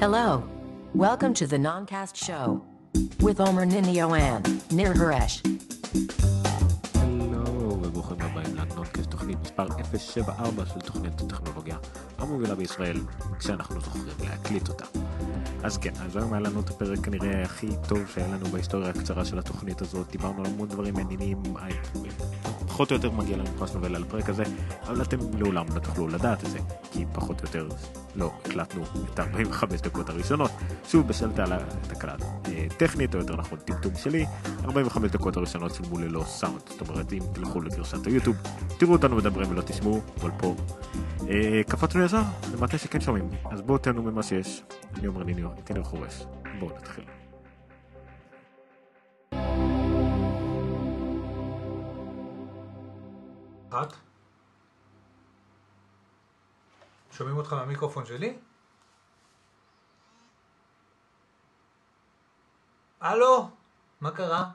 Hello. 0.00 0.42
Welcome 0.94 1.34
to 1.34 1.46
the 1.46 1.58
Noncast 1.58 2.14
Show 2.26 2.62
with 3.20 3.40
Omer 3.40 3.66
Ninio 3.66 4.06
and 4.18 4.44
Nir 4.72 4.92
Haresh. 4.94 5.42
הלו 6.94 7.78
וברוכים 7.82 8.16
הבאים 8.20 8.56
לנודקאסט 8.56 9.10
תוכנית 9.10 9.38
מספר 9.42 9.66
074 9.98 10.66
של 10.66 10.80
תוכנית 10.80 11.20
הטכנולוגיה 11.20 11.76
המובילה 12.18 12.54
בישראל 12.54 13.00
כשאנחנו 13.38 13.80
זוכרים 13.80 14.04
להקליט 14.20 14.68
אותה. 14.68 14.84
אז 15.63 15.77
כן, 15.77 15.91
אז 16.05 16.15
היום 16.15 16.33
היה 16.33 16.41
לנו 16.41 16.59
את 16.59 16.69
הפרק 16.69 16.99
כנראה 16.99 17.43
הכי 17.43 17.67
טוב 17.87 17.99
שהיה 18.13 18.27
לנו 18.27 18.45
בהיסטוריה 18.45 18.89
הקצרה 18.89 19.25
של 19.25 19.39
התוכנית 19.39 19.81
הזאת, 19.81 20.11
דיברנו 20.11 20.39
על 20.39 20.45
המון 20.45 20.67
דברים 20.67 20.93
מעניינים, 20.93 21.43
פחות 22.67 22.91
או 22.91 22.95
יותר 22.95 23.11
מגיע 23.11 23.37
לנו 23.37 23.49
פרס 23.57 23.75
נובל 23.75 23.95
על 23.95 24.03
הפרק 24.03 24.29
הזה, 24.29 24.43
אבל 24.87 25.01
אתם 25.01 25.17
לעולם 25.37 25.65
לא 25.75 25.79
תוכלו 25.79 26.07
לדעת 26.07 26.43
את 26.43 26.49
זה, 26.49 26.59
כי 26.91 27.05
פחות 27.13 27.41
או 27.41 27.45
יותר 27.45 27.67
לא 28.15 28.31
הקלטנו 28.45 28.83
את 29.13 29.19
45 29.19 29.81
דקות 29.81 30.09
הראשונות, 30.09 30.51
שוב 30.87 31.07
בשל 31.07 31.29
תקלה 31.87 32.15
אה, 32.45 32.67
טכנית, 32.77 33.15
או 33.15 33.19
יותר 33.19 33.35
נכון 33.35 33.59
טמטום 33.59 33.91
שלי, 33.95 34.25
45 34.63 35.11
דקות 35.11 35.37
הראשונות 35.37 35.75
שולמו 35.75 35.99
ללא 35.99 36.23
סאונד, 36.27 36.61
זאת 36.69 36.89
אומרת 36.89 37.13
אם 37.13 37.19
תלכו 37.33 37.61
לגרסת 37.61 38.07
היוטיוב, 38.07 38.35
תראו 38.77 38.91
אותנו 38.91 39.15
מדברים 39.15 39.51
ולא 39.51 39.61
תשמעו, 39.61 40.01
אבל 40.21 40.31
פה 40.37 40.55
אה, 41.29 41.61
קפצנו 41.67 42.03
ישר 42.03 42.21
למטה 42.53 42.77
שכן 42.77 43.01
שומעים, 43.01 43.29
אז 43.51 43.61
בואו 43.61 43.77
תהנו 43.77 44.03
ממה 44.03 44.23
שיש, 44.23 44.63
אני 44.97 45.07
אומר 45.07 45.23
ניניו, 45.23 45.48
איתי 45.57 45.73
ניר 45.73 45.83
חורש, 45.83 46.23
בואו 46.59 46.77
נתחיל. 46.77 47.05
אחת. 53.69 53.93
שומעים 57.11 57.37
אותך 57.37 57.53
מהמיקרופון 57.53 58.05
שלי? 58.05 58.37
הלו? 62.99 63.49
מה 64.01 64.11
קרה? 64.11 64.51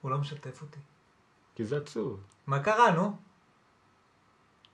הוא 0.00 0.10
לא 0.10 0.18
משתף 0.18 0.62
אותי. 0.62 0.80
כי 1.54 1.64
זה 1.66 1.76
עצוב, 1.76 2.20
מה 2.46 2.62
קרה, 2.62 2.90
נו? 2.90 3.16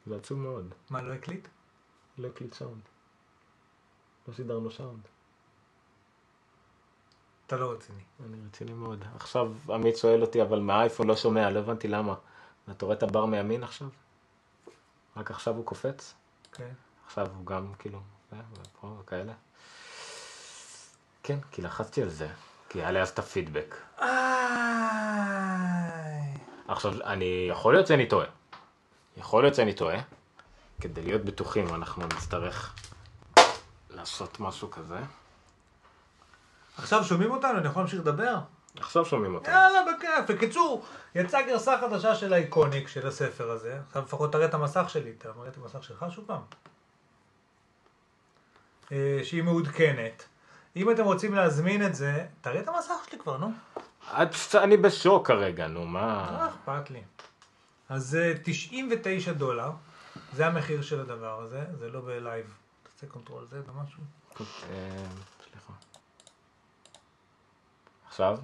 זה 0.07 0.17
עצוב 0.17 0.39
מאוד, 0.39 0.75
מה, 0.91 1.03
לא 1.03 1.13
הקליט? 1.13 1.49
לא 2.19 2.29
הקליט 2.29 2.55
סאונד, 2.55 2.83
לא 4.29 4.35
סידרנו 4.35 4.71
סאונד. 4.71 5.01
אתה 7.47 7.57
לא 7.57 7.73
רציני. 7.73 8.03
אני 8.27 8.37
רציני 8.47 8.73
מאוד. 8.73 9.05
עכשיו 9.17 9.53
עמית 9.69 9.97
שואל 9.97 10.23
אותי, 10.23 10.43
אבל 10.43 10.61
מהאייפון 10.61 11.07
לא 11.07 11.17
שומע, 11.17 11.51
לא 11.51 11.59
הבנתי 11.59 11.89
למה. 11.89 12.15
אתה 12.71 12.85
רואה 12.85 12.97
את 12.97 13.03
הבר 13.03 13.27
מימין 13.27 13.65
עכשיו? 13.65 13.89
רק 15.17 15.31
עכשיו 15.31 15.57
הוא 15.57 15.65
קופץ? 15.65 16.15
כן. 16.53 16.73
עכשיו 17.07 17.27
הוא 17.37 17.47
גם 17.47 17.73
כאילו, 17.79 18.01
זה, 18.31 18.37
ופה 18.53 18.97
וכאלה. 19.01 19.33
כן, 21.23 21.39
כי 21.51 21.63
לחצתי 21.63 22.03
על 22.03 22.09
זה, 22.09 22.29
כי 22.69 22.81
היה 22.81 22.91
לי 22.91 23.03
אז 23.03 23.09
את 23.09 23.19
הפידבק. 23.19 23.75
עכשיו, 26.69 26.93
אני, 27.05 27.47
יכול 27.51 27.75
להיות 27.75 27.87
שאני 27.87 28.09
טועה. 28.09 28.27
יכול 29.17 29.43
להיות 29.43 29.55
שאני 29.55 29.75
טועה. 29.75 30.01
כדי 30.81 31.03
להיות 31.03 31.25
בטוחים 31.25 31.75
אנחנו 31.75 32.07
נצטרך 32.07 32.75
לעשות 33.91 34.41
משהו 34.41 34.71
כזה. 34.71 34.99
עכשיו 36.79 37.05
שומעים 37.05 37.31
אותנו? 37.31 37.59
אני 37.59 37.67
יכול 37.69 37.83
להמשיך 37.83 38.01
לדבר? 38.01 38.39
עכשיו 38.77 39.05
שומעים 39.05 39.35
אותנו. 39.35 39.55
יאללה, 39.55 39.81
בכיף. 39.93 40.37
בקיצור, 40.37 40.85
יצאה 41.15 41.43
גרסה 41.43 41.79
חדשה 41.81 42.15
של 42.15 42.33
האיקוניק 42.33 42.89
של 42.89 43.07
הספר 43.07 43.51
הזה. 43.51 43.79
עכשיו 43.87 44.03
לפחות 44.03 44.33
תראה 44.33 44.45
את 44.45 44.55
המסך 44.55 44.85
שלי. 44.91 45.13
אתה 45.19 45.29
מראה 45.37 45.49
את 45.49 45.57
המסך 45.57 45.85
שלך 45.85 46.07
שוב 46.11 46.25
פעם? 46.27 46.41
אה, 48.93 49.21
שהיא 49.23 49.43
מעודכנת. 49.43 50.25
אם 50.77 50.91
אתם 50.91 51.05
רוצים 51.05 51.35
להזמין 51.35 51.87
את 51.87 51.95
זה, 51.95 52.27
תראה 52.41 52.61
את 52.61 52.69
המסך 52.69 52.95
שלי 53.11 53.19
כבר, 53.19 53.37
נו. 53.37 53.53
אני 54.55 54.77
בשוק 54.77 55.27
כרגע, 55.27 55.67
נו 55.67 55.81
לא 55.81 55.87
מה... 55.87 56.49
אכפת 56.49 56.91
לי. 56.91 57.03
אז 57.91 58.07
זה 58.07 58.35
99 58.45 59.33
דולר, 59.33 59.71
זה 60.33 60.47
המחיר 60.47 60.83
של 60.83 61.01
הדבר 61.01 61.43
הזה, 61.43 61.65
זה 61.79 61.91
לא 61.91 62.01
בלייב. 62.01 62.55
תעשה 62.83 63.07
control 63.07 63.47
Z 63.47 63.61
במשהו. 63.61 64.03
אה, 64.41 65.05
סליחה. 65.51 65.73
עכשיו? 68.09 68.39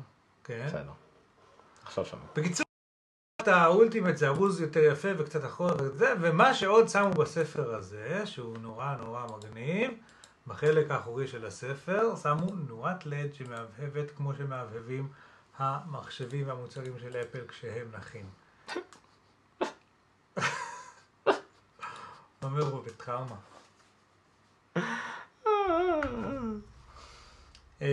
כן. 0.44 0.64
בסדר. 0.66 0.92
עכשיו 1.84 2.06
שומעים. 2.06 2.28
בקיצור, 2.36 2.66
ה 3.46 3.54
ultimate 3.54 4.16
זה 4.16 4.28
ארוז 4.28 4.60
יותר 4.60 4.80
יפה 4.80 5.08
וקצת 5.18 5.44
אחורה 5.44 5.72
וזה, 5.78 6.14
ומה 6.20 6.54
שעוד 6.54 6.88
שמו 6.88 7.10
בספר 7.10 7.74
הזה, 7.74 8.26
שהוא 8.26 8.58
נורא 8.58 8.96
נורא 8.96 9.26
מגניב, 9.36 9.90
בחלק 10.46 10.90
האחורי 10.90 11.28
של 11.28 11.46
הספר, 11.46 12.16
שמו 12.22 12.54
נורת 12.68 13.06
לד 13.06 13.34
שמהבהבת 13.34 14.10
כמו 14.16 14.34
שמהבהבים 14.34 15.08
המחשבים 15.58 16.48
והמוצרים 16.48 16.98
של 16.98 17.16
אפל 17.16 17.46
כשהם 17.48 17.88
נחים. 17.92 18.26
אומר 22.42 22.62
הוא 22.62 22.82
בטראומה. 22.86 23.34
אמ, 27.80 27.86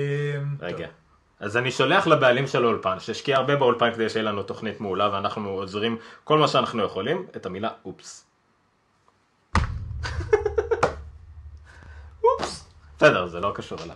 רגע. 0.60 0.88
אז 1.40 1.58
אני 1.58 1.72
שולח 1.72 2.08
לבעלים 2.08 2.48
של 2.48 2.64
האולפן, 2.64 3.00
שהשקיע 3.00 3.38
הרבה 3.38 3.56
באולפן 3.56 3.94
כדי 3.94 4.10
שיהיה 4.10 4.26
לנו 4.26 4.44
תוכנית 4.44 4.82
מעולה 4.82 5.10
ואנחנו 5.14 5.50
עוזרים 5.50 5.98
כל 6.24 6.38
מה 6.38 6.48
שאנחנו 6.48 6.84
יכולים, 6.84 7.28
את 7.36 7.46
המילה 7.46 7.70
אופס. 7.86 8.26
אופס. 12.24 12.68
בסדר, 12.98 13.28
זה 13.28 13.40
לא 13.40 13.52
קשור 13.56 13.78
אליו. 13.84 13.96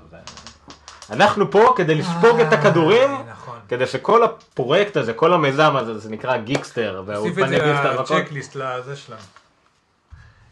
אנחנו 1.09 1.51
פה 1.51 1.73
כדי 1.77 1.95
לספוג 1.95 2.39
את 2.39 2.53
הכדורים, 2.53 3.11
אה, 3.11 3.23
נכון. 3.31 3.59
כדי 3.67 3.87
שכל 3.87 4.23
הפרויקט 4.23 4.97
הזה, 4.97 5.13
כל 5.13 5.33
המיזם 5.33 5.75
הזה, 5.75 5.97
זה 5.97 6.09
נקרא 6.09 6.37
גיקסטר, 6.37 7.03
תוסיף 7.05 7.33
את 7.33 7.37
והאולפני 7.37 7.47
זה 7.47 7.65
גיקסטר. 7.65 8.01
ל 8.01 8.07
checklist 8.07 8.55
לזה 8.55 8.95
שלנו. 8.95 9.21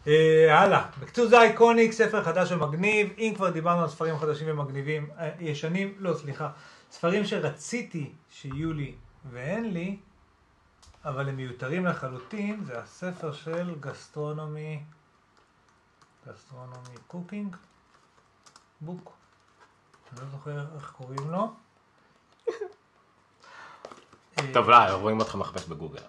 אה, 0.06 0.60
הלאה, 0.60 0.84
בקיצור 1.00 1.26
זה 1.26 1.40
Iconic, 1.40 1.92
ספר 1.92 2.24
חדש 2.24 2.52
ומגניב, 2.52 3.08
אם 3.18 3.32
כבר 3.36 3.50
דיברנו 3.50 3.82
על 3.82 3.88
ספרים 3.88 4.18
חדשים 4.18 4.46
ומגניבים, 4.50 5.10
אה, 5.18 5.30
ישנים, 5.40 5.94
לא 5.98 6.14
סליחה, 6.14 6.50
ספרים 6.90 7.24
שרציתי 7.24 8.12
שיהיו 8.30 8.72
לי 8.72 8.94
ואין 9.30 9.72
לי, 9.72 9.96
אבל 11.04 11.28
הם 11.28 11.36
מיותרים 11.36 11.86
לחלוטין, 11.86 12.64
זה 12.64 12.78
הספר 12.78 13.32
של 13.32 13.74
gastronomy, 13.80 14.82
gastronomy 16.28 16.96
cooking, 17.06 17.56
book, 18.80 19.15
אני 20.12 20.20
לא 20.20 20.26
זוכר 20.32 20.64
איך 20.76 20.90
קוראים 20.96 21.30
לו. 21.30 21.52
אה, 24.38 24.52
טוב, 24.52 24.70
לא, 24.70 24.76
רואים 24.76 25.20
אותך 25.20 25.34
מחפש 25.34 25.66
בגוגל. 25.66 26.00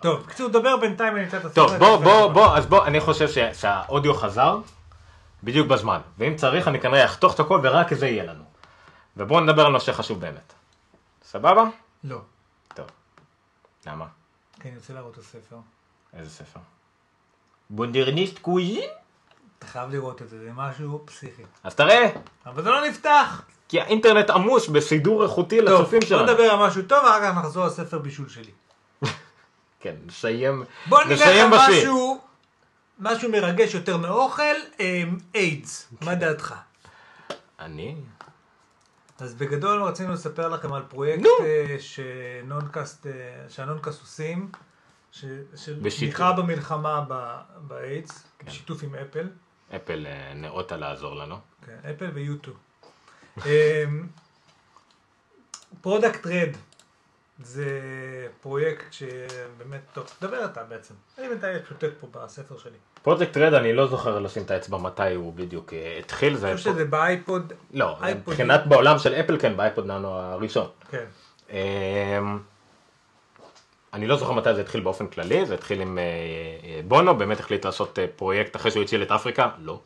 טוב, 0.00 0.20
בקיצור, 0.20 0.48
דבר 0.48 0.76
בינתיים 0.76 1.16
אני 1.16 1.24
אמצא 1.24 1.36
את 1.36 1.44
הספר. 1.44 1.54
טוב, 1.54 1.76
בוא. 1.78 1.96
בוא, 1.96 2.32
בוא, 2.32 2.56
אז 2.56 2.66
בוא, 2.66 2.86
אני 2.86 3.00
חושב 3.00 3.52
שהאודיו 3.54 4.14
חזר 4.14 4.58
בדיוק 5.42 5.68
בזמן, 5.68 6.00
ואם 6.18 6.36
צריך 6.36 6.68
אני 6.68 6.80
כנראה 6.80 7.04
אחתוך 7.04 7.34
את 7.34 7.40
הכל 7.40 7.60
ורק 7.62 7.94
זה 7.94 8.06
יהיה 8.06 8.24
לנו. 8.24 8.44
ובואו 9.16 9.40
נדבר 9.40 9.66
על 9.66 9.72
נושא 9.72 9.92
חשוב 9.92 10.20
באמת. 10.20 10.52
סבבה? 11.22 11.64
לא, 12.04 12.20
טוב. 12.74 12.86
למה? 13.86 14.06
כי 14.60 14.68
אני 14.68 14.76
רוצה 14.76 14.92
להראות 14.92 15.14
את 15.14 15.18
הספר. 15.18 15.56
איזה 16.14 16.30
ספר? 16.30 16.60
בונדרניסט 17.70 18.38
קוויזין? 18.38 18.90
אתה 19.58 19.66
חייב 19.66 19.90
לראות 19.90 20.22
את 20.22 20.28
זה, 20.28 20.38
זה 20.38 20.50
משהו 20.54 21.02
פסיכי. 21.06 21.42
אז 21.64 21.74
תראה, 21.74 22.10
אבל 22.46 22.62
זה 22.62 22.70
לא 22.70 22.88
נפתח! 22.88 23.42
כי 23.68 23.80
האינטרנט 23.80 24.30
עמוס 24.30 24.68
בסידור 24.68 25.22
איכותי 25.22 25.58
טוב, 25.66 25.80
לצופים 25.80 26.00
בוא 26.00 26.08
שלנו. 26.08 26.22
נדבר 26.22 26.42
על 26.42 26.66
משהו 26.68 26.82
טוב, 26.82 27.04
ואחר 27.04 27.20
כך 27.22 27.36
נחזור 27.36 27.66
לספר 27.66 27.98
בישול 27.98 28.28
שלי. 28.28 28.50
כן, 29.80 29.94
נסיים, 30.06 30.64
בוא 30.88 31.02
נלך. 31.04 31.22
משהו, 31.50 32.20
משהו 32.98 33.30
מרגש 33.30 33.74
יותר 33.74 33.96
מאוכל, 33.96 34.42
אמ, 34.80 35.18
איידס. 35.34 35.88
מה 36.00 36.14
דעתך? 36.14 36.54
אני? 37.60 37.96
אז 39.18 39.34
בגדול 39.34 39.82
רצינו 39.82 40.12
לספר 40.12 40.48
לכם 40.48 40.72
על 40.72 40.82
פרויקט. 40.88 41.24
אה, 41.40 41.76
שנונקאסט, 41.78 43.06
אה, 43.06 43.12
שה 43.48 43.64
Noncast 43.64 44.00
עושים, 44.00 44.50
ש- 45.12 45.24
של 45.56 45.74
בשיתוף. 45.82 45.98
תמיכה 46.16 46.32
במלחמה 46.32 47.04
באיידס, 47.60 48.22
בשיתוף 48.46 48.82
עם 48.82 48.94
אפל. 48.94 49.28
אפל 49.76 50.06
אה, 50.06 50.34
ניאותה 50.34 50.76
לעזור 50.76 51.14
לנו. 51.14 51.36
כן, 51.66 51.76
אפל 51.90 52.10
ויוטיוב. 52.14 52.56
Product 55.80 56.26
RED 56.26 56.50
זה 57.38 57.70
פרויקט 58.40 58.92
שבאמת, 58.92 59.80
טוב, 59.92 60.10
תדבר 60.18 60.44
אתה 60.44 60.62
בעצם. 60.62 60.94
אני 61.18 61.28
בינתיים 61.28 61.58
שוטט 61.68 61.90
פה 62.00 62.06
בספר 62.12 62.58
שלי. 62.58 62.76
פרויקט 63.02 63.36
RED 63.36 63.54
אני 63.54 63.72
לא 63.72 63.86
זוכר 63.86 64.18
לשים 64.18 64.42
את 64.42 64.50
האצבע 64.50 64.78
מתי 64.78 65.14
הוא 65.14 65.32
בדיוק 65.34 65.72
אה, 65.72 65.96
התחיל. 65.98 66.36
אני 66.42 66.56
חושב 66.56 66.70
שזה 66.70 66.84
באייפוד, 66.84 67.52
לא. 67.72 67.98
מבחינת 68.16 68.66
בעולם 68.66 68.98
של 68.98 69.14
אפל 69.14 69.38
כן, 69.38 69.56
באייפוד 69.56 69.86
ננו 69.86 70.08
הראשון. 70.08 70.68
כן. 70.90 71.04
אני 73.96 74.06
לא 74.06 74.16
זוכר 74.16 74.32
מתי 74.32 74.54
זה 74.54 74.60
התחיל 74.60 74.80
באופן 74.80 75.06
כללי, 75.06 75.46
זה 75.46 75.54
התחיל 75.54 75.80
עם 75.80 75.98
אה, 75.98 76.02
אה, 76.04 76.80
בונו, 76.88 77.14
באמת 77.14 77.40
החליט 77.40 77.64
לעשות 77.66 77.98
אה, 77.98 78.06
פרויקט 78.16 78.56
אחרי 78.56 78.70
שהוא 78.70 78.82
הציל 78.82 79.02
את 79.02 79.10
אפריקה, 79.10 79.48
לא. 79.62 79.80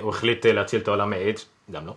הוא 0.00 0.10
החליט 0.10 0.46
להציל 0.46 0.80
את 0.80 0.88
העולם 0.88 1.10
מאיידס, 1.10 1.46
גם 1.70 1.82
לא. 1.86 1.92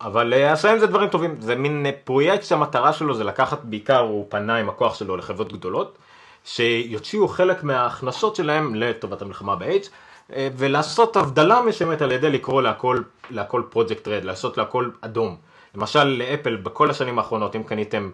אבל 0.00 0.34
עם 0.70 0.78
זה 0.78 0.86
דברים 0.86 1.08
טובים, 1.08 1.40
זה 1.40 1.54
מין 1.54 1.86
פרויקט 2.04 2.44
שהמטרה 2.44 2.92
שלו 2.92 3.14
זה 3.14 3.24
לקחת 3.24 3.58
בעיקר, 3.64 3.98
הוא 3.98 4.26
פנה 4.28 4.56
עם 4.56 4.68
הכוח 4.68 4.94
שלו 4.94 5.16
לחברות 5.16 5.52
גדולות, 5.52 5.98
שיוציאו 6.44 7.28
חלק 7.28 7.64
מההכנסות 7.64 8.36
שלהם 8.36 8.74
לטובת 8.74 9.22
המלחמה 9.22 9.56
באיידס, 9.56 9.90
ולעשות 10.30 11.16
הבדלה 11.16 11.62
מסוימת 11.62 12.02
על 12.02 12.12
ידי 12.12 12.30
לקרוא 12.30 12.62
להכל, 12.62 13.02
להכל 13.30 13.62
פרויקט 13.70 14.08
RED, 14.08 14.24
לעשות 14.24 14.58
להכל 14.58 14.90
אדום. 15.00 15.36
למשל 15.74 16.04
לאפל 16.04 16.56
בכל 16.56 16.90
השנים 16.90 17.18
האחרונות 17.18 17.56
אם 17.56 17.62
קניתם 17.62 18.10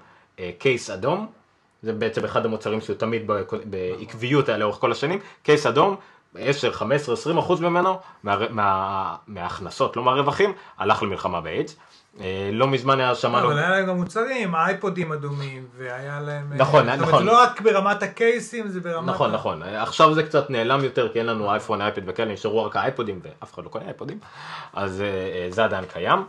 case 0.59 0.91
אדום, 0.91 1.27
זה 1.83 1.93
בעצם 1.93 2.25
אחד 2.25 2.45
המוצרים 2.45 2.81
שהוא 2.81 2.97
תמיד 2.97 3.31
בעקביות 3.65 4.49
היה 4.49 4.59
לאורך 4.59 4.77
כל 4.77 4.93
השנים, 4.93 5.19
case 5.43 5.67
אדום, 5.67 5.97
10, 6.35 6.73
15, 6.73 7.15
20 7.15 7.39
אחוז 7.39 7.61
ממנו, 7.61 7.99
מה, 8.23 8.37
מה, 8.51 9.17
מההכנסות, 9.27 9.97
לא 9.97 10.03
מהרווחים, 10.03 10.53
הלך 10.79 11.03
למלחמה 11.03 11.41
באיידס. 11.41 11.77
אה, 12.21 12.51
לא 12.53 12.69
מזמן 12.69 13.01
היה 13.01 13.15
שמענו, 13.15 13.47
אבל 13.47 13.59
היה 13.59 13.71
להם 13.71 13.87
גם 13.87 13.97
מוצרים, 13.97 14.55
אייפודים 14.55 15.13
אדומים, 15.13 15.67
והיה 15.77 16.21
להם... 16.21 16.53
אה, 16.53 16.59
נכון, 16.59 16.85
זאת 16.85 16.95
אומרת, 16.95 17.09
נכון. 17.09 17.25
זה 17.25 17.31
לא 17.31 17.43
רק 17.43 17.61
ברמת 17.61 18.03
הקייסים, 18.03 18.69
זה 18.69 18.81
ברמת... 18.81 19.09
נכון, 19.09 19.33
נכון, 19.33 19.63
עכשיו 19.63 20.15
זה 20.15 20.23
קצת 20.23 20.51
נעלם 20.51 20.85
יותר 20.85 21.09
כי 21.13 21.19
אין 21.19 21.27
לנו 21.27 21.51
אייפון, 21.51 21.81
אייפד 21.83 22.03
וכאלה, 22.07 22.33
נשארו 22.33 22.65
רק 22.65 22.77
האייפודים 22.77 23.21
ואף 23.23 23.55
אחד 23.55 23.65
לא 23.65 23.69
קונה 23.69 23.85
אייפודים, 23.85 24.19
אז 24.73 25.01
אה, 25.01 25.07
אה, 25.07 25.47
זה 25.51 25.65
עדיין 25.65 25.85
קיים. 25.85 26.25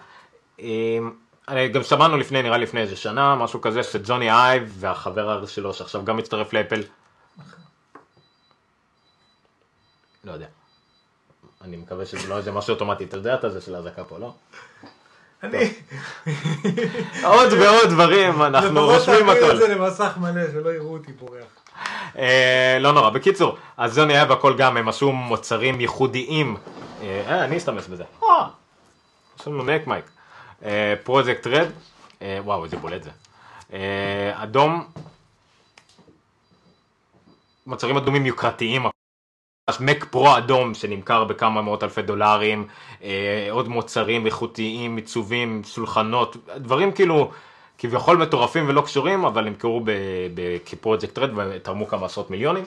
אה, 1.52 1.68
גם 1.68 1.84
שמענו 1.84 2.18
לפני, 2.18 2.42
נראה 2.42 2.58
לפני 2.58 2.82
איזה 2.82 2.96
שנה, 2.96 3.36
משהו 3.36 3.62
כזה, 3.62 3.84
שג'וני 3.84 4.32
אייב 4.32 4.74
והחבר 4.80 5.46
שלו 5.46 5.74
שעכשיו 5.74 6.06
גם 6.06 6.18
מצטרף 6.18 6.54
לאפל, 6.54 6.84
לא 10.24 10.32
יודע. 10.32 10.46
אני 11.62 11.78
מקווה 11.78 12.06
שזה 12.06 12.30
לא 12.30 12.38
איזה 12.38 12.52
משהו 12.52 12.74
אוטומטי, 12.74 13.04
אתה 13.04 13.18
יודע 13.18 13.36
את 13.36 13.52
זה 13.52 13.62
של 13.62 13.76
האזעקה 13.76 14.04
פה, 14.04 14.18
לא? 14.20 14.34
אני... 15.44 15.74
עוד 17.24 17.54
ועוד 17.54 17.90
דברים, 17.90 18.42
אנחנו 18.42 18.70
לפחות 18.70 18.96
רושמים 18.96 19.26
תעביר 19.26 19.46
הכל. 19.46 19.52
את 19.52 19.58
זה 19.58 19.76
למסך 19.76 20.18
מלא, 20.18 20.52
שלא 20.52 20.70
יראו 20.70 20.94
אותי 20.94 21.12
בורח. 21.12 21.44
אה, 22.18 22.78
לא 22.80 22.92
נורא, 22.92 23.10
בקיצור, 23.10 23.58
אז 23.78 23.94
זוני 23.94 24.14
היה 24.14 24.26
והכל 24.30 24.58
גם, 24.58 24.78
הם 24.78 24.90
עשו 24.90 25.12
מוצרים 25.12 25.82
ייחודיים, 25.82 26.58
אה, 27.02 27.24
אה, 27.28 27.44
אני 27.44 27.58
אשתמש 27.58 27.88
בזה, 27.88 28.04
יש 29.40 29.48
לנו 29.48 29.64
נק 29.64 29.88
מייק, 29.88 30.06
פרויקט 31.04 31.48
רד, 31.48 31.68
וואו 32.22 32.64
איזה 32.66 32.78
בולט 32.78 33.04
זה, 33.04 33.10
אה, 33.74 34.44
אדום, 34.44 34.86
מוצרים 37.68 37.98
אדומים 37.98 38.26
יוקרתיים, 38.26 38.86
מק 39.80 40.06
פרו 40.06 40.38
אדום 40.38 40.74
שנמכר 40.74 41.24
בכמה 41.24 41.62
מאות 41.62 41.84
אלפי 41.84 42.02
דולרים, 42.02 42.68
אה, 43.04 43.48
עוד 43.52 43.68
מוצרים 43.68 44.26
איכותיים, 44.26 44.96
עיצובים, 44.96 45.62
שולחנות, 45.66 46.38
דברים 46.58 46.92
כאילו 46.92 47.32
כביכול 47.78 48.18
מטורפים 48.18 48.70
ולא 48.70 48.82
קשורים, 48.82 49.26
אבל 49.26 49.44
נמכרו 49.44 49.82
כפרויקט 50.66 51.18
רד 51.18 51.30
ותרמו 51.36 51.88
כמה 51.88 52.06
עשרות 52.06 52.32
מיליונים. 52.32 52.64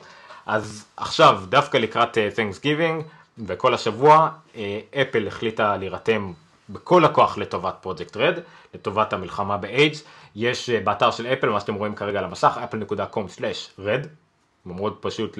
אז 0.46 0.86
עכשיו, 0.96 1.42
דווקא 1.48 1.76
לקראת 1.76 2.18
אה, 2.18 2.28
Thanksgiving 2.36 3.02
וכל 3.46 3.74
השבוע, 3.74 4.28
אה, 4.56 4.80
אפל 5.02 5.26
החליטה 5.28 5.76
להירתם 5.76 6.32
בכל 6.68 7.04
הכוח 7.04 7.38
לטובת 7.38 7.74
פרויקט 7.80 8.16
רד, 8.16 8.38
לטובת 8.74 9.12
המלחמה 9.12 9.56
באיידס. 9.56 10.04
יש 10.36 10.70
אה, 10.70 10.80
באתר 10.80 11.10
של 11.10 11.26
אפל, 11.26 11.48
מה 11.48 11.60
שאתם 11.60 11.74
רואים 11.74 11.94
כרגע 11.94 12.18
על 12.18 12.24
המסך, 12.24 12.58
apple.com/red, 12.70 14.06
מאוד 14.66 14.96
פשוט 15.00 15.38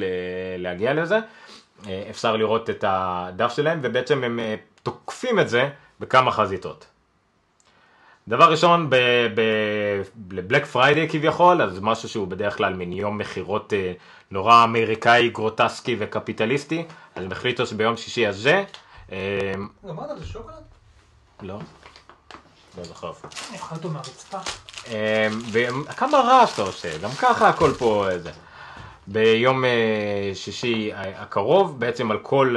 להגיע 0.59 0.95
לזה. 0.95 1.19
אה, 1.87 2.07
אפשר 2.11 2.37
לראות 2.37 2.71
את 2.71 2.85
הדף 2.89 3.53
שלהם, 3.57 3.81
ובעצם 3.83 4.25
הם 4.25 4.41
אה, 4.41 4.55
תוקפים 4.83 5.41
את 5.41 5.49
זה 5.49 5.69
בכמה 6.01 6.31
חזיתות. 6.31 6.87
דבר 8.29 8.51
ראשון, 8.51 8.91
לבלק 10.31 10.65
פריידי 10.65 11.09
כביכול, 11.09 11.63
אז 11.63 11.79
משהו 11.81 12.09
שהוא 12.09 12.29
בדרך 12.29 12.57
כלל 12.57 12.75
מין 12.75 12.93
יום 12.93 13.19
מכירות 13.19 13.73
נורא 14.31 14.65
אמריקאי, 14.65 15.29
גרוטסקי 15.29 15.97
וקפיטליסטי, 15.99 16.85
אז 17.15 17.25
הם 17.25 17.33
החליטו 17.33 17.67
שביום 17.67 17.97
שישי 17.97 18.27
הזה, 18.27 18.65
אה, 19.13 19.53
אמרת 19.91 20.19
זה 20.19 20.27
שוקולד? 20.27 20.74
לא, 21.45 21.59
לא 22.79 22.85
זוכר. 22.85 23.13
אני 23.51 23.59
אוכל 23.59 23.75
אותו 23.75 23.91
מהרצפה. 23.91 24.39
אה, 24.89 25.29
וכמה 25.53 26.19
רעש 26.19 26.55
אתה 26.55 26.63
עושה, 26.63 26.99
גם 26.99 27.11
ככה 27.11 27.49
הכל 27.49 27.73
פה 27.79 28.09
אה, 28.11 28.19
זה. 28.19 28.31
ביום 29.07 29.65
אה, 29.65 30.31
שישי 30.35 30.91
הקרוב, 30.95 31.81
בעצם 31.81 32.11
על 32.11 32.19
כל, 32.19 32.57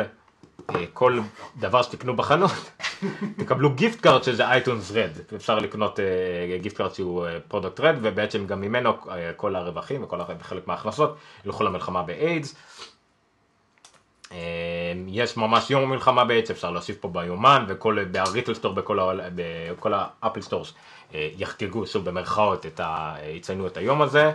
אה, 0.70 0.86
כל 0.94 1.20
דבר 1.60 1.82
שתקנו 1.82 2.16
בחנות, 2.16 2.52
תקבלו 3.40 3.74
gift 3.74 4.02
card 4.02 4.24
שזה 4.24 4.48
iTunes 4.48 4.92
RED, 4.92 5.12
אפשר 5.36 5.56
לקנות 5.56 6.00
gift 6.62 6.78
card 6.78 6.96
שהוא 6.96 7.26
Product 7.48 7.80
RED, 7.80 7.96
ובעצם 8.02 8.48
גם 8.48 8.62
ממנו 8.62 8.90
אה, 8.90 9.34
כל 9.36 9.56
הרווחים 9.56 10.04
וכל 10.04 10.20
חלק 10.42 10.68
מההכנסות 10.68 11.18
ילכו 11.46 11.64
למלחמה 11.64 12.04
באיידס. 12.04 12.56
אה, 14.32 14.38
יש 15.08 15.38
ממש 15.38 15.72
יום 15.72 15.90
מלחמה 15.90 16.26
באיידס, 16.26 16.52
אפשר 16.52 16.72
להוסיף 16.72 16.98
פה 16.98 17.08
ביומן, 17.08 17.66
וכל, 17.68 17.98
store, 18.54 18.74
בכל, 18.74 19.00
בכל 19.36 19.94
ה 20.22 20.25
Apple 20.25 20.42
Stores 20.42 20.74
יחגגו, 21.14 21.88
שוב 21.88 22.06
במרכאות, 22.06 22.66
את 22.66 22.80
ה, 22.80 23.16
יציינו 23.36 23.68
את 23.68 23.78
היום 23.78 24.02
הזה. 24.02 24.32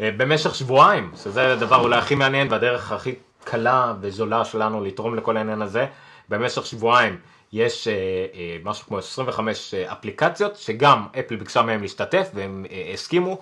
אה, 0.00 0.10
במשך 0.16 0.54
שבועיים, 0.54 1.10
שזה 1.22 1.52
הדבר 1.52 1.80
אולי 1.80 1.96
הכי 1.96 2.14
מעניין 2.14 2.48
והדרך 2.50 2.92
הכי 2.92 3.14
קלה 3.44 3.94
וזולה 4.00 4.44
שלנו 4.44 4.84
לתרום 4.84 5.14
לכל 5.14 5.36
העניין 5.36 5.62
הזה, 5.62 5.86
במשך 6.28 6.66
שבועיים 6.66 7.18
יש 7.52 7.88
אה, 7.88 7.92
אה, 8.34 8.56
משהו 8.64 8.86
כמו 8.86 8.98
25 8.98 9.74
אה, 9.74 9.92
אפליקציות 9.92 10.56
שגם 10.56 11.06
אפל 11.18 11.36
ביקשה 11.36 11.62
מהם 11.62 11.82
להשתתף 11.82 12.30
והם 12.34 12.66
הסכימו, 12.94 13.38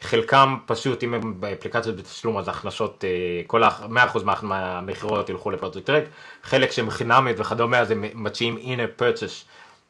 חלקם 0.00 0.56
פשוט 0.66 1.02
אם 1.02 1.14
הם 1.14 1.40
באפליקציות 1.40 1.96
בתשלום 1.96 2.38
אז 2.38 2.48
ההכנסות, 2.48 3.04
אה, 3.04 3.10
כל 3.46 3.62
ה-100% 3.62 4.18
מה- 4.24 4.34
מהמכירות 4.42 5.28
ילכו 5.28 5.50
לפרויקט 5.50 5.86
טרק, 5.86 6.04
חלק 6.42 6.70
שהם 6.72 6.90
חינמית 6.90 7.40
וכדומה 7.40 7.78
אז 7.78 7.90
הם 7.90 8.04
מציעים 8.14 8.56
in-app 8.56 9.00
purchase 9.02 9.44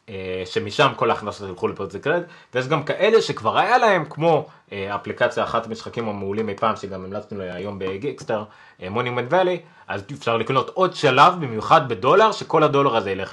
אה, 0.08 0.42
שמשם 0.44 0.92
כל 0.96 1.10
ההכנסות 1.10 1.48
ילכו 1.48 1.68
לפרויקט 1.68 2.06
רד, 2.06 2.22
ויש 2.54 2.68
גם 2.68 2.84
כאלה 2.84 3.22
שכבר 3.22 3.58
היה 3.58 3.78
להם, 3.78 4.04
כמו 4.10 4.46
אה, 4.72 4.94
אפליקציה 4.94 5.44
אחת 5.44 5.66
המשחקים 5.66 6.08
המעולים 6.08 6.48
אי 6.48 6.54
פעם, 6.56 6.76
שגם 6.76 7.04
המלצנו 7.04 7.42
היום 7.42 7.78
בגיקסטאר, 7.78 8.44
מונימנט 8.90 9.26
ואלי, 9.32 9.60
אז 9.88 10.02
אפשר 10.18 10.36
לקנות 10.36 10.70
עוד 10.74 10.94
שלב, 10.94 11.32
במיוחד 11.40 11.88
בדולר, 11.88 12.32
שכל 12.32 12.62
הדולר 12.62 12.96
הזה 12.96 13.10
ילך 13.10 13.32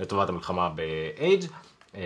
לטובת 0.00 0.28
המלחמה 0.28 0.68
באייג'. 0.68 1.44
אה, 1.94 2.00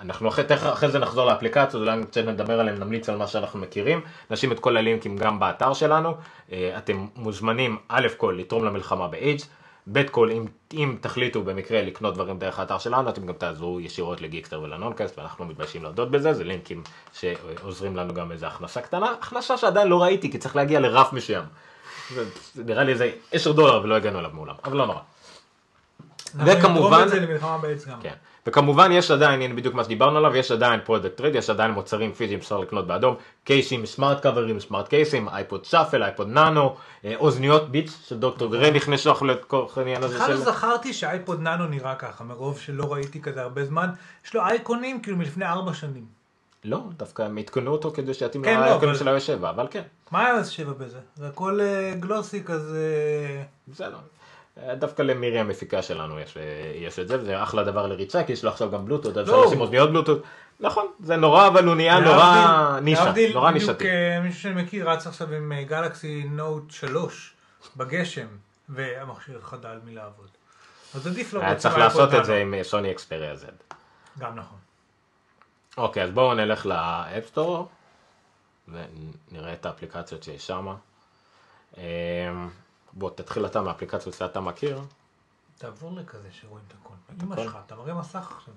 אנחנו 0.00 0.28
אחרי, 0.28 0.44
אחרי 0.72 0.90
זה 0.90 0.98
נחזור 0.98 1.26
לאפליקציות, 1.26 1.82
אולי 1.82 2.04
קצת 2.04 2.24
נדבר 2.24 2.60
עליהם, 2.60 2.78
נמליץ 2.78 3.08
על 3.08 3.16
מה 3.16 3.26
שאנחנו 3.26 3.58
מכירים, 3.58 4.00
נשים 4.30 4.52
את 4.52 4.60
כל 4.60 4.76
הלינקים 4.76 5.16
גם 5.16 5.40
באתר 5.40 5.72
שלנו, 5.72 6.14
אה, 6.52 6.74
אתם 6.78 7.06
מוזמנים 7.16 7.76
א' 7.88 8.06
כל 8.16 8.36
לתרום 8.38 8.64
למלחמה 8.64 9.08
באייג', 9.08 9.40
ב' 9.92 10.02
כל 10.02 10.30
אם, 10.30 10.44
אם 10.72 10.96
תחליטו 11.00 11.42
במקרה 11.42 11.82
לקנות 11.82 12.14
דברים 12.14 12.38
דרך 12.38 12.58
האתר 12.58 12.78
שלנו, 12.78 13.10
אתם 13.10 13.26
גם 13.26 13.34
תעזרו 13.34 13.80
ישירות 13.80 14.20
לגיקסטר 14.20 14.60
ולנונקאסט, 14.60 15.18
ואנחנו 15.18 15.44
מתביישים 15.44 15.82
להודות 15.82 16.10
בזה, 16.10 16.32
זה 16.32 16.44
לינקים 16.44 16.82
שעוזרים 17.12 17.96
לנו 17.96 18.14
גם 18.14 18.32
איזה 18.32 18.46
הכנסה 18.46 18.80
קטנה, 18.80 19.14
הכנסה 19.20 19.56
שעדיין 19.56 19.88
לא 19.88 20.02
ראיתי 20.02 20.30
כי 20.32 20.38
צריך 20.38 20.56
להגיע 20.56 20.80
לרף 20.80 21.12
מסוים. 21.12 21.44
נראה 22.56 22.84
לי 22.84 22.92
איזה 22.92 23.10
10 23.32 23.52
דולר 23.52 23.80
ולא 23.82 23.94
הגענו 23.94 24.18
אליו 24.18 24.30
מעולם, 24.34 24.54
אבל 24.64 24.76
לא 24.76 24.86
נורא. 24.86 25.00
וכמובן-. 26.36 27.08
כן. 28.02 28.14
וכמובן 28.46 28.92
יש 28.92 29.10
עדיין, 29.10 29.42
הנה 29.42 29.54
בדיוק 29.54 29.74
מה 29.74 29.84
שדיברנו 29.84 30.18
עליו, 30.18 30.36
יש 30.36 30.50
עדיין 30.50 30.80
Product 30.84 31.16
RED, 31.16 31.34
יש 31.34 31.50
עדיין 31.50 31.70
מוצרים 31.70 32.12
פיזיים 32.12 32.40
שאפשר 32.40 32.58
לקנות 32.58 32.86
באדום, 32.86 33.14
קייסים, 33.44 33.86
smart 33.86 34.22
קאברים, 34.22 34.60
smart 34.60 34.88
קייסים, 34.88 35.28
iPod 35.28 35.64
Shuffle, 35.64 36.02
iPod 36.02 36.28
Nano, 36.28 36.76
אוזניות 37.16 37.68
Beats 37.70 38.08
של 38.08 38.18
דוקטור 38.18 38.50
דרה 38.52 38.70
נכנסו 38.70 39.24
לכל 39.24 39.66
העניין 39.76 40.02
הזה 40.02 40.14
בכלל 40.14 40.30
לא 40.30 40.36
של... 40.36 40.42
זכרתי 40.44 40.92
ש 40.92 41.08
iPod 41.08 41.40
Nano 41.40 41.66
נראה 41.66 41.94
ככה, 41.94 42.24
מרוב 42.24 42.58
שלא 42.58 42.92
ראיתי 42.92 43.22
כזה 43.22 43.42
הרבה 43.42 43.64
זמן. 43.64 43.90
יש 44.26 44.34
לו 44.34 44.40
אייקונים 44.40 45.02
כאילו 45.02 45.16
מלפני 45.16 45.46
ארבע 45.46 45.74
שנים. 45.74 46.20
לא, 46.64 46.80
דווקא 46.96 47.22
הם 47.22 47.38
עדכנו 47.38 47.70
אותו 47.70 47.90
כדי 47.90 48.14
שיתאים 48.14 48.44
כן, 48.44 48.54
לא, 48.60 48.66
לאייקונים 48.66 48.94
אבל- 48.94 49.18
של 49.20 49.34
ה-7, 49.34 49.50
אבל 49.50 49.66
כן, 49.70 49.82
מה 50.10 50.24
היה 50.26 50.34
אז 50.34 50.48
שבע 50.50 50.72
בזה? 50.72 50.98
זה 51.16 51.28
הכל 51.28 51.60
אה, 51.60 51.92
גלוסי 52.00 52.44
כזה... 52.44 52.86
בסדר. 53.68 53.96
אה, 54.68 54.74
דווקא 54.74 55.02
למירי 55.02 55.38
המפיקה 55.38 55.82
שלנו 55.82 56.20
יש, 56.20 56.36
אה, 56.36 56.42
יש 56.74 56.98
את 56.98 57.08
זה, 57.08 57.20
וזה 57.20 57.42
אחלה 57.42 57.64
דבר 57.64 57.86
לריצה, 57.86 58.24
כי 58.24 58.32
יש 58.32 58.44
לו 58.44 58.50
עכשיו 58.50 58.70
גם 58.70 58.84
בלוטות, 58.84 59.16
אז 59.16 59.24
אפשר 59.24 59.36
לא. 59.36 59.46
לשים 59.46 59.60
אוזניות 59.60 59.90
בלוטות. 59.90 60.22
נכון, 60.60 60.86
זה 61.00 61.16
נורא, 61.16 61.46
אבל 61.48 61.66
הוא 61.66 61.74
נהיה 61.74 62.00
נורא 62.00 62.16
להבדיל- 62.16 62.80
נישה, 62.84 63.04
להבדיל, 63.04 63.32
נורא 63.34 63.50
בדיוק, 63.50 63.68
נישתי. 63.70 63.88
אה, 63.90 64.20
מישהו 64.20 64.40
שאני 64.40 64.62
מכיר 64.62 64.90
רץ 64.90 65.06
עכשיו 65.06 65.32
עם 65.34 65.52
גלקסי 65.66 66.24
נוט 66.30 66.70
3 66.70 67.32
בגשם, 67.76 68.26
והמכשיר 68.68 69.40
חדל 69.42 69.78
מלעבוד. 69.84 70.28
אז 70.94 71.06
עדיף 71.06 71.32
לו 71.32 71.40
היה 71.40 71.48
בעצם 71.48 71.60
צריך 71.60 71.78
לעשות 71.78 72.14
את. 72.14 72.24
זה 72.24 72.36
עם 72.36 72.54
סוני 72.62 72.90
אקספריה 72.90 73.34
Z. 73.34 73.74
גם 74.18 74.36
נכון. 74.36 74.58
אוקיי, 75.76 76.02
אז 76.02 76.10
בואו 76.10 76.34
נלך 76.34 76.66
לאפסטור. 76.66 77.68
ונראה 78.68 79.52
את 79.52 79.66
האפליקציות 79.66 80.22
שיש 80.22 80.46
שם. 80.46 80.74
בוא, 82.92 83.10
תתחיל 83.14 83.46
אתה 83.46 83.60
מהאפליקציות 83.60 84.14
שאתה 84.14 84.40
מכיר. 84.40 84.80
תעבור 85.58 85.92
לכזה 85.92 86.28
שרואים 86.40 86.64
את 86.68 86.74
הכל. 86.80 86.94
אמא 87.24 87.36
שלך, 87.36 87.58
אתה 87.66 87.74
מראה 87.74 87.94
מסך 87.94 88.32
עכשיו. 88.36 88.54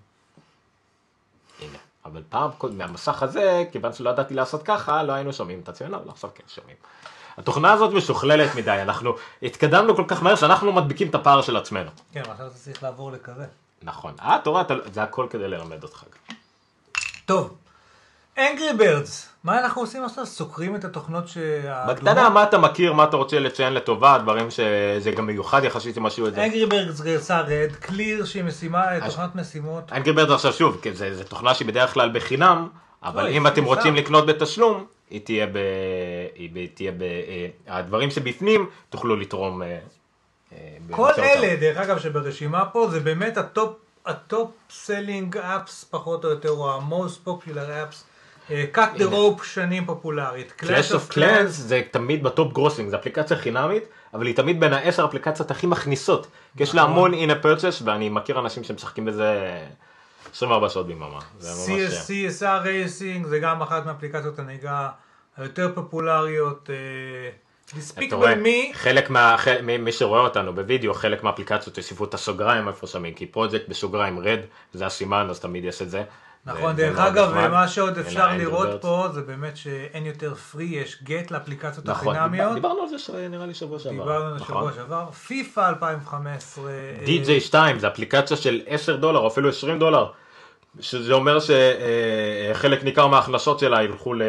הנה. 1.61 1.77
אבל 2.05 2.23
פעם, 2.29 2.51
מהמסך 2.71 3.23
הזה, 3.23 3.63
כיוון 3.71 3.93
שלא 3.93 4.09
ידעתי 4.09 4.33
לעשות 4.33 4.63
ככה, 4.63 5.03
לא 5.03 5.13
היינו 5.13 5.33
שומעים 5.33 5.59
את 5.59 5.69
עצמנו, 5.69 5.97
אבל 5.97 6.09
עכשיו 6.09 6.29
כן 6.35 6.43
שומעים. 6.47 6.77
התוכנה 7.37 7.71
הזאת 7.73 7.93
משוכללת 7.93 8.55
מדי, 8.55 8.81
אנחנו 8.81 9.15
התקדמנו 9.43 9.95
כל 9.95 10.05
כך 10.07 10.23
מהר 10.23 10.35
שאנחנו 10.35 10.73
מדביקים 10.73 11.09
את 11.09 11.15
הפער 11.15 11.41
של 11.41 11.57
עצמנו. 11.57 11.89
כן, 12.11 12.21
עכשיו 12.21 12.47
אתה 12.47 12.55
צריך 12.55 12.83
לעבור 12.83 13.11
לכזה. 13.11 13.45
נכון. 13.81 14.13
אה, 14.21 14.35
אתה 14.35 14.49
רואה, 14.49 14.63
זה 14.93 15.03
הכל 15.03 15.27
כדי 15.29 15.47
ללמד 15.47 15.83
אותך. 15.83 16.03
טוב, 17.25 17.57
Angry 18.37 18.79
Birds, 18.79 19.11
מה 19.43 19.59
אנחנו 19.59 19.81
עושים 19.81 20.05
עכשיו? 20.05 20.25
סוקרים 20.25 20.75
את 20.75 20.85
התוכנות 20.85 21.27
שה... 21.27 21.85
בקטנה, 21.87 22.29
מה 22.29 22.43
אתה 22.43 22.57
מכיר, 22.57 22.93
מה 22.93 23.03
אתה 23.03 23.17
רוצה 23.17 23.39
לציין 23.39 23.73
לטובה, 23.73 24.17
דברים 24.17 24.51
שזה 24.51 25.11
גם 25.15 25.25
מיוחד 25.25 25.63
יחסית 25.63 25.97
עם 25.97 26.03
משהו 26.03 26.27
את 26.27 26.35
זה. 26.35 26.45
Angry 26.45 26.71
Birds 26.71 27.03
גרסה 27.03 27.41
רד, 27.41 27.71
קליר 27.79 28.25
שהיא 28.25 28.43
משימה, 28.43 28.85
תוכנת 29.05 29.35
משימות. 29.35 29.91
אנגרי 29.91 30.13
ברד 30.13 30.31
עכשיו 30.31 30.53
שוב, 30.53 30.81
זה 30.93 31.23
תוכנה 31.23 31.53
שהיא 31.53 31.67
בדרך 31.67 31.93
כלל 31.93 32.09
בחינם, 32.13 32.67
אבל 33.03 33.23
לא, 33.23 33.29
אם 33.29 33.47
אתם. 33.47 33.63
רוצים 33.63 33.95
לקנות 33.95 34.25
בתשלום, 34.25 34.85
היא 35.09 35.21
תהיה 35.25 35.47
ב... 35.47 35.57
היא. 36.35 36.67
תהיה 36.73 36.91
ב... 36.91 37.01
אה, 37.01 37.47
הדברים 37.67 38.11
שבפנים 38.11 38.69
תוכלו 38.89 39.15
לתרום. 39.15 39.61
אה, 39.61 39.77
אה, 40.53 40.57
כל 40.91 41.09
אלה, 41.17 41.55
דרך 41.55 41.77
אגב, 41.77 41.99
שברשימה 41.99 42.65
פה, 42.65 42.87
זה 42.91 42.99
באמת 42.99 43.37
ה 43.37 43.45
top, 43.45 43.75
ה 44.05 44.17
top 44.17 44.51
selling 44.69 45.37
apps, 45.37 45.83
פחות 45.83 46.25
או 46.25 46.29
יותר, 46.29 46.49
או 46.49 46.71
ה-most 46.71 47.27
popular 47.27 47.91
apps. 47.91 48.12
אה, 48.51 48.65
cut 48.75 48.99
the 48.99 49.03
rope 49.03 49.43
שנים 49.43 49.85
פופולרית. 49.85 50.53
Clash 50.61 50.91
of 50.91 51.13
Clans 51.13 51.47
זה 51.47 51.81
תמיד 51.91 52.23
ב 52.23 52.31
top 52.31 52.53
grossing, 52.53 52.89
זו 52.89 52.97
אפליקציה 52.97 53.37
חינמית, 53.37 53.83
אבל 54.13 54.25
היא 54.25 54.35
תמיד 54.35 54.59
בין 54.59 54.73
העשר 54.73 55.05
אפליקציות 55.05 55.51
הכי 55.51 55.67
מכניסות. 55.67 56.27
כי 56.57 56.63
יש 56.63 56.75
לה 56.75 56.81
נכון. 56.81 56.93
המון 56.93 57.13
in-app 57.13 57.45
purchase, 57.45 57.83
ואני 57.85 58.09
מכיר 58.09 58.39
אנשים 58.39 58.63
שמשחקים 58.63 59.05
בזה 59.05 59.59
24 60.33 60.69
שעות 60.69 60.87
ביממה. 60.87 61.19
זה. 61.39 61.87
CSR 62.07 62.63
Racing 62.63 63.25
זה 63.25 63.39
גם 63.39 63.61
אחת 63.61 63.85
מאפליקציות 63.85 64.39
הנהיגה 64.39 64.89
היותר 65.37 65.71
פופולריות. 65.75 66.69
אה, 66.69 67.29
אתה 68.07 68.15
רואה, 68.15 68.33
חלק 68.73 69.09
מה... 69.09 69.35
מי 69.63 69.77
מי 69.77 69.91
שרואה 69.91 70.21
אותנו 70.21 70.55
בווידאו, 70.55 70.93
חלק 70.93 71.23
מהאפליקציות 71.23 71.77
הוסיפו 71.77 72.05
את 72.05 72.13
הסוגריים 72.13 72.67
איפה 72.67 72.87
שמים, 72.87 73.13
כי 73.13 73.25
פרויקט 73.25 73.69
בסוגריים 73.69 74.19
RED, 74.19 74.39
זה 74.73 74.85
הסימן, 74.85 75.27
אז 75.29 75.39
תמיד 75.39 75.65
יש 75.65 75.81
את 75.81 75.89
זה. 75.89 76.03
נכון, 76.45 76.75
זה- 76.75 76.81
זה 76.81 76.89
דרך 76.89 76.99
אגב. 76.99 77.47
מה 77.51 77.67
שעוד 77.67 77.97
אפשר 77.97 78.37
לראות. 78.37 78.81
פה, 78.81 79.07
זה 79.13 79.21
באמת 79.21 79.57
שאין 79.57 80.05
יותר 80.05 80.35
free, 80.35 80.63
יש 80.65 81.03
get 81.03 81.31
לאפליקציות 81.31 81.85
נכון, 81.85 82.15
החינמיות. 82.15 82.53
דיברנו 82.53 82.81
על 82.81 82.87
זה 82.97 83.27
נראה 83.29 83.45
לי 83.45 83.53
שבוע 83.53 83.79
שעבר. 83.79 83.91
דיברנו 84.03 84.25
על 84.25 84.35
נכון. 84.35 84.47
שבוע 84.55 84.71
שעבר. 84.73 85.11
פיפא 85.11 85.69
2015. 85.69 86.69
אה, 86.69 86.95
DJ2 87.05 87.55
זה 87.79 87.87
אפליקציה 87.87 88.37
של 88.37 88.61
10 88.67 88.95
דולר 88.95 89.19
או 89.19 89.27
אפילו 89.27 89.49
20 89.49 89.79
דולר, 89.79 90.05
שזה 90.79 91.13
אומר 91.13 91.37
שחלק 92.53 92.83
ניכר 92.83 93.07
מההכנסות 93.07 93.59
שלה 93.59 93.83
ילכו 93.83 94.13
ל... 94.13 94.21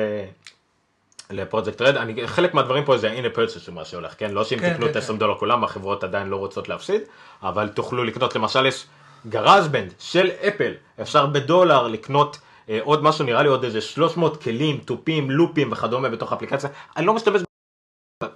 לפרויקט 1.31 1.83
רד, 1.83 1.97
אני, 1.97 2.27
חלק 2.29 2.55
מהדברים 2.55 2.85
פה 2.85 2.99
זה 2.99 3.11
הנה 3.11 3.31
פרצ'ס 3.31 3.63
של 3.63 3.73
מה 3.73 3.85
שהולך, 3.85 4.15
כן? 4.19 4.31
לא 4.31 4.45
שאם 4.45 4.59
כן, 4.59 4.73
תקנו 4.75 4.85
כן, 4.87 4.91
את 4.91 4.97
20 4.97 5.19
כן. 5.19 5.21
דולר 5.21 5.39
כולם, 5.39 5.65
החברות 5.65 6.05
עדיין 6.05 6.29
לא 6.29 6.37
רוצות 6.37 6.69
להפסיד, 6.69 7.01
אבל 7.43 7.69
תוכלו 7.69 8.05
לקנות, 8.05 8.37
למשל 8.37 8.67
יש 8.67 8.87
גראז'בנד 9.27 9.95
של 9.99 10.31
אפל, 10.49 10.73
אפשר 11.03 11.27
בדולר 11.27 11.87
לקנות 11.87 12.39
אה, 12.69 12.79
עוד 12.83 13.03
משהו, 13.03 13.25
נראה 13.25 13.43
לי 13.43 13.49
עוד 13.49 13.65
איזה 13.65 13.81
300 13.81 14.43
כלים, 14.43 14.79
תופים, 14.79 15.31
לופים 15.31 15.73
וכדומה 15.73 16.09
בתוך 16.09 16.33
האפליקציה, 16.33 16.71
אני 16.97 17.07
לא 17.07 17.15
משתמש 17.15 17.43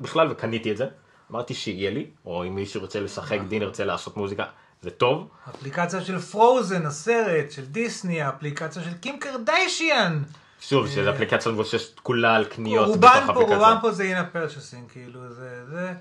בכלל 0.01 0.33
וקניתי 0.33 0.73
את 0.73 0.77
זה, 0.77 0.87
אמרתי 1.31 1.55
שיהיה 1.55 1.91
לי, 1.91 2.07
או 2.25 2.45
אם 2.45 2.55
מישהו 2.55 2.81
רוצה 2.81 3.01
לשחק, 3.01 3.39
דין 3.49 3.63
ירצה 3.63 3.85
לעשות 3.85 4.17
מוזיקה, 4.17 4.45
זה 4.83 4.91
טוב, 4.91 5.29
אפליקציה 5.51 6.01
של 6.01 6.19
Frozen, 6.19 6.87
הסרט, 6.87 7.51
של 7.51 7.65
דיסני, 7.65 8.23
האפליקציה 8.23 8.83
של 8.83 8.95
קים 9.01 9.19
קרדיישיאן. 9.19 10.23
שוב, 10.61 10.89
שזו 10.89 11.11
אפליקציה 11.11 11.53
מבוססת 11.53 11.99
כולה 11.99 12.37
על 12.37 12.45
קניות 12.45 12.97
בתוך 12.97 13.11
אפליקציה. 13.11 13.57
רובן 13.57 13.77
פה 13.81 13.93
זה 13.93 14.03
in-app 14.03 14.17
purchasing, 14.17 14.91
כאילו, 14.91 15.21
זה, 15.29 15.67
זה. 15.71 15.93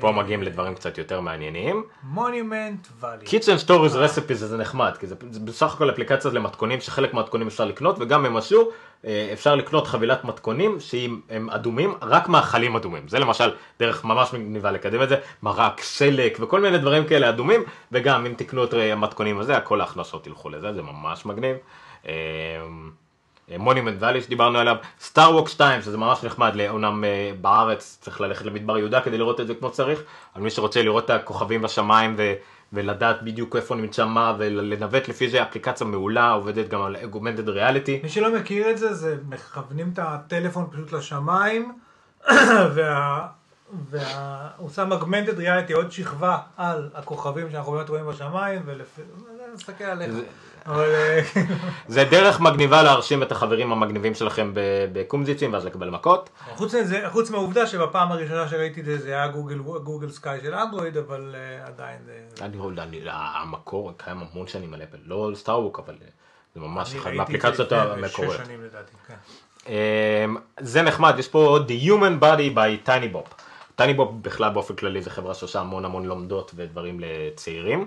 פה 0.00 0.12
מגיעים 0.12 0.42
לדברים 0.42 0.74
קצת 0.74 0.98
יותר 0.98 1.20
מעניינים. 1.20 1.84
Monument 2.02 2.86
Valley. 3.00 3.26
Kitchen 3.26 3.58
Stories 3.58 3.96
recipes 3.96 4.38
זה 4.38 4.56
נחמד, 4.56 4.96
כי 4.96 5.06
זה, 5.06 5.14
בסך 5.44 5.74
הכל 5.74 5.90
אפליקציה 5.90 6.30
למתכונים 6.30 6.80
שחלק 6.80 7.14
מהמתכונים 7.14 7.46
אפשר 7.46 7.64
לקנות 7.64 7.96
וגם 8.00 8.26
הם 8.26 8.36
עשו, 8.36 8.70
אה, 9.04 9.30
אפשר 9.32 9.54
לקנות 9.54 9.86
חבילת 9.86 10.24
מתכונים 10.24 10.80
שהם 10.80 11.50
אדומים, 11.50 11.94
רק 12.02 12.28
מאכלים 12.28 12.76
אדומים. 12.76 13.08
זה 13.08 13.18
למשל 13.18 13.52
דרך 13.78 14.04
ממש 14.04 14.32
מגניבה 14.32 14.70
לקדם 14.70 15.02
את 15.02 15.08
זה, 15.08 15.16
מרק, 15.42 15.80
סלק 15.80 16.38
וכל 16.40 16.60
מיני 16.60 16.78
דברים 16.78 17.06
כאלה 17.06 17.28
אדומים, 17.28 17.64
וגם 17.92 18.26
אם 18.26 18.34
תקנו 18.36 18.64
את 18.64 18.74
אה, 18.74 18.92
המתכונים 18.92 19.38
הזה, 19.38 19.60
כל 19.60 19.80
ההכנסות 19.80 20.26
ילכו 20.26 20.48
לזה, 20.48 20.72
זה 20.72 20.82
ממש 20.82 21.26
מגניב. 21.26 21.56
מונימנט 23.48 23.96
ואלי 24.02 24.22
שדיברנו 24.22 24.58
עליו, 24.58 24.76
סטאר 25.00 25.36
ווק 25.36 25.48
2 25.48 25.82
שזה 25.82 25.98
ממש 25.98 26.24
נחמד, 26.24 26.52
אומנם 26.68 27.04
אה, 27.04 27.30
בארץ 27.40 27.98
צריך 28.00 28.20
ללכת 28.20 28.44
למדבר 28.44 28.78
יהודה 28.78 29.00
כדי 29.00 29.18
לראות 29.18 29.40
את 29.40 29.46
זה 29.46 29.54
כמו 29.54 29.68
שצריך, 29.68 30.02
אבל 30.34 30.42
מי 30.44 30.50
שרוצה 30.50 30.82
לראות 30.82 31.04
את 31.04 31.10
הכוכבים 31.10 31.62
בשמיים 31.62 32.14
ו, 32.18 32.32
ולדעת 32.72 33.22
בדיוק 33.22 33.56
איפה 33.56 33.74
נמצא 33.74 34.04
מה 34.04 34.34
ולנווט 34.38 35.08
לפי 35.08 35.28
זה 35.28 35.42
אפליקציה 35.42 35.86
מעולה, 35.86 36.30
עובדת 36.30 36.68
גם 36.68 36.82
על 36.82 36.96
אגומנטד 36.96 37.48
ריאליטי, 37.48 38.00
מי 38.02 38.08
שלא 38.08 38.38
מכיר 38.38 38.70
את 38.70 38.78
זה, 38.78 38.94
זה 38.94 39.16
מכוונים 39.28 39.90
את 39.92 39.98
הטלפון 40.02 40.66
פשוט 40.70 40.92
לשמיים, 40.92 41.72
וה... 42.74 43.26
וה... 43.90 44.48
הוא 44.56 44.70
שם 44.70 44.92
אגמנטד 44.92 45.38
ריאליטי 45.38 45.72
עוד 45.72 45.92
שכבה 45.92 46.38
על 46.56 46.90
הכוכבים 46.94 47.50
שאנחנו 47.50 47.72
באמת 47.72 47.88
רואים 47.88 48.06
בשמיים, 48.06 48.62
ולפי... 48.66 49.02
נסתכל 49.54 49.84
עליך. 49.84 50.10
אה, 50.68 51.20
זה 51.88 52.04
דרך 52.04 52.40
מגניבה 52.40 52.82
להרשים 52.82 53.22
את 53.22 53.32
החברים 53.32 53.72
המגניבים 53.72 54.14
שלכם 54.14 54.52
בקומזיצים 54.92 55.52
ואז 55.52 55.66
לקבל 55.66 55.90
מכות. 55.90 56.30
חוץ 57.10 57.30
מהעובדה 57.30 57.66
שבפעם 57.66 58.12
הראשונה 58.12 58.48
שראיתי 58.48 58.80
את 58.80 58.84
זה, 58.84 58.98
זה 58.98 59.08
היה 59.08 59.28
גוגל, 59.84 60.10
סקאי 60.10 60.38
של 60.42 60.54
אנדרואיד, 60.54 60.96
אבל 60.96 61.34
אה, 61.34 61.66
עדיין 61.66 61.98
זה... 62.04 62.44
אני 62.44 62.56
יודע, 62.56 62.82
אני- 62.82 63.00
המקור 63.10 63.92
קיים 63.96 64.18
המון 64.32 64.46
שנים 64.46 64.74
על 64.74 64.82
אפל, 64.82 64.98
לא 65.04 65.30
סטאר 65.34 65.60
ווק 65.60 65.78
אבל 65.78 65.94
אה, 66.02 66.08
זה 66.54 66.60
ממש 66.60 66.88
זה 66.88 67.12
מהאפליקציות 67.12 67.72
המקוריות. 67.72 68.40
אמ, 69.66 70.36
זה 70.60 70.82
נחמד, 70.82 71.14
יש 71.18 71.28
פה 71.28 71.58
The 71.68 71.86
Human 71.86 72.22
Body 72.22 72.56
by 72.56 72.88
TinyBop. 72.88 73.42
TinyBop 73.80 74.08
בכלל 74.22 74.50
באופן 74.52 74.74
כללי 74.76 75.02
זה 75.02 75.10
חברה 75.10 75.34
שעושה 75.34 75.60
המון 75.60 75.84
המון 75.84 76.06
לומדות 76.06 76.52
ודברים 76.56 77.00
לצעירים. 77.00 77.86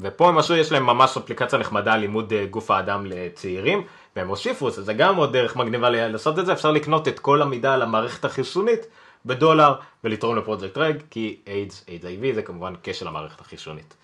ופה 0.00 0.28
הם 0.28 0.38
עשו, 0.38 0.56
יש 0.56 0.72
להם 0.72 0.86
ממש 0.86 1.16
אפליקציה 1.16 1.58
נחמדה 1.58 1.96
לימוד 1.96 2.32
אה, 2.32 2.46
גוף 2.46 2.70
האדם 2.70 3.06
לצעירים, 3.06 3.82
והם 4.16 4.28
הוסיפו, 4.28 4.70
זה. 4.70 4.92
גם 4.92 5.16
עוד 5.16 5.32
דרך 5.32 5.56
מגניבה 5.56 5.90
לעשות 5.90 6.38
את 6.38 6.46
זה, 6.46 6.52
אפשר 6.52 6.70
לקנות 6.70 7.08
את 7.08 7.18
כל 7.18 7.42
המידע 7.42 7.74
על 7.74 7.82
המערכת 7.82 8.24
החיסונית 8.24 8.86
בדולר 9.26 9.74
ולתרום 10.04 10.36
לפרויקט 10.36 10.78
RED, 10.78 10.96
כי 11.10 11.36
איידס, 11.46 11.84
איידס 11.88 12.04
HIV 12.04 12.34
זה 12.34 12.42
כמובן 12.42 12.74
כשל 12.82 13.08
המערכת 13.08 13.40
החיסונית. 13.40 13.94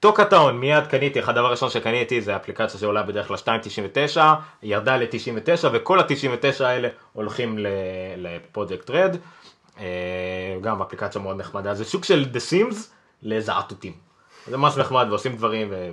Toca 0.00 0.25
Town, 0.25 0.56
מיד 0.56 0.86
קניתי, 0.86 1.20
אחד 1.20 1.32
הדבר 1.32 1.46
הראשון 1.46 1.70
שקניתי 1.70 2.20
זה 2.20 2.36
אפליקציה 2.36 2.80
שעולה 2.80 3.02
בדרך 3.02 3.28
כלל 3.28 3.36
2.99, 4.16 4.20
ירדה 4.62 4.96
ל-99 4.96 5.68
וכל 5.72 6.00
ה-99 6.00 6.64
האלה 6.64 6.88
הולכים 7.12 7.58
לפרויקט 8.16 8.90
רד, 8.90 9.16
אה, 9.78 9.84
גם 10.60 10.82
אפליקציה 10.82 11.20
מאוד 11.20 11.36
נחמדה, 11.36 11.74
זה 11.74 11.84
סוג 11.84 12.04
של 12.04 12.26
The 12.32 12.36
Sims 12.36 12.76
לזעתותים, 13.22 13.92
זה 14.46 14.56
ממש 14.56 14.76
נחמד 14.76 15.06
ועושים 15.08 15.36
דברים 15.36 15.68
ו... 15.70 15.90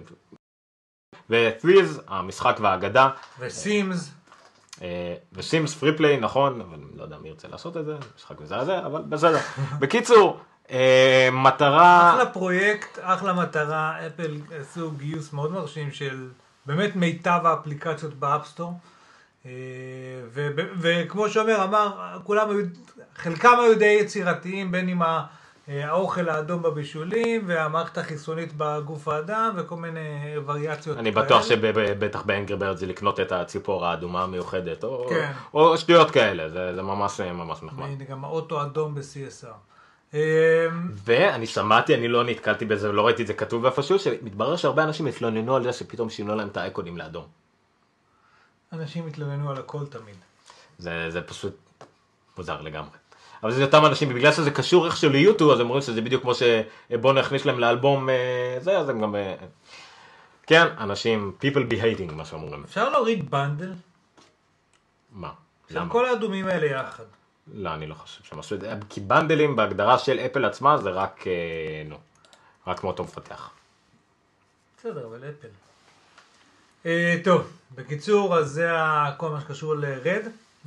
ו-Threes, 1.30 2.02
המשחק 2.08 2.58
והאגדה, 2.62 3.10
וסימס, 3.40 4.12
וסימס 5.34 5.76
פרי 5.76 5.98
פליי 5.98 6.18
נכון, 6.18 6.62
אבל 6.62 6.74
אני 6.74 6.98
לא 6.98 7.04
יודע 7.04 7.18
מי 7.18 7.30
ירצה 7.30 7.48
לעשות 7.48 7.78
את 7.78 7.86
זה, 7.86 7.98
משחק 8.16 8.42
מזעזע, 8.42 8.86
אבל 8.86 9.02
בסדר. 9.02 9.40
בקיצור, 9.80 10.40
אה, 10.72 11.30
מטרה... 11.32 12.14
אחלה 12.14 12.26
פרויקט, 12.26 13.00
אחלה 13.02 13.34
מטרה, 13.34 14.08
אפל 14.08 14.38
עשו 14.60 14.92
גיוס 14.92 15.34
מאוד 15.34 15.52
מרשים 15.52 15.92
של 15.92 16.30
באמת 16.66 16.96
מיטב 16.96 17.40
האפליקציות 17.44 18.14
ב 18.14 18.20
App 18.20 18.38
Store. 18.38 18.74
אה, 19.46 19.52
וכמו 20.80 21.30
שאומר, 21.30 21.64
אמר, 21.64 22.20
כולם 22.24 22.50
היו, 22.50 22.66
חלקם 23.16 23.60
היו 23.60 23.78
די 23.78 23.98
יצירתיים, 24.02 24.72
בין 24.72 24.88
עם 24.88 25.02
ה- 25.02 25.26
האוכל 25.80 26.30
האדום 26.30 26.62
בבישולים 26.62 27.44
והמערכת 27.48 27.98
החיסונית 27.98 28.54
בגוף 28.58 29.08
האדם 29.08 29.54
וכל 29.58 29.76
מיני 29.76 30.36
וריאציות 30.46 30.98
אני 30.98 31.12
בטוח 31.12 31.44
שבטח 31.44 32.22
ב 32.22 32.28
Angry 32.28 32.58
Bird 32.58 32.78
זה 32.78 32.86
לקנות 32.86 33.20
את 33.20 33.32
הציפור 33.32 33.86
האדומה 33.86 34.24
המיוחדת, 34.24 34.84
או, 34.84 35.06
כן. 35.10 35.32
או 35.54 35.78
שטויות 35.78 36.12
כאלה, 36.12 36.50
זה, 36.50 36.76
זה 36.76 36.82
ממש 36.82 37.22
ממש 37.22 37.64
נחמד. 37.64 37.84
והנה 37.84 38.04
גם 38.04 38.26
האוטו 38.26 38.62
האדום 38.62 38.96
ב-CSR. 38.96 39.72
אה, 40.14 40.68
ואני 41.06 41.48
שמעתי, 41.48 41.96
אני 41.96 42.08
לא 42.08 42.24
נתקלתי 42.24 42.66
בזה 42.66 42.90
ולא 42.90 43.06
ראיתי 43.06 43.22
את 43.22 43.28
זה 43.28 43.34
כתוב 43.34 43.66
איפשהו, 43.66 44.00
שמתברר 44.00 44.56
שהרבה 44.56 44.84
אנשים 44.84 45.08
התלוננו 45.08 45.56
על 45.56 45.64
זה 45.64 45.74
שפתאום 45.74 46.10
שינו 46.10 46.36
להם 46.36 46.48
את 46.48 46.58
האייקונים 46.58 46.98
לאדום. 46.98 47.26
אנשים 48.74 49.08
יתלוננו 49.08 49.50
על 49.50 49.58
הכל 49.58 49.86
תמיד. 49.86 50.16
זה, 50.78 51.12
זה 51.12 51.22
פשוט 51.22 51.58
מוזר 52.38 52.62
לגמרי. 52.62 53.01
אבל 53.44 53.52
זה 53.52 53.64
אותם 53.64 53.86
אנשים, 53.86 54.10
בגלל 54.10 54.32
שזה 54.32 54.52
קשור 54.52 54.86
איכשהו 54.86 55.10
ליוטיוב, 55.10 55.52
אז 55.52 55.60
הם 55.60 55.66
אומרים 55.66 55.82
שזה 55.82 56.02
בדיוק 56.02 56.22
כמו 56.22 56.32
שבוא 56.36 57.14
נכניס 57.14 57.46
להם 57.46 57.60
לאלבום 57.60 58.10
אה, 58.10 58.58
זה, 58.60 58.78
אז 58.78 58.90
הם 58.90 59.02
גם... 59.02 59.16
אה, 59.16 59.36
כן, 60.48 60.68
אנשים, 60.78 61.32
people 61.42 61.72
be 61.72 61.76
hating, 61.76 62.14
מה 62.14 62.26
שאומרים. 62.26 62.64
אפשר 62.64 62.90
להוריד 62.90 63.32
בנדל? 63.32 63.74
מה? 65.12 65.32
למה? 65.72 65.90
כל 65.90 66.06
האדומים 66.06 66.48
האלה 66.48 66.66
יחד. 66.66 67.04
לא, 67.54 67.74
אני 67.74 67.88
לא 67.88 67.94
חושב 67.94 68.24
שהם 68.24 68.40
עשו 68.40 68.56
את 68.56 68.62
זה. 68.62 68.74
כי 68.90 69.02
בנדלים 69.02 69.56
בהגדרה 69.56 70.00
של 70.00 70.20
אפל 70.20 70.46
עצמה 70.46 70.78
זה 70.78 70.90
רק, 70.90 71.28
אה, 71.28 71.84
נו, 71.86 71.98
רק 72.68 72.84
מאותו 72.84 73.04
מפתח. 73.04 73.50
בסדר, 74.78 75.06
אבל 75.06 75.24
אפל. 75.30 75.48
טוב, 77.24 77.52
בקיצור, 77.76 78.38
אז 78.38 78.50
זה 78.50 78.70
כל 79.18 79.30
מה 79.30 79.42
שקשור 79.42 79.76
לרד 79.76 80.22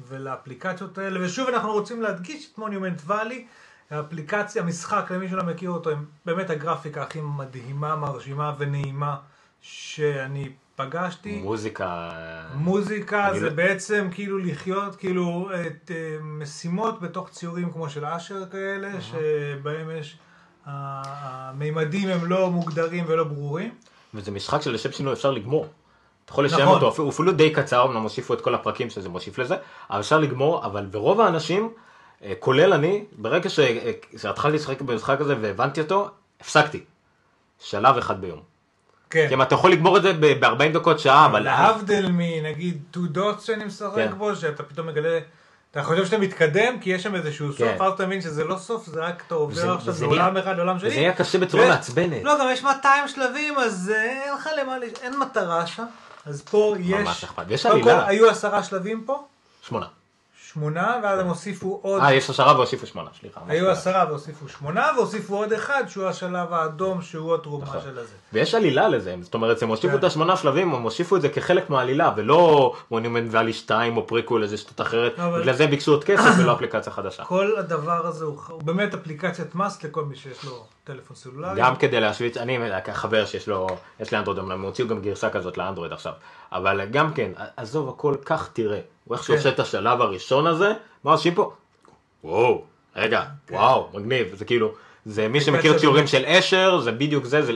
ולאפליקציות 0.08 0.98
האלה, 0.98 1.26
ושוב 1.26 1.48
אנחנו 1.48 1.72
רוצים 1.72 2.02
להדגיש 2.02 2.50
את 2.52 2.58
מוניומנט 2.58 3.02
ואלי, 3.06 3.44
האפליקציה, 3.90 4.62
המשחק, 4.62 5.10
למי 5.10 5.28
שלא 5.28 5.42
מכיר 5.44 5.70
אותו, 5.70 5.90
הם 5.90 6.04
באמת 6.26 6.50
הגרפיקה 6.50 7.02
הכי 7.02 7.20
מדהימה, 7.20 7.96
מרשימה 7.96 8.54
ונעימה 8.58 9.16
שאני 9.60 10.48
פגשתי. 10.76 11.40
מוזיקה... 11.42 12.10
מוזיקה 12.54 13.28
זה 13.34 13.46
לא- 13.46 13.50
בעצם 13.52 14.08
כאילו 14.12 14.38
לחיות 14.38 14.96
כאילו 14.96 15.50
את 15.66 15.90
אה, 15.90 16.16
משימות 16.22 17.00
בתוך 17.00 17.28
ציורים 17.30 17.70
כמו 17.72 17.90
של 17.90 18.04
אשר 18.04 18.42
כאלה, 18.50 19.00
שבהם 19.00 19.90
יש, 19.90 20.16
ה- 20.66 21.02
המימדים 21.50 22.08
הם 22.08 22.26
לא 22.26 22.50
מוגדרים 22.50 23.04
ולא 23.06 23.24
ברורים. 23.24 23.74
וזה 24.14 24.30
משחק 24.30 24.62
שלשם 24.62 24.92
שינוי 24.92 25.12
אפשר 25.12 25.30
לגמור. 25.30 25.66
אתה 26.24 26.32
יכול 26.32 26.44
לשלם 26.44 26.62
נכון. 26.62 26.82
אותו, 26.82 27.02
הוא 27.02 27.10
אפילו 27.10 27.32
די 27.32 27.50
קצר, 27.50 27.84
אמנם 27.84 28.02
הוסיפו 28.02 28.34
את 28.34 28.40
כל 28.40 28.54
הפרקים 28.54 28.90
שזה 28.90 29.08
מוסיף 29.08 29.38
לזה, 29.38 29.56
אבל 29.90 30.00
אפשר 30.00 30.18
לגמור, 30.18 30.64
אבל 30.66 30.86
ברוב 30.86 31.20
האנשים, 31.20 31.70
אה, 32.24 32.32
כולל 32.38 32.72
אני, 32.72 33.04
ברגע 33.12 33.50
ש- 33.50 33.58
אה, 33.58 33.90
שהתחלתי 34.18 34.56
לשחק 34.56 34.80
במשחק 34.82 35.20
הזה 35.20 35.34
והבנתי 35.40 35.80
אותו, 35.80 36.08
הפסקתי. 36.40 36.84
שלב 37.60 37.96
אחד 37.96 38.20
ביום. 38.20 38.40
כן. 39.10 39.26
כי 39.28 39.34
אם 39.34 39.42
אתה 39.42 39.54
יכול 39.54 39.72
לגמור 39.72 39.96
את 39.96 40.02
זה 40.02 40.12
ב-40 40.12 40.72
דקות 40.74 41.00
שעה, 41.00 41.26
אבל... 41.26 41.40
להבדיל 41.42 42.08
מנגיד 42.12 42.82
two 42.94 43.16
dots 43.16 43.40
שאני 43.40 43.64
משחק 43.64 43.94
כן. 43.94 44.12
בו, 44.18 44.36
שאתה 44.36 44.62
פתאום 44.62 44.86
מגלה, 44.86 45.18
אתה 45.70 45.82
חושב 45.82 46.04
שאתה 46.04 46.18
מתקדם, 46.18 46.80
כי 46.80 46.90
יש 46.90 47.02
שם 47.02 47.14
איזשהו 47.14 47.52
סוף, 47.52 47.58
כן. 47.58 47.76
ואז 47.80 47.92
אתה 47.92 48.06
מבין 48.06 48.20
שזה 48.20 48.44
לא 48.44 48.56
סוף, 48.56 48.86
זה 48.86 49.00
רק 49.00 49.22
אתה 49.26 49.34
עובר 49.34 49.72
עכשיו 49.72 49.94
וזה 49.94 50.06
מעולם 50.06 50.36
אחד 50.36 50.56
לעולם 50.56 50.78
שני. 50.78 50.88
וזה 50.88 50.96
נהיה 50.98 51.12
קשה 51.12 51.38
בצורה 51.38 51.68
מעצבנת. 51.68 52.24
לא, 52.24 52.38
גם 52.40 52.46
יש 52.52 52.62
200 52.64 53.08
שלבים, 53.08 53.58
אז 53.58 53.92
אה, 53.94 54.02
אין 54.02 54.34
לך 54.34 54.48
למה, 54.60 54.76
אין 55.02 55.18
מטרה 55.18 55.66
שם. 55.66 55.84
אז 56.26 56.42
פה 56.42 56.74
יש, 56.80 57.06
ממש 57.06 57.24
אכפת. 57.24 57.44
ויש 57.48 57.66
קודם 57.66 57.82
כל 57.82 57.90
עלילה. 57.90 58.08
היו 58.08 58.30
עשרה 58.30 58.62
שלבים 58.62 59.04
פה, 59.06 59.24
שמונה. 59.62 59.86
שמונה, 60.52 61.00
ואז 61.02 61.20
הם 61.20 61.26
הוסיפו 61.26 61.78
עוד, 61.82 62.02
אה, 62.02 62.14
יש 62.14 62.30
עשרה 62.30 62.56
והוסיפו 62.56 62.86
שמונה, 62.86 63.10
סליחה. 63.20 63.40
היו 63.48 63.70
עשרה 63.70 64.04
והוסיפו 64.08 64.48
שמונה, 64.48 64.90
והוסיפו 64.96 65.36
עוד 65.36 65.52
אחד, 65.52 65.84
שהוא 65.88 66.06
השלב 66.06 66.52
האדום, 66.52 67.02
שהוא 67.02 67.34
התרומה 67.34 67.64
נכון. 67.64 67.80
של 67.80 67.98
הזה. 67.98 68.14
ויש 68.32 68.54
עלילה 68.54 68.88
לזה, 68.88 69.14
זאת 69.22 69.34
אומרת, 69.34 69.62
הם 69.62 69.68
הוסיפו 69.68 69.92
כן. 69.92 69.98
את 69.98 70.04
השמונה 70.04 70.36
שלבים, 70.36 70.74
הם 70.74 70.82
הוסיפו 70.82 71.16
את 71.16 71.22
זה 71.22 71.28
כחלק 71.28 71.70
מהעלילה, 71.70 72.12
ולא 72.16 72.74
מונומנט 72.90 73.28
ואלי 73.30 73.52
2 73.52 73.96
או 73.96 74.06
פריקול 74.06 74.42
איזה 74.42 74.56
שטות 74.56 74.80
אחרת, 74.80 75.18
אבל- 75.18 75.40
בגלל 75.40 75.54
זה 75.54 75.66
ביקשו 75.66 75.90
עוד 75.92 76.04
כסף 76.04 76.30
ולא 76.38 76.52
אפליקציה 76.52 76.92
חדשה. 76.92 77.24
כל 77.34 77.56
הדבר 77.58 78.06
הזה 78.06 78.24
הוא 78.24 78.38
הוא 78.48 78.62
באמת 78.62 78.94
אפליקציית 78.94 79.54
מאסט 79.54 79.84
לכל 79.84 80.04
מי 80.04 80.16
שיש 80.16 80.44
לו 80.44 80.64
טלפון 80.84 81.16
סלולרי. 81.16 81.60
גם 81.60 81.76
כדי 81.76 82.00
להשוויץ, 82.00 82.36
אני 82.36 82.58
חבר 82.92 83.26
שיש 83.26 83.48
לו, 83.48 83.66
יש 84.00 84.12
לי 84.12 84.18
אנדרואיד, 84.18 84.38
הם 84.38 84.62
הוציאו 84.62 84.88
גם 84.88 85.00
גרסה 85.00 85.30
כזאת 85.30 85.58
לאנדרואיד 85.58 85.92
עכשיו, 85.92 86.12
אבל 86.52 86.84
גם 86.84 87.14
כן, 87.14 87.32
עזוב 87.56 87.88
הכל, 87.88 88.14
כך 88.24 88.48
תראה, 88.52 88.80
הוא 89.04 89.16
איך 89.16 89.24
שהוא 89.24 89.34
כן. 89.34 89.38
עושה 89.38 89.48
את 89.48 89.60
השלב 89.60 90.00
הראשון 90.00 90.46
הזה, 90.46 90.72
מה 91.04 91.12
עושים 91.12 91.34
פה? 91.34 91.52
וואו, 92.24 92.64
רגע, 92.96 93.22
וואו, 93.50 93.88
מגניב, 93.94 94.34
זה 94.34 94.44
כאילו, 94.44 94.74
זה 95.06 95.28
מי 95.28 95.40
שמכיר 95.40 95.58
אפליקציה 95.58 95.80
ציורים. 95.80 96.06
של 96.06 96.24
אשר, 96.26 96.80
זה 96.80 96.92
בדיוק 96.92 97.24
זה, 97.24 97.42
זה, 97.42 97.52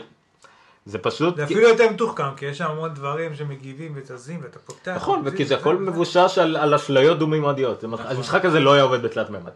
זה 0.86 0.98
פשוט, 0.98 1.36
זה 1.36 1.44
אפילו 1.44 1.60
יותר 1.60 1.90
מתוחכם, 1.90 2.34
כי 2.36 2.46
יש 2.46 2.58
שם 2.58 2.70
המון 2.70 2.94
דברים 2.94 3.34
שמגיבים 3.34 3.92
וזזים 3.94 4.40
ואתה 4.42 4.58
פותח. 4.58 4.92
נכון, 4.96 5.22
וכי 5.24 5.44
זה 5.44 5.56
הכל 5.56 5.76
מבושש 5.76 6.38
על, 6.38 6.56
על 6.56 6.74
אשליות 6.74 7.18
דו-מימדיות. 7.18 7.84
נכון. 7.84 8.06
המשחק 8.06 8.44
הזה 8.44 8.60
לא 8.60 8.72
היה 8.72 8.82
עובד 8.82 9.02
בתלת 9.02 9.30
מימד. 9.30 9.52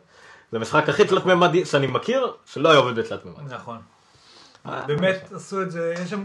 זה 0.53 0.59
המשחק 0.59 0.89
הכי 0.89 1.05
תלת 1.05 1.27
מימדי 1.27 1.65
שאני 1.65 1.87
מכיר, 1.87 2.33
שלא 2.47 2.71
היה 2.71 2.79
עובד 2.79 2.99
בתלת 2.99 3.25
מימד. 3.25 3.53
נכון. 3.53 3.79
אה, 4.67 4.87
באמת 4.87 5.33
עשו 5.33 5.63
את 5.63 5.71
זה, 5.71 5.95
יש 6.03 6.11
שם, 6.11 6.25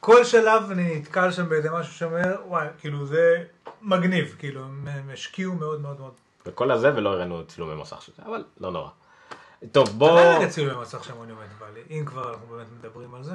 כל 0.00 0.24
שלב 0.24 0.70
אני 0.70 0.98
נתקל 0.98 1.32
שם 1.32 1.48
באיזה 1.48 1.70
משהו 1.70 1.94
שאומר, 1.94 2.36
וואי, 2.46 2.66
כאילו 2.78 3.06
זה 3.06 3.44
מגניב, 3.82 4.36
כאילו 4.38 4.64
הם 4.64 5.10
השקיעו 5.12 5.54
מאוד 5.54 5.80
מאוד 5.80 6.00
מאוד. 6.00 6.12
וכל 6.46 6.70
הזה 6.70 6.96
ולא 6.96 7.12
הראינו 7.12 7.46
צילומי 7.46 7.82
מסך 7.82 8.02
של 8.02 8.12
זה, 8.16 8.22
אבל 8.26 8.44
לא 8.60 8.70
נורא. 8.70 8.90
טוב, 9.72 9.88
בוא... 9.88 10.08
בוא... 10.08 10.20
רגע 10.20 10.48
צילומי 10.48 10.82
מסך 10.82 11.04
שם 11.04 11.14
מונומנט 11.14 11.50
ואלי, 11.58 11.80
אם 11.90 12.04
כבר 12.06 12.30
אנחנו 12.30 12.46
באמת 12.46 12.66
מדברים 12.78 13.14
על 13.14 13.22
זה. 13.22 13.34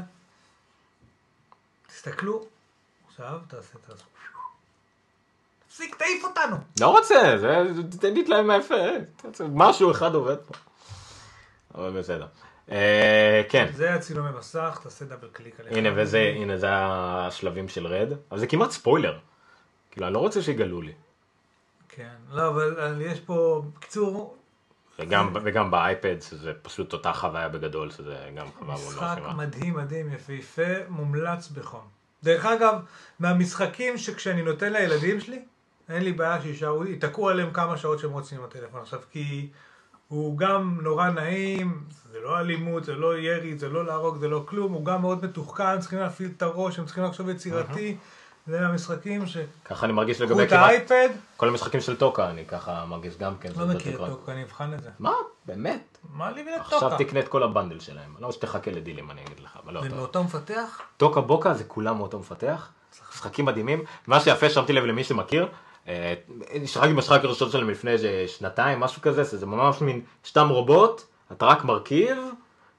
תסתכלו, 1.87 2.45
עכשיו 3.07 3.39
תעשה 3.47 3.73
את 3.91 3.97
זה. 3.97 4.03
תפסיק, 5.79 5.95
תעיף 5.95 6.23
אותנו. 6.23 6.55
לא 6.79 6.87
רוצה, 6.87 7.37
זה 7.37 7.83
תן 7.99 8.13
לי 8.13 8.23
להם 8.23 8.47
מהיפה, 8.47 8.75
משהו 9.53 9.91
אחד 9.91 10.15
עובד 10.15 10.37
פה. 10.37 10.53
אבל 11.75 11.99
בסדר. 11.99 12.27
אה, 12.71 13.41
כן, 13.49 13.67
זה 13.73 13.93
הצילומי 13.93 14.29
מסך, 14.37 14.79
תעשה 14.83 15.05
דאבל 15.05 15.27
קליק 15.31 15.59
עליך. 15.59 15.73
הנה 15.73 15.89
וזה, 15.95 16.33
הנה 16.35 16.57
זה 16.57 16.67
השלבים 16.71 17.69
של 17.69 17.87
רד, 17.87 18.13
אבל 18.31 18.39
זה 18.39 18.47
כמעט 18.47 18.71
ספוילר. 18.71 19.17
כאילו, 19.91 20.07
אני 20.07 20.13
לא 20.13 20.19
רוצה 20.19 20.41
שיגלו 20.41 20.81
לי. 20.81 20.93
כן, 21.89 22.15
לא, 22.31 22.47
אבל 22.47 23.01
יש 23.01 23.19
פה, 23.19 23.63
בקיצור, 23.75 24.37
וגם, 24.99 25.35
וגם 25.43 25.71
באייפד, 25.71 26.21
שזה 26.21 26.53
פשוט 26.61 26.93
אותה 26.93 27.13
חוויה 27.13 27.49
בגדול, 27.49 27.91
שזה 27.91 28.29
גם 28.35 28.47
חוויה 28.59 28.75
מאוד 28.75 28.87
משחק 28.87 29.01
מרשימה. 29.01 29.33
מדהים, 29.33 29.73
מדהים, 29.73 30.13
יפהפה, 30.13 30.89
מומלץ 30.89 31.47
בחום. 31.47 31.87
דרך 32.23 32.45
אגב, 32.45 32.79
מהמשחקים 33.19 33.97
שכשאני 33.97 34.41
נותן 34.41 34.73
לילדים 34.73 35.19
שלי, 35.19 35.39
אין 35.89 36.03
לי 36.03 36.13
בעיה 36.13 36.41
שיישארו, 36.41 36.85
ייתקעו 36.85 37.29
עליהם 37.29 37.51
כמה 37.53 37.77
שעות 37.77 37.99
שהם 37.99 38.11
רוצים 38.11 38.37
עם 38.37 38.43
הטלפון 38.43 38.81
עכשיו, 38.81 38.99
כי 39.11 39.49
הוא 40.07 40.37
גם 40.37 40.79
נורא 40.81 41.09
נעים, 41.09 41.83
זה 42.11 42.19
לא 42.23 42.39
אלימות, 42.39 42.83
זה 42.83 42.95
לא 42.95 43.17
ירי, 43.17 43.57
זה 43.57 43.69
לא 43.69 43.85
להרוג, 43.85 44.17
זה 44.17 44.27
לא 44.27 44.43
כלום, 44.45 44.73
הוא 44.73 44.85
גם 44.85 45.01
מאוד 45.01 45.25
מתוחכם, 45.25 45.79
צריכים 45.79 45.99
להפעיל 45.99 46.29
את 46.37 46.41
הראש, 46.41 46.79
הם 46.79 46.85
צריכים 46.85 47.03
לחשוב 47.03 47.29
יצירתי, 47.29 47.97
זה 48.47 48.67
המשחקים 48.67 49.27
ש... 49.27 49.37
ככה 49.65 49.85
אני 49.85 49.93
מרגיש 49.93 50.21
לגבי 50.21 50.47
כמעט 50.47 50.51
האייפד, 50.51 51.09
כל 51.37 51.47
המשחקים 51.47 51.81
של 51.81 51.95
טוקה, 51.95 52.29
אני 52.29 52.45
ככה 52.45 52.85
מרגיש 52.85 53.17
גם 53.17 53.37
כן. 53.37 53.49
לא 53.57 53.65
מכיר 53.65 54.05
את 54.05 54.09
טוקה, 54.09 54.31
אני 54.31 54.43
אבחן 54.43 54.73
את 54.73 54.83
זה. 54.83 54.89
מה? 54.99 55.13
באמת? 55.45 55.97
מה 56.13 56.31
לי 56.31 56.55
עכשיו 56.55 56.79
ולטוקה? 56.81 57.03
תקנה 57.03 57.19
את 57.19 57.27
כל 57.27 57.43
הבנדל 57.43 57.79
שלהם. 57.79 58.15
לא 58.19 58.31
שתחכה 58.31 58.71
לדילים, 58.71 59.11
אני 59.11 59.21
אגיד 59.21 59.39
לך, 59.39 59.59
לא 59.67 59.81
זה. 59.81 59.89
מאותו 59.89 60.23
מפתח? 60.23 60.81
טוקה 60.97 61.21
בוקה 61.21 61.53
זה 61.53 61.63
כולם 61.63 61.97
מאותו 61.97 62.19
מפתח. 62.19 62.69
משחקים 63.13 63.45
מדהימים. 63.45 63.83
מה 64.07 64.19
שיפה, 64.19 64.49
שמתי 64.49 64.73
לב 64.73 64.83
למי 64.83 65.03
שמכיר, 65.03 65.47
אה, 65.89 66.13
שיחקתי 66.65 66.93
במשחק 66.93 67.23
הראשון 67.23 67.51
שלהם 67.51 67.69
לפני 67.69 67.91
שנתיים, 68.27 68.79
משהו 68.79 69.01
כזה, 69.01 69.25
שזה 69.25 69.45
ממש 69.45 69.81
מין 69.81 70.01
שתם 70.23 70.49
רובוט, 70.49 71.01
אתה 71.31 71.45
רק 71.45 71.63
מרכיב, 71.63 72.17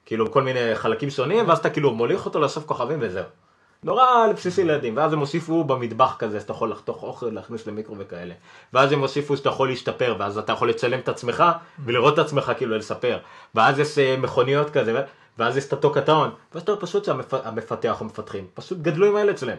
כאילו 0.06 0.32
כל 0.32 0.42
מיני 0.42 0.74
חלקים 0.74 1.10
שונים, 1.10 1.48
ואז 1.48 1.58
אתה 1.58 1.70
כאילו 1.70 1.94
מוליך 1.94 2.26
אותו 2.26 2.40
לאסוף 2.40 2.64
כוכבים 2.64 2.98
וזהו. 3.00 3.24
נורא 3.82 4.32
בסיסי 4.36 4.64
לילדים, 4.64 4.96
ואז 4.96 5.12
הם 5.12 5.18
הוסיפו 5.18 5.64
במטבח 5.64 6.16
כזה, 6.18 6.40
שאתה 6.40 6.52
יכול 6.52 6.70
לחתוך 6.70 7.02
אוכל, 7.02 7.26
להכניס 7.26 7.66
למיקרו 7.66 7.94
וכאלה. 7.98 8.34
ואז 8.72 8.92
הם 8.92 9.00
הוסיפו 9.00 9.36
שאתה 9.36 9.48
יכול 9.48 9.68
להשתפר, 9.68 10.16
ואז 10.18 10.38
אתה 10.38 10.52
יכול 10.52 10.68
לצלם 10.68 10.98
את 10.98 11.08
עצמך, 11.08 11.44
ולראות 11.84 12.14
את 12.14 12.18
עצמך 12.18 12.52
כאילו 12.56 12.76
לספר. 12.76 13.18
ואז 13.54 13.78
יש 13.78 13.98
אה, 13.98 14.16
מכוניות 14.18 14.70
כזה, 14.70 15.02
ואז 15.38 15.56
יש 15.56 15.64
את 15.64 15.72
הטוקה 15.72 16.00
טאון, 16.00 16.30
ואז 16.54 16.62
אתה 16.62 16.76
פשוט 16.76 17.04
שהמפתח 17.04 18.00
או 18.00 18.04
מפתחים, 18.04 18.46
פשוט 18.54 18.78
גדלו 18.78 19.06
עם 19.06 19.16
הילד 19.16 19.38
שלהם. 19.38 19.58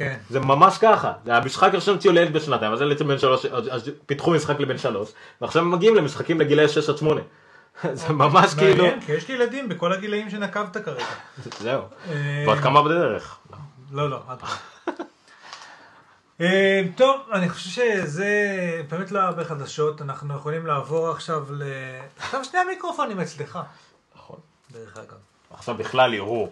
כן. 0.00 0.16
זה 0.30 0.40
ממש 0.40 0.78
ככה, 0.78 1.12
זה 1.24 1.36
המשחק 1.36 1.72
הראשון 1.72 1.94
הוציאו 1.94 2.12
לילד 2.12 2.32
בשנתיים, 2.32 2.72
אז 2.72 2.80
ילד 2.80 3.02
בן 3.02 3.18
שלוש, 3.18 3.46
אז 3.46 3.68
אז 3.70 3.90
פיתחו 4.06 4.30
משחק 4.30 4.60
לבן 4.60 4.78
שלוש, 4.78 5.12
ועכשיו 5.40 5.62
הם 5.62 5.70
מגיעים 5.70 5.94
למשחקים 5.94 6.40
לגילאי 6.40 6.68
6 6.68 6.88
עד 6.88 6.96
8. 6.96 7.20
זה 7.92 8.12
ממש 8.12 8.54
כאילו, 8.54 8.84
מעניין, 8.84 9.00
כי 9.00 9.12
יש 9.12 9.28
לי 9.28 9.34
ילדים 9.34 9.68
בכל 9.68 9.92
הגילאים 9.92 10.30
שנקבת 10.30 10.76
כרגע. 10.76 11.04
זהו, 11.62 11.82
אה, 12.10 12.44
ועוד 12.46 12.58
כמה 12.58 12.82
בדרך. 12.82 13.38
לא, 13.92 14.10
לא, 14.10 14.20
עד 14.28 14.38
כאן. 14.40 14.48
אה, 16.40 16.82
טוב, 16.96 17.20
אני 17.32 17.48
חושב 17.48 17.70
שזה 17.70 18.28
באמת 18.90 19.12
לא 19.12 19.18
הרבה 19.18 19.44
חדשות, 19.44 20.02
אנחנו 20.02 20.34
יכולים 20.34 20.66
לעבור 20.66 21.10
עכשיו 21.10 21.44
ל... 21.50 21.62
עכשיו 22.18 22.44
שני 22.44 22.58
המיקרופונים 22.58 23.20
אצלך, 23.20 23.58
נכון. 24.16 24.38
דרך 24.72 24.96
אגב. 24.96 25.18
עכשיו 25.50 25.74
בכלל 25.74 26.14
יראו, 26.14 26.48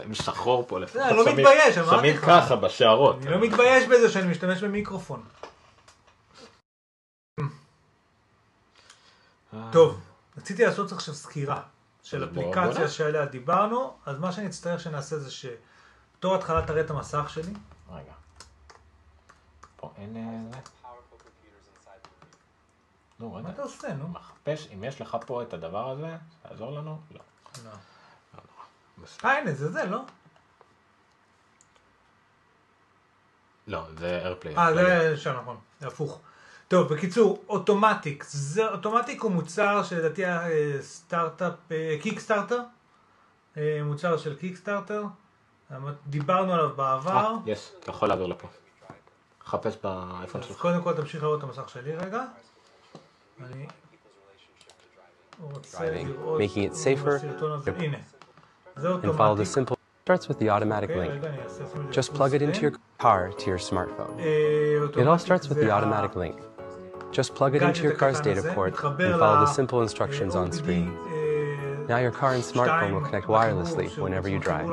אתה 0.00 0.08
עם 0.08 0.14
שחור 0.14 0.64
פה 0.68 0.80
לפחות, 0.80 1.00
אני 1.02 1.16
לא 1.16 1.24
שמים- 1.24 1.36
מתבייש, 1.36 1.78
אמרתי 1.78 1.96
שמים 1.98 2.16
לך. 2.16 2.24
ככה 2.24 2.56
בשערות. 2.56 3.16
אני 3.22 3.30
לא 3.30 3.40
מתבייש 3.40 3.84
בזה 3.86 4.08
שאני 4.12 4.30
משתמש 4.30 4.62
במיקרופון. 4.62 5.22
טוב, 9.72 10.00
רציתי 10.38 10.64
לעשות 10.66 10.92
עכשיו 10.92 11.14
סקירה 11.14 11.62
של 12.02 12.24
אפליקציה. 12.24 12.88
שעליה 12.88 13.24
דיברנו, 13.24 13.96
אז 14.06 14.18
מה 14.18 14.32
שאני 14.32 14.46
אצטרך 14.46 14.80
שנעשה 14.80 15.18
זה 15.18 15.30
שבתור 15.30 16.34
התחלה 16.34 16.66
תראה 16.66 16.80
את 16.80 16.90
המסך 16.90 17.30
שלי, 17.30 17.52
רגע. 17.92 18.12
פה 19.76 19.92
אין... 19.96 20.12
זה. 20.52 20.58
נו, 23.18 23.30
מה 23.30 23.38
רגע. 23.38 23.48
אתה 23.48 23.62
עושה, 23.62 23.94
נו? 23.94 24.08
מחפש, 24.08 24.68
אם 24.74 24.84
יש 24.84 25.00
לך 25.00 25.16
פה 25.26 25.42
את 25.42 25.52
הדבר 25.52 25.90
הזה, 25.90 26.16
תעזור 26.42 26.72
לנו? 26.72 27.00
לא. 27.10 27.20
לא. 27.64 27.70
לא 27.70 27.70
אה, 29.24 29.38
הנה, 29.38 29.52
זה 29.52 29.70
זה, 29.70 29.84
לא? 29.84 30.00
לא, 33.66 33.84
זה 33.98 34.18
איירפליי. 34.22 34.56
אה, 34.56 34.74
זה 34.74 35.16
שם, 35.16 35.36
נכון. 35.42 35.56
זה 35.80 35.86
הפוך. 35.86 36.20
טוב, 36.68 36.94
בקיצור, 36.94 37.44
אוטומטיק. 37.48 38.24
זה, 38.28 38.68
אוטומטיק 38.68 39.22
הוא 39.22 39.30
מוצר 39.30 39.82
שלדעתי 39.82 40.24
היה 40.24 40.50
אה, 40.50 40.76
סטארט-אפ, 40.80 41.52
אה, 41.70 41.96
קיקסטארטר. 42.02 42.60
אה, 43.56 43.80
מוצר 43.84 44.16
של 44.16 44.36
קיקסטארטר. 44.36 45.04
דיברנו 46.06 46.52
עליו 46.52 46.68
בעבר. 46.76 47.34
יש, 47.46 47.72
אתה 47.80 47.90
יכול 47.90 48.08
להעביר 48.08 48.26
לפה. 48.26 48.48
חפש 49.44 49.76
באייפון 49.82 50.40
אז 50.40 50.46
שלך. 50.46 50.60
קודם 50.60 50.82
כל 50.82 50.96
תמשיך 50.96 51.22
לראות 51.22 51.38
את 51.38 51.44
המסך 51.44 51.68
שלי 51.68 51.96
רגע. 51.96 52.24
אני 53.40 53.66
רוצה 55.40 55.90
לראות 55.90 56.40
making 56.40 56.54
it 56.54 56.74
safer, 56.74 57.06
בסרטון 57.06 57.52
הזה. 57.52 57.70
הנה. 57.78 57.98
and 58.84 59.16
follow 59.16 59.34
the 59.34 59.46
simple 59.46 59.78
starts 60.04 60.28
with 60.28 60.38
the 60.38 60.48
automatic 60.48 60.90
link. 60.90 61.22
Just 61.92 62.12
plug 62.14 62.34
it 62.34 62.42
into 62.42 62.62
your 62.62 62.74
car 62.98 63.30
to 63.30 63.46
your 63.46 63.58
smartphone. 63.58 64.18
It 64.96 65.06
all 65.06 65.18
starts 65.18 65.48
with 65.48 65.58
the 65.58 65.70
automatic 65.70 66.16
link. 66.16 66.36
Just 67.12 67.34
plug 67.34 67.54
it 67.54 67.62
into 67.62 67.82
your 67.82 67.94
car's 67.94 68.20
data 68.20 68.42
port 68.54 68.72
and 68.82 69.18
follow 69.20 69.40
the 69.40 69.46
simple 69.46 69.82
instructions 69.82 70.34
on 70.34 70.52
screen. 70.52 70.96
Now 71.88 71.98
your 71.98 72.10
car 72.10 72.34
and 72.34 72.42
smartphone 72.42 72.92
will 72.92 73.00
connect 73.02 73.26
wirelessly 73.26 73.96
whenever 73.98 74.28
you 74.28 74.38
drive. 74.38 74.68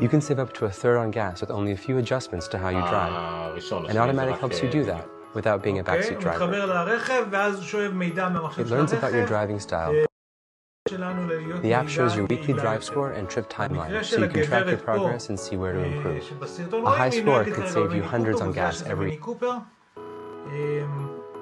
You 0.00 0.08
can 0.08 0.20
save 0.20 0.38
up 0.38 0.52
to 0.54 0.66
a 0.66 0.70
third 0.70 0.98
on 0.98 1.10
gas 1.10 1.40
with 1.40 1.50
only 1.50 1.72
a 1.72 1.76
few 1.76 1.98
adjustments 1.98 2.46
to 2.48 2.58
how 2.58 2.68
you 2.68 2.80
drive. 2.88 3.62
And 3.88 3.98
automatic 3.98 4.36
helps 4.36 4.62
you 4.62 4.68
do 4.70 4.84
that 4.84 5.08
without 5.34 5.62
being 5.62 5.78
a 5.78 5.84
backseat 5.84 6.20
driver. 6.20 6.52
It 8.58 8.66
learns 8.68 8.92
about 8.92 9.12
your 9.12 9.26
driving 9.26 9.60
style. 9.60 9.94
The 10.88 11.72
app 11.72 11.88
shows 11.88 12.16
your 12.16 12.24
weekly 12.26 12.54
drive 12.54 12.82
score 12.82 13.12
and 13.12 13.28
trip 13.28 13.50
timeline, 13.50 14.02
so 14.04 14.18
you 14.18 14.28
can 14.28 14.44
track 14.44 14.66
your 14.66 14.78
progress 14.78 15.28
and 15.28 15.38
see 15.38 15.56
where 15.56 15.72
to 15.72 15.84
improve. 15.84 16.24
A 16.84 16.90
high 16.90 17.10
score 17.10 17.44
could 17.44 17.68
save 17.68 17.94
you 17.94 18.02
hundreds 18.02 18.40
on 18.40 18.52
gas 18.52 18.82
every. 18.82 19.20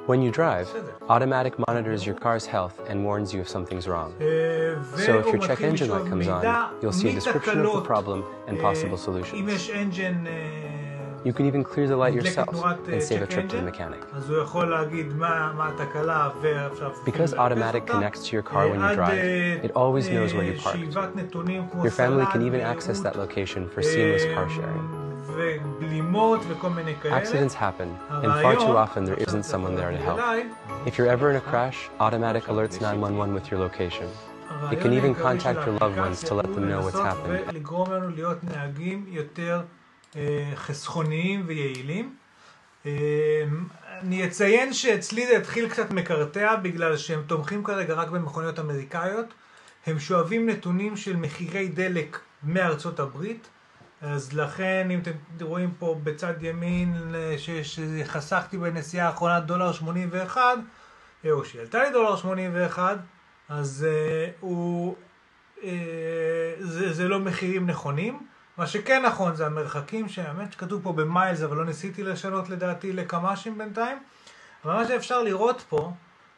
When 0.06 0.22
you 0.22 0.30
drive, 0.30 0.68
automatic 1.08 1.58
monitors 1.66 2.04
your 2.06 2.14
car's 2.14 2.46
health 2.46 2.80
and 2.88 3.04
warns 3.04 3.32
you 3.34 3.40
if 3.42 3.48
something's 3.48 3.86
wrong. 3.86 4.14
So 4.18 5.18
if 5.18 5.26
your 5.26 5.38
check 5.38 5.60
engine 5.60 5.90
light 5.90 6.08
comes 6.08 6.26
on, 6.28 6.74
you'll 6.82 6.92
see 6.92 7.10
a 7.10 7.12
description 7.12 7.60
of 7.60 7.72
the 7.74 7.82
problem 7.82 8.24
and 8.46 8.58
possible 8.58 8.96
solutions. 8.96 9.70
You 11.28 11.34
can 11.34 11.44
even 11.44 11.62
clear 11.62 11.86
the 11.86 11.94
light 11.94 12.14
yourself 12.14 12.54
and 12.88 13.02
save 13.02 13.20
a 13.20 13.26
trip 13.26 13.50
to 13.50 13.56
the 13.56 13.62
mechanic. 13.62 14.00
Because 17.04 17.34
Automatic 17.34 17.86
connects 17.86 18.26
to 18.28 18.32
your 18.32 18.42
car 18.42 18.66
when 18.70 18.80
you 18.80 18.94
drive, 18.94 19.18
it 19.62 19.72
always 19.72 20.08
knows 20.08 20.32
where 20.32 20.46
you 20.46 20.58
parked. 20.58 20.78
Your 21.82 21.90
family 21.90 22.24
can 22.24 22.40
even 22.46 22.62
access 22.62 23.00
that 23.00 23.16
location 23.16 23.68
for 23.68 23.82
seamless 23.82 24.24
car 24.32 24.48
sharing. 24.48 24.84
Accidents 27.12 27.52
happen, 27.52 27.94
and 28.08 28.32
far 28.40 28.54
too 28.56 28.74
often 28.84 29.04
there 29.04 29.20
isn't 29.26 29.42
someone 29.42 29.74
there 29.74 29.90
to 29.90 29.98
help. 29.98 30.20
If 30.86 30.96
you're 30.96 31.08
ever 31.08 31.28
in 31.28 31.36
a 31.36 31.42
crash, 31.42 31.90
Automatic 32.00 32.44
alerts 32.44 32.80
911 32.80 33.34
with 33.34 33.50
your 33.50 33.60
location. 33.60 34.08
It 34.72 34.80
can 34.80 34.94
even 34.94 35.14
contact 35.14 35.66
your 35.66 35.78
loved 35.78 35.98
ones 35.98 36.22
to 36.22 36.32
let 36.32 36.46
them 36.54 36.70
know 36.70 36.80
what's 36.80 36.98
happened. 36.98 37.44
אה, 40.16 40.52
חסכוניים 40.54 41.42
ויעילים. 41.46 42.16
אה, 42.86 43.44
אני 44.00 44.26
אציין 44.26 44.72
שאצלי 44.72 45.26
זה 45.26 45.36
התחיל 45.36 45.68
קצת 45.68 45.90
מקרטע 45.90 46.56
בגלל 46.56 46.96
שהם 46.96 47.22
תומכים 47.26 47.64
כרגע 47.64 47.94
רק 47.94 48.08
במכוניות 48.08 48.58
אמריקאיות. 48.58 49.26
הם 49.86 50.00
שואבים 50.00 50.48
נתונים 50.48 50.96
של 50.96 51.16
מחירי 51.16 51.68
דלק 51.68 52.20
מארצות 52.42 53.00
הברית. 53.00 53.48
אז 54.00 54.32
לכן 54.32 54.88
אם 54.90 55.00
אתם 55.00 55.10
רואים 55.40 55.70
פה 55.78 56.00
בצד 56.02 56.34
ימין 56.42 57.14
אה, 57.14 57.36
שחסכתי 57.62 58.58
בנסיעה 58.58 59.06
האחרונה 59.06 59.40
דולר 59.40 59.72
81 59.72 60.40
אה, 61.24 61.30
או 61.30 61.44
שהיא 61.44 61.60
עלתה 61.60 61.82
לי 61.82 61.90
דולר 61.90 62.16
81 62.16 62.98
אז 63.48 63.86
הוא, 64.40 64.96
זה, 66.60 66.92
זה 66.92 67.08
לא 67.08 67.20
מחירים 67.20 67.66
נכונים. 67.66 68.26
מה 68.58 68.66
שכן 68.66 69.02
נכון 69.06 69.36
זה 69.36 69.46
המרחקים, 69.46 70.08
שהאמת 70.08 70.52
שכתוב 70.52 70.82
פה 70.82 70.92
במיילס, 70.92 71.42
אבל 71.42 71.56
לא 71.56 71.64
ניסיתי 71.64 72.02
לשנות 72.02 72.48
לדעתי 72.48 72.92
לקמ"שים 72.92 73.58
בינתיים. 73.58 73.98
אבל 74.64 74.74
מה 74.74 74.88
שאפשר 74.88 75.22
לראות 75.22 75.64
פה, 75.68 75.92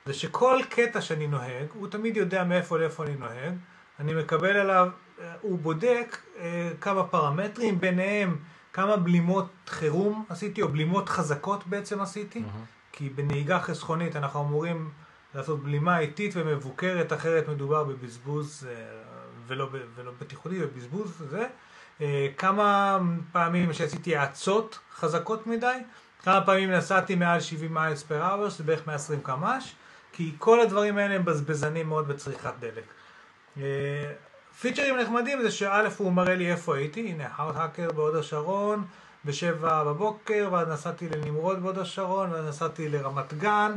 זה 0.06 0.14
שכל 0.14 0.58
קטע 0.70 1.00
שאני 1.00 1.26
נוהג, 1.26 1.66
הוא 1.74 1.88
תמיד 1.88 2.16
יודע 2.16 2.44
מאיפה 2.44 2.78
לאיפה 2.78 3.04
אני 3.04 3.14
נוהג. 3.14 3.54
אני 4.00 4.14
מקבל 4.14 4.56
עליו, 4.56 4.88
אה, 5.20 5.32
הוא 5.40 5.58
בודק 5.58 6.18
אה, 6.38 6.70
כמה 6.80 7.04
פרמטרים, 7.04 7.80
ביניהם 7.80 8.36
כמה 8.72 8.96
בלימות 8.96 9.48
חירום 9.66 10.24
עשיתי, 10.28 10.62
או 10.62 10.68
בלימות 10.68 11.08
חזקות 11.08 11.66
בעצם 11.66 12.00
עשיתי. 12.00 12.42
כי 12.92 13.08
בנהיגה 13.08 13.60
חסכונית 13.60 14.16
אנחנו 14.16 14.40
אמורים 14.40 14.90
לעשות 15.34 15.62
בלימה 15.62 15.98
איטית 15.98 16.32
ומבוקרת, 16.36 17.12
אחרת 17.12 17.48
מדובר 17.48 17.84
בבזבוז 17.84 18.66
אה, 18.70 18.74
ולא, 19.46 19.68
ולא 19.94 20.12
בטיחותי, 20.20 20.58
בבזבוז 20.60 21.22
זה. 21.30 21.46
אה, 22.00 22.28
כמה 22.38 22.98
פעמים 23.32 23.72
שעשיתי 23.72 24.16
האצות 24.16 24.78
חזקות 24.94 25.46
מדי, 25.46 25.76
כמה 26.22 26.40
פעמים 26.40 26.70
נסעתי 26.70 27.14
מעל 27.14 27.40
70 27.40 27.74
מיילס 27.74 28.02
פר 28.02 28.34
אבר, 28.34 28.50
שזה 28.50 28.64
בערך 28.64 28.86
120 28.86 29.20
קמ"ש, 29.20 29.74
כי 30.12 30.32
כל 30.38 30.60
הדברים 30.60 30.98
האלה 30.98 31.14
הם 31.14 31.24
בזבזנים 31.24 31.88
מאוד 31.88 32.08
בצריכת 32.08 32.52
דלק. 32.60 32.84
אה, 33.56 33.62
פיצ'רים 34.60 34.96
נחמדים 34.96 35.42
זה 35.42 35.50
שא' 35.50 35.88
הוא 35.98 36.12
מראה 36.12 36.34
לי 36.34 36.50
איפה 36.50 36.76
הייתי, 36.76 37.08
הנה 37.08 37.24
הארד 37.36 37.56
האקר 37.56 37.92
בהוד 37.92 38.16
השרון, 38.16 38.84
בשבע 39.24 39.84
בבוקר, 39.84 40.48
ואז 40.52 40.68
נסעתי 40.68 41.08
לנמרוד 41.08 41.62
בהוד 41.62 41.78
השרון, 41.78 42.32
ואז 42.32 42.44
נסעתי 42.44 42.88
לרמת 42.88 43.34
גן. 43.34 43.72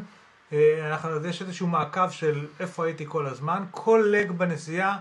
אה, 0.54 0.88
אנחנו, 0.92 1.26
יש 1.28 1.42
איזשהו 1.42 1.68
מעקב 1.68 2.10
של 2.10 2.48
איפה 2.60 2.86
הייתי 2.86 3.06
כל 3.08 3.28
הזמן. 3.28 3.64
כל 3.72 4.04
לג 4.12 4.32
בנסיעה 4.32 4.98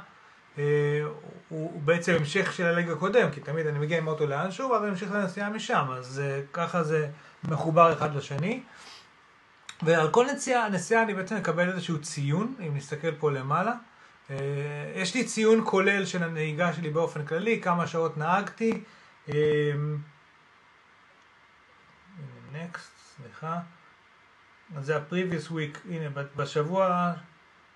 הוא, 0.56 0.64
הוא 1.48 1.82
בעצם 1.82 2.14
המשך 2.14 2.52
של 2.52 2.66
הלג 2.66 2.90
הקודם, 2.90 3.30
כי 3.30 3.40
תמיד 3.40 3.66
אני 3.66 3.78
מגיע 3.78 3.98
עם 3.98 4.08
האוטו 4.08 4.26
לאנשהו, 4.26 4.76
אני 4.76 4.90
ממשיך 4.90 5.12
לנסיעה 5.12 5.50
משם, 5.50 5.86
אז 5.98 6.20
אה, 6.20 6.40
ככה 6.52 6.82
זה 6.82 7.08
מחובר 7.48 7.92
אחד 7.92 8.16
לשני. 8.16 8.62
ועל 9.82 10.10
כל 10.10 10.26
נסיעה, 10.32 10.68
נסיעה 10.68 11.02
אני 11.02 11.14
בעצם 11.14 11.36
מקבל 11.36 11.68
איזשהו 11.68 12.00
ציון, 12.00 12.54
אם 12.60 12.76
נסתכל 12.76 13.14
פה 13.14 13.30
למעלה. 13.30 13.72
אה, 14.30 14.36
יש 14.94 15.14
לי 15.14 15.24
ציון 15.24 15.60
כולל 15.64 16.06
של 16.06 16.22
הנהיגה 16.22 16.72
שלי 16.72 16.90
באופן 16.90 17.24
כללי, 17.24 17.60
כמה 17.60 17.86
שעות 17.86 18.18
נהגתי. 18.18 18.82
אה, 19.28 19.72
next, 22.52 23.16
סליחה. 23.16 23.58
אז 24.76 24.86
זה 24.86 24.96
ה-previous 24.96 25.50
week, 25.50 25.78
הנה, 25.90 26.08
בשבוע, 26.36 27.12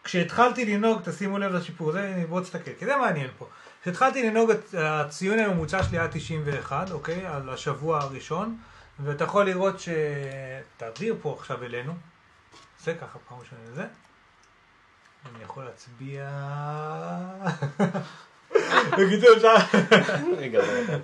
כשהתחלתי 0.06 0.64
לנהוג, 0.64 1.00
תשימו 1.04 1.38
לב 1.38 1.52
לשיפור, 1.52 1.92
זה, 1.92 2.24
בואו 2.28 2.40
תסתכל, 2.40 2.70
כי 2.78 2.86
זה 2.86 2.96
מעניין 2.96 3.28
פה. 3.38 3.46
כשהתחלתי 3.82 4.30
לנהוג, 4.30 4.50
הציון 4.78 5.38
הממוצע 5.38 5.82
שלי 5.82 5.98
היה 5.98 6.08
91, 6.08 6.90
אוקיי? 6.90 7.26
על 7.26 7.50
השבוע 7.50 8.02
הראשון, 8.02 8.56
ואתה 9.00 9.24
יכול 9.24 9.44
לראות 9.44 9.80
ש... 9.80 9.88
תעביר 10.76 11.16
פה 11.22 11.36
עכשיו 11.38 11.64
אלינו, 11.64 11.94
זה 12.84 12.94
ככה 12.94 13.18
פעם 13.28 13.38
ראשונה 13.38 13.60
לזה. 13.72 13.84
אני 15.34 15.44
יכול 15.44 15.64
להצביע... 15.64 16.30
אפשר... 19.36 19.54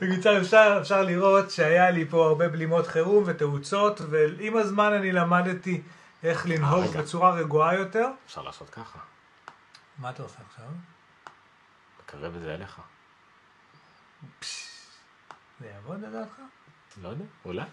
בקיצור, 0.01 0.39
אפשר, 0.39 0.79
אפשר 0.81 1.03
לראות 1.03 1.51
שהיה 1.51 1.91
לי 1.91 2.05
פה 2.05 2.27
הרבה 2.27 2.49
בלימות 2.49 2.87
חירום 2.87 3.25
ותאוצות, 3.27 4.01
ועם 4.11 4.57
הזמן 4.57 4.93
אני 4.93 5.13
למדתי 5.13 5.83
איך 6.23 6.47
לנהוג 6.47 6.85
רגע. 6.85 7.03
בצורה 7.03 7.35
רגועה 7.35 7.75
יותר. 7.75 8.09
אפשר 8.27 8.43
לעשות 8.43 8.71
ככה. 8.71 8.99
מה 9.99 10.11
אתה 10.11 10.23
עושה 10.23 10.39
עכשיו? 10.51 10.65
תקרב 11.97 12.35
את 12.37 12.41
זה 12.41 12.55
אליך. 12.55 12.81
זה 15.61 15.67
יעבוד 15.67 16.01
לדעתך? 16.01 16.35
לא 17.03 17.09
יודע, 17.09 17.25
אולי. 17.45 17.65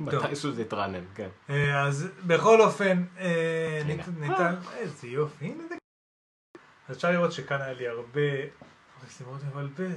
מתישהו 0.00 0.52
זה 0.52 0.62
יתרענן, 0.62 1.04
כן. 1.14 1.28
אה, 1.50 1.82
אז 1.82 2.08
בכל 2.26 2.60
אופן, 2.60 3.04
אה. 3.18 3.82
ניתן, 4.18 4.54
איזה 4.76 5.06
יופי, 5.06 5.44
הנה 5.44 5.68
זה... 5.68 5.74
אז 6.88 6.96
אפשר 6.96 7.10
לראות 7.10 7.32
שכאן 7.32 7.60
היה 7.60 7.72
לי 7.72 7.88
הרבה, 7.88 8.20
זה 9.18 9.24
מאוד 9.24 9.44
מבלבל, 9.44 9.92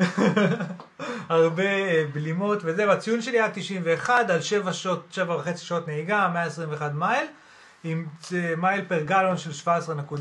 הרבה 1.28 1.62
אה, 1.62 2.04
בלימות 2.12 2.58
וזה, 2.64 2.88
והציון 2.88 3.22
שלי 3.22 3.38
היה 3.40 3.50
91 3.54 4.30
על 4.30 4.40
7 4.42 4.72
שעות, 4.72 5.06
7 5.10 5.36
וחצי 5.36 5.64
שעות 5.64 5.88
נהיגה, 5.88 6.28
121 6.34 6.92
מייל. 6.94 7.26
עם 7.86 8.06
אה, 8.34 8.54
מייל 8.56 8.84
פר 8.88 9.00
גלון 9.02 9.36
של 9.36 9.50
17.6 9.50 10.16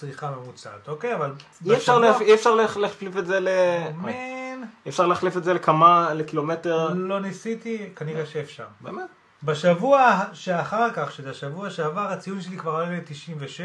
צריכה 0.00 0.30
ממוצעת, 0.30 0.88
אוקיי? 0.88 1.14
אבל... 1.14 1.32
אי 1.66 1.74
אפשר 1.76 1.98
בשבוע- 1.98 2.10
להפ- 2.10 2.20
אי 2.22 2.34
אפשר 2.34 2.54
להח- 2.54 2.76
להחליף 2.76 3.16
את 3.16 3.26
זה 3.26 3.40
ל... 3.40 3.48
מן, 3.96 4.62
אפשר 4.88 5.06
להחליף 5.06 5.36
את 5.36 5.44
זה 5.44 5.54
לכמה, 5.54 6.14
לקילומטר? 6.14 6.88
לא 6.94 7.20
ניסיתי, 7.20 7.90
כנראה 7.96 8.26
שאפשר. 8.26 8.64
באמת? 8.80 9.04
בשבוע 9.42 10.20
שאחר 10.32 10.88
כך, 10.94 11.12
שזה 11.12 11.30
השבוע 11.30 11.70
שעבר, 11.70 12.12
הציון 12.12 12.40
שלי 12.40 12.56
כבר 12.58 12.76
עלה 12.76 12.90
ל-96, 12.96 13.60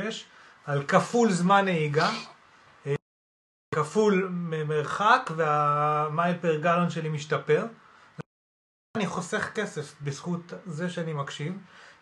על 0.65 0.83
כפול 0.83 1.31
זמן 1.31 1.65
נהיגה, 1.65 2.09
כפול 3.75 4.29
מרחק, 4.67 5.31
והמייל 5.35 6.37
פר 6.41 6.59
גלון 6.59 6.89
שלי 6.89 7.09
משתפר. 7.09 7.65
אני 8.97 9.07
חוסך 9.07 9.51
כסף 9.55 9.95
בזכות 10.01 10.53
זה 10.65 10.89
שאני 10.89 11.13
מקשיב. 11.13 11.53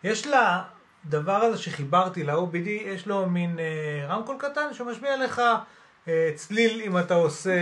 יש 0.04 0.26
לדבר 0.26 1.36
הזה 1.36 1.58
שחיברתי 1.58 2.24
ל-OBD, 2.24 2.68
יש 2.68 3.06
לו 3.06 3.26
מין 3.26 3.58
אה, 3.58 4.06
רמקול 4.08 4.36
קטן 4.38 4.74
שמשמיע 4.74 5.16
לך 5.16 5.42
אה, 6.08 6.32
צליל 6.34 6.80
אם 6.80 6.98
אתה 6.98 7.14
עושה 7.14 7.52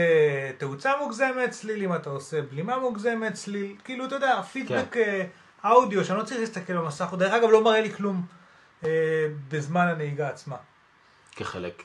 תאוצה 0.58 0.92
מוגזמת, 1.02 1.50
צליל 1.50 1.82
אם 1.82 1.94
אתה 1.94 2.10
עושה 2.10 2.42
בלימה 2.42 2.78
מוגזמת, 2.78 3.34
צליל, 3.34 3.76
כאילו 3.84 4.04
אתה 4.04 4.14
יודע, 4.14 4.42
פידבק 4.42 4.96
אה, 4.96 5.24
אודיו 5.70 6.04
שאני 6.04 6.18
לא 6.18 6.24
צריך 6.24 6.40
להסתכל 6.40 6.76
במסך, 6.76 7.08
הוא 7.10 7.18
דרך 7.18 7.32
אגב 7.32 7.48
לא 7.50 7.64
מראה 7.64 7.80
לי 7.80 7.90
כלום 7.90 8.26
אה, 8.84 9.26
בזמן 9.48 9.88
הנהיגה 9.88 10.28
עצמה. 10.28 10.56
כחלק, 11.38 11.82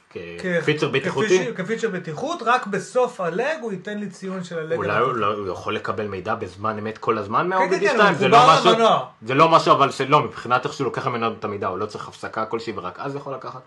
כפיצ'ר 0.61 0.87
בטיחותי? 0.89 1.47
כפיצ'ר- 1.55 1.89
בטיחות, 1.89 2.39
רק 2.45 2.67
בסוף 2.67 3.21
הלג 3.21 3.57
הוא 3.61 3.71
ייתן 3.71 3.97
לי 3.97 4.09
ציון 4.09 4.43
של 4.43 4.59
הלג. 4.59 4.77
אולי 4.77 4.97
הוא 4.99 5.13
לא- 5.13 5.33
הוא 5.33 5.47
יכול 5.47 5.75
לקבל 5.75 6.07
מידע 6.07 6.35
בזמן 6.35 6.77
אמת 6.77 6.97
כל 6.97 7.17
הזמן 7.17 7.49
כן, 7.53 7.79
כן, 7.79 7.97
מה-OBD2? 7.97 8.03
הוא 8.03 8.13
זה 8.13 8.27
מחובר 8.27 8.45
לא 8.47 8.53
משהו. 8.53 9.05
זה 9.21 9.33
לא 9.33 9.49
משהו 9.49 9.71
אבל 9.73 9.91
שלא, 9.91 10.23
מבחינת 10.23 10.65
איך 10.65 10.73
שהוא 10.73 10.85
לוקח 10.85 11.07
ממנו 11.07 11.33
את 11.39 11.45
המידע, 11.45 11.67
הוא 11.67 11.77
לא 11.77 11.85
צריך 11.85 12.07
הפסקה 12.07 12.45
כלשהי 12.45 12.73
ורק 12.75 12.99
אז 12.99 13.15
יכול 13.15 13.33
לקחת. 13.33 13.61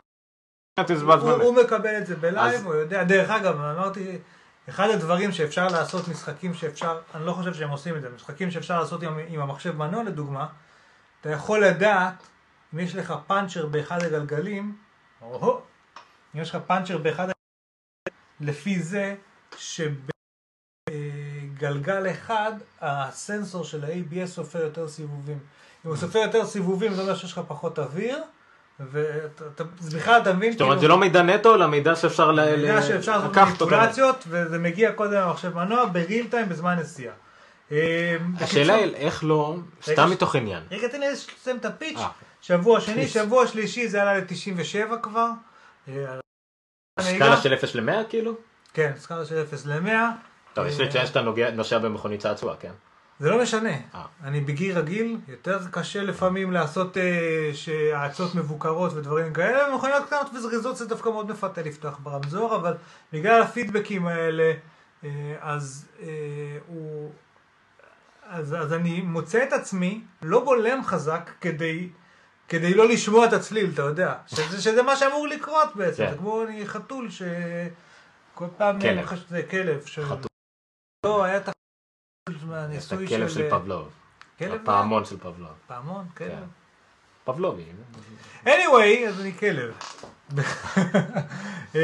זה 0.88 1.04
הוא, 1.04 1.54
מקבל 1.64 1.98
את 1.98 2.06
זה 2.06 2.16
ב 2.16 2.25
live, 2.25 2.66
הוא 2.66 2.74
יודע, 2.74 3.04
דרך 3.04 3.30
אגב, 3.30 3.60
אמרתי, 3.60 4.18
אחד 4.68 4.90
הדברים 4.90 5.32
שאפשר 5.32 5.66
לעשות, 5.68 6.08
משחקים 6.08 6.54
שאפשר, 6.54 6.98
אני 7.14 7.26
לא 7.26 7.32
חושב 7.32 7.54
שהם 7.54 7.70
עושים 7.70 7.96
את 7.96 8.02
זה, 8.02 8.08
משחקים 8.14 8.50
שאפשר 8.50 8.80
לעשות 8.80 9.02
עם, 9.02 9.18
עם 9.28 9.40
המחשב 9.40 9.76
מנוע 9.76 10.02
לדוגמה, 10.02 10.46
אתה 11.20 11.30
יכול 11.30 11.64
לדעת 11.64 12.14
אם 12.74 12.78
יש 12.80 12.96
לך 12.96 13.14
פאנצ'ר 13.26 13.66
באחד 13.66 14.02
הגלגלים, 14.02 14.74
או 15.22 15.60
אם 16.36 16.42
יש 16.42 16.50
לך 16.50 16.58
פאנצ'ר 16.66 16.98
באחד 16.98 17.28
לפי 18.40 18.82
זה 18.82 19.14
שבגלגל 20.88 22.06
אחד 22.10 22.52
הסנסור 22.80 23.64
של 23.64 23.84
ה-ABS 23.84 24.26
סופר 24.26 24.58
יותר 24.58 24.88
סיבובים. 24.88 25.38
אם 25.86 25.90
הוא 25.90 25.96
סופר 25.96 26.18
יותר 26.18 26.46
סיבובים 26.46 26.94
זה 26.94 27.02
אומר 27.02 27.14
שיש 27.16 27.32
לך 27.32 27.40
פחות 27.48 27.78
אוויר, 27.78 28.18
ובכלל 28.80 30.22
אתה 30.22 30.32
מבין, 30.32 30.52
זאת 30.52 30.60
אומרת 30.60 30.80
זה 30.80 30.88
לא 30.88 30.98
מידע 30.98 31.22
נטו 31.22 31.54
אלא 31.54 31.66
מידע 31.66 31.96
שאפשר 31.96 32.30
ל- 32.32 32.56
מידע 32.56 32.78
ל- 32.78 32.82
שאפשר 32.82 33.16
לעשות 33.16 33.30
לקחת 33.32 33.52
אותו. 33.60 33.66
מניפולציות, 33.66 34.24
וזה 34.28 34.58
מגיע 34.58 34.92
קודם 34.92 35.12
למחשב 35.12 35.54
מנוע 35.54 35.84
בריל 35.86 36.26
טיים 36.30 36.48
בזמן 36.48 36.78
נסיעה. 36.78 37.14
אה, 37.72 38.16
השאלה 38.40 38.74
היא 38.74 38.94
איך 38.94 39.24
לא, 39.24 39.56
סתם 39.82 40.10
מתוך 40.10 40.36
עניין. 40.36 40.62
רגע, 40.70 40.88
תן 40.88 41.00
לי 41.00 41.06
לסיים 41.12 41.56
את 41.56 41.64
הפיץ'. 41.64 41.98
אה. 41.98 42.08
שבוע 42.40 42.80
שני. 42.80 43.08
שבוע 43.08 43.46
שלישי 43.46 43.88
זה 43.88 44.02
עלה 44.02 44.18
ל-97 44.18 44.96
כבר. 45.02 45.30
אה, 46.98 47.04
סקאלה 47.04 47.36
של 47.36 47.54
0 47.54 47.74
ל-100 47.74 47.92
כאילו? 48.08 48.34
כן, 48.74 48.92
סקאלה 48.96 49.24
של 49.24 49.42
0 49.42 49.66
ל-100. 49.66 49.90
טוב, 50.54 50.66
יש 50.66 50.80
לציין 50.80 51.06
שאתה 51.06 51.22
נוסע 51.54 51.78
במכונית 51.78 52.20
צעצוע, 52.20 52.56
כן? 52.60 52.72
זה 53.20 53.30
לא 53.30 53.42
משנה. 53.42 53.74
אה. 53.94 54.04
אני 54.24 54.40
בגיל 54.40 54.78
רגיל, 54.78 55.16
יותר 55.28 55.58
קשה 55.70 56.02
לפעמים 56.02 56.52
לעשות 56.52 56.96
אה, 56.96 57.50
שהאצות 57.54 58.34
מבוקרות 58.34 58.92
ודברים 58.92 59.32
כאלה, 59.32 59.74
מכוניות 59.76 60.06
קטנות 60.06 60.34
וזריזות 60.34 60.76
זה 60.76 60.86
דווקא 60.86 61.08
מאוד 61.08 61.30
מפתה 61.30 61.62
לפתוח 61.62 61.98
ברמזור, 62.02 62.56
אבל 62.56 62.74
בגלל 63.12 63.42
הפידבקים 63.42 64.06
האלה, 64.06 64.52
אה, 65.04 65.10
אז 65.40 65.88
אה, 66.02 66.06
הוא... 66.66 67.12
אז, 68.28 68.54
אז 68.54 68.72
אני 68.72 69.00
מוצא 69.00 69.42
את 69.42 69.52
עצמי 69.52 70.00
לא 70.22 70.44
בולם 70.44 70.84
חזק 70.84 71.30
כדי, 71.40 71.88
כדי 72.48 72.74
לא 72.74 72.88
לשמוע 72.88 73.26
את 73.26 73.32
הצליל, 73.32 73.70
אתה 73.74 73.82
יודע. 73.82 74.14
שזה, 74.26 74.62
שזה 74.62 74.82
מה 74.82 74.96
שאמור 74.96 75.28
לקרות 75.28 75.76
בעצם. 75.76 76.04
כן. 76.04 76.10
זה 76.10 76.16
כמו 76.18 76.42
אני 76.42 76.66
חתול 76.66 77.08
שכל 77.10 78.46
פעם... 78.56 78.80
כלב. 78.80 79.04
מחש- 79.04 79.28
זה 79.28 79.42
כלב. 79.42 79.86
ש... 79.86 79.98
חתול. 79.98 80.26
לא, 81.06 81.24
היה 81.24 81.36
את 81.36 81.48
את 81.48 81.54
מהניסוי 82.46 83.04
הכלב 83.06 83.28
של 83.28 83.42
אה, 83.42 83.50
פבלוב. 83.50 83.88
כלב 84.38 84.60
הפעמון 84.62 85.04
של 85.04 85.16
פבלוב. 85.18 85.52
פעמון, 85.66 86.04
כן. 86.16 86.28
כלב. 86.28 86.48
פבלובי. 87.24 87.62
anyway, 88.44 89.08
אז 89.08 89.20
אני 89.20 89.32
כלב. 89.38 89.74
אמ, 91.74 91.80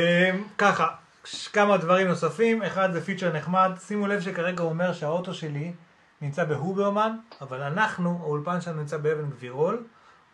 ככה, 0.58 0.86
ש- 1.24 1.48
כמה 1.48 1.76
דברים 1.76 2.08
נוספים, 2.08 2.62
אחד 2.62 2.92
זה 2.92 3.04
פיצ'ר 3.04 3.32
נחמד, 3.32 3.70
שימו 3.86 4.06
לב 4.06 4.20
שכרגע 4.20 4.62
הוא 4.62 4.70
אומר 4.70 4.92
שהאוטו 4.92 5.34
שלי 5.34 5.72
נמצא 6.20 6.44
בהוברמן, 6.44 7.16
אבל 7.40 7.62
אנחנו, 7.62 8.18
האולפן 8.22 8.60
שלנו 8.60 8.80
נמצא 8.80 8.96
באבן 8.96 9.30
גבירול, 9.30 9.84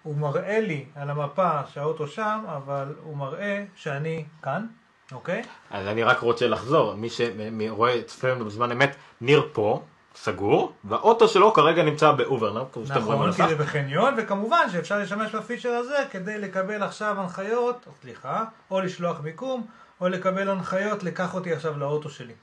הוא 0.08 0.16
מראה 0.16 0.60
לי 0.60 0.84
על 0.94 1.10
המפה 1.10 1.50
שהאוטו 1.72 2.06
שם, 2.06 2.44
אבל 2.56 2.94
הוא 3.02 3.16
מראה 3.16 3.64
שאני 3.74 4.24
כאן, 4.42 4.66
אוקיי? 5.12 5.42
אז 5.70 5.86
אני 5.86 6.02
רק 6.02 6.20
רוצה 6.20 6.48
לחזור, 6.48 6.94
מי 6.94 7.08
שרואה 7.10 8.02
צופה 8.02 8.28
לנו 8.28 8.44
בזמן 8.44 8.72
אמת, 8.72 8.96
ניר 9.20 9.48
פה, 9.52 9.82
סגור, 10.14 10.72
והאוטו 10.84 11.28
שלו 11.28 11.52
כרגע 11.52 11.82
נמצא 11.82 12.12
באוברנאם, 12.12 12.64
כמו 12.72 12.86
שאתם 12.86 13.04
רואים 13.04 13.22
על 13.22 13.28
נכון, 13.28 13.46
כי. 13.46 13.56
זה 13.56 13.62
בחניון, 13.62 14.14
וכמובן 14.18 14.66
שאפשר 14.72 14.98
להשתמש 14.98 15.34
בפיצ'ר 15.34 15.68
הזה 15.68 16.04
כדי 16.10 16.38
לקבל 16.38 16.82
עכשיו 16.82 17.20
הנחיות, 17.20 17.84
או 17.86 17.92
סליחה, 18.02 18.44
או 18.70 18.80
לשלוח 18.80 19.20
מיקום, 19.20 19.66
או 20.00 20.08
לקבל 20.08 20.50
הנחיות, 20.50 21.02
לקח 21.02 21.34
אותי 21.34 21.52
עכשיו 21.52 21.78
לאוטו 21.78 22.10
שלי. 22.10 22.34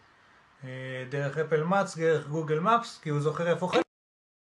אה, 0.63 0.69
דרך 1.09 1.37
Apple 1.37 1.63
Maps, 1.63 1.97
דרך 1.97 2.27
Google 2.27 2.59
Maps, 2.59 2.99
כי 3.03 3.09
הוא 3.09 3.19
זוכר 3.19 3.47
איפה 3.47 3.67
חניתי. 3.67 3.84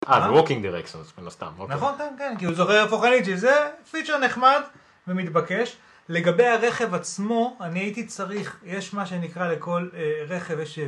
אה, 0.07 0.21
זה 0.21 0.31
walking 0.31 0.61
directions, 0.61 1.13
מן 1.17 1.27
הסתם. 1.27 1.51
אוקיי. 1.57 1.75
נכון, 1.75 1.93
כן, 1.97 2.15
כן, 2.17 2.35
כי 2.39 2.45
הוא 2.45 2.55
זוכר 2.55 2.83
איפה 2.83 3.01
חניתי, 3.01 3.37
זה 3.37 3.69
פיצ'ר 3.91 4.17
נחמד 4.17 4.61
ומתבקש. 5.07 5.77
לגבי 6.09 6.45
הרכב 6.45 6.93
עצמו, 6.93 7.57
אני 7.61 7.79
הייתי 7.79 8.05
צריך, 8.05 8.57
יש 8.65 8.93
מה 8.93 9.05
שנקרא 9.05 9.47
לכל 9.47 9.89
אה, 9.93 10.23
רכב, 10.27 10.59
יש 10.59 10.79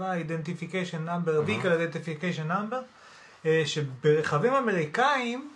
identification 0.00 1.08
number, 1.08 1.48
vehicle 1.48 1.64
identification 1.64 2.50
number, 2.50 2.76
אה, 3.46 3.62
שברכבים 3.64 4.54
אמריקאים, 4.54 5.50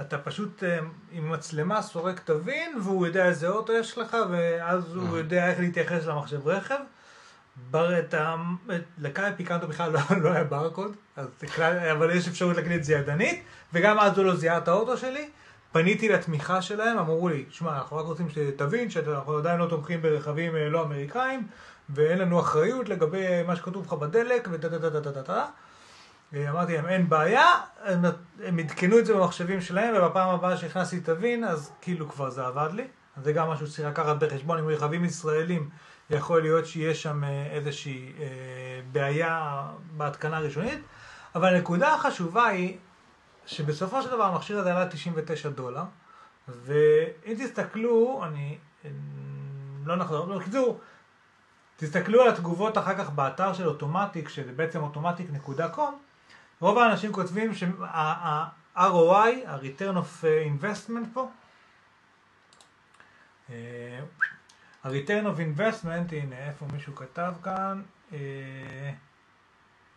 אתה 0.00 0.18
פשוט 0.18 0.64
אה, 0.64 0.78
עם 1.12 1.32
מצלמה 1.32 1.82
סורק 1.82 2.20
את 2.24 2.30
ה 2.30 2.40
VIN, 2.40 2.78
והוא 2.82 3.06
יודע 3.06 3.26
איזה 3.26 3.48
אוטו 3.48 3.72
יש 3.72 3.98
לך, 3.98 4.16
ואז 4.30 4.94
הוא 4.96 5.18
יודע 5.18 5.50
איך 5.50 5.60
להתייחס 5.60 6.06
למחשב 6.06 6.48
רכב. 6.48 6.80
בר, 7.56 7.98
את 7.98 8.14
ה... 8.14 8.36
לקאי 8.98 9.30
פיקנטו 9.36 9.68
בכלל 9.68 9.92
לא, 9.92 10.00
לא 10.22 10.30
היה 10.32 10.44
ברקוד, 10.44 10.96
אבל 11.92 12.10
יש 12.10 12.28
אפשרות 12.28 12.56
להקליט 12.56 12.78
את 12.78 12.84
זה 12.84 12.94
ידנית, 12.94 13.42
וגם 13.72 13.98
אז 13.98 14.18
הוא 14.18 14.26
לא 14.26 14.36
זיהה 14.36 14.58
את 14.58 14.68
האוטו 14.68 14.96
שלי. 14.96 15.28
פניתי 15.72 16.08
לתמיכה 16.08 16.62
שלהם, 16.62 16.98
אמרו 16.98 17.28
לי, 17.28 17.44
שמע, 17.50 17.76
אנחנו 17.76 17.96
רק 17.96 18.06
רוצים 18.06 18.28
שתבין 18.28 18.90
שאנחנו 18.90 19.36
עדיין 19.36 19.58
לא 19.58 19.66
תומכים 19.66 20.02
ברכבים 20.02 20.56
אה, 20.56 20.68
לא 20.68 20.82
אמריקאים, 20.82 21.46
ואין 21.90 22.18
לנו 22.18 22.40
אחריות 22.40 22.88
לגבי 22.88 23.42
מה 23.46 23.56
שכתוב 23.56 23.86
לך 23.86 23.92
בדלק, 23.92 24.48
וטה 24.52 24.68
טה 24.70 24.78
טה 24.78 25.00
טה 25.00 25.12
טה 25.12 25.22
טה. 25.22 25.46
אה, 26.34 26.50
אמרתי 26.50 26.74
להם, 26.74 26.86
אין 26.86 27.08
בעיה, 27.08 27.46
הם, 27.84 28.58
עדכנו 28.58 28.98
את 28.98 29.06
זה 29.06 29.14
במחשבים 29.14 29.60
שלהם, 29.60 29.94
ובפעם 29.96 30.28
הבאה 30.28 30.56
שהכנסתי 30.56 31.00
הווין, 31.08 31.44
אז 31.44 31.72
כאילו 31.80 32.08
כבר 32.08 32.30
זה 32.30 32.46
עבד 32.46 32.68
לי. 32.72 32.84
זה 33.22 33.32
גם 33.32 33.48
משהו 33.48 33.66
שצריך 33.66 33.88
לקחת 33.88 34.16
בחשבון, 34.16 34.58
עם 34.58 34.68
רכבים 34.68 35.04
ישראלים, 35.04 35.68
יכול 36.10 36.42
להיות 36.42 36.66
שיש 36.66 37.02
שם 37.02 37.24
אה, 37.24 37.46
איזושהי 37.50 38.12
אה, 38.20 38.26
בעיה 38.92 39.66
בהתקנה 39.96 40.36
הראשונית, 40.36 40.78
אבל 41.34 41.54
הנקודה 41.54 41.94
החשובה 41.94 42.46
היא, 42.46 42.78
שבסופו 43.46 44.02
של 44.02 44.10
דבר 44.10 44.22
המכשיר 44.22 44.58
הזה 44.58 44.70
עלה 44.70 44.88
99 44.88 45.48
דולר, 45.48 45.82
ואם 46.48 47.34
תסתכלו, 47.38 48.24
אני 48.24 48.58
אה, 48.84 48.90
לא 49.84 49.96
נחזור, 49.96 50.26
לא, 50.26 50.38
בקיצור, 50.38 50.80
תסתכלו 51.76 52.22
על 52.22 52.28
התגובות 52.28 52.78
אחר 52.78 52.98
כך 52.98 53.10
באתר 53.10 53.52
של 53.52 53.68
אוטומטיק, 53.68 54.28
שזה 54.28 54.52
בעצם 54.52 54.82
אוטומטיק.com, 54.82 55.80
רוב 56.60 56.78
האנשים 56.78 57.12
כותבים 57.12 57.54
שה-ROI, 57.54 58.80
ה-return 59.46 59.96
of 59.96 60.24
investment 60.24 61.06
פה, 61.12 61.28
ה-return 64.84 65.26
of 65.26 65.38
investment, 65.38 66.12
הנה 66.12 66.36
איפה 66.48 66.66
מישהו 66.72 66.94
כתב 66.94 67.32
כאן, 67.42 67.82
אה, 68.12 68.90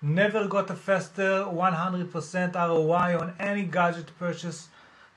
never 0.04 0.48
got 0.50 0.70
a 0.70 0.76
faster 0.88 1.46
100% 1.52 2.56
ROI 2.56 3.16
on 3.22 3.30
any 3.40 3.64
gadget 3.76 4.12
purchase 4.20 4.68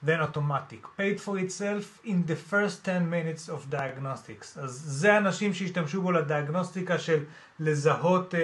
than 0.02 0.20
automatic. 0.20 0.83
Paid 0.96 1.20
for 1.20 1.38
itself 1.38 2.00
in 2.05 2.24
the 2.26 2.37
first 2.37 2.85
10 2.85 3.11
minutes 3.11 3.48
of 3.48 3.70
diagnostics. 3.70 4.59
אז 4.59 4.83
זה 4.87 5.16
אנשים 5.16 5.55
שהשתמשו 5.55 6.02
בו 6.02 6.12
לדיאגנוסטיקה 6.12 6.98
של 6.98 7.24
לזהות 7.61 8.35
אה, 8.35 8.40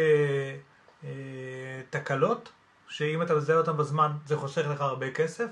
אה, 1.05 1.11
תקלות, 1.91 2.53
שאם 2.89 3.23
אתה 3.23 3.35
מזהה 3.35 3.57
אותם 3.57 3.77
בזמן 3.77 4.13
זה 4.27 4.37
חוסך 4.37 4.67
לך 4.67 4.81
הרבה 4.81 5.11
כסף. 5.11 5.47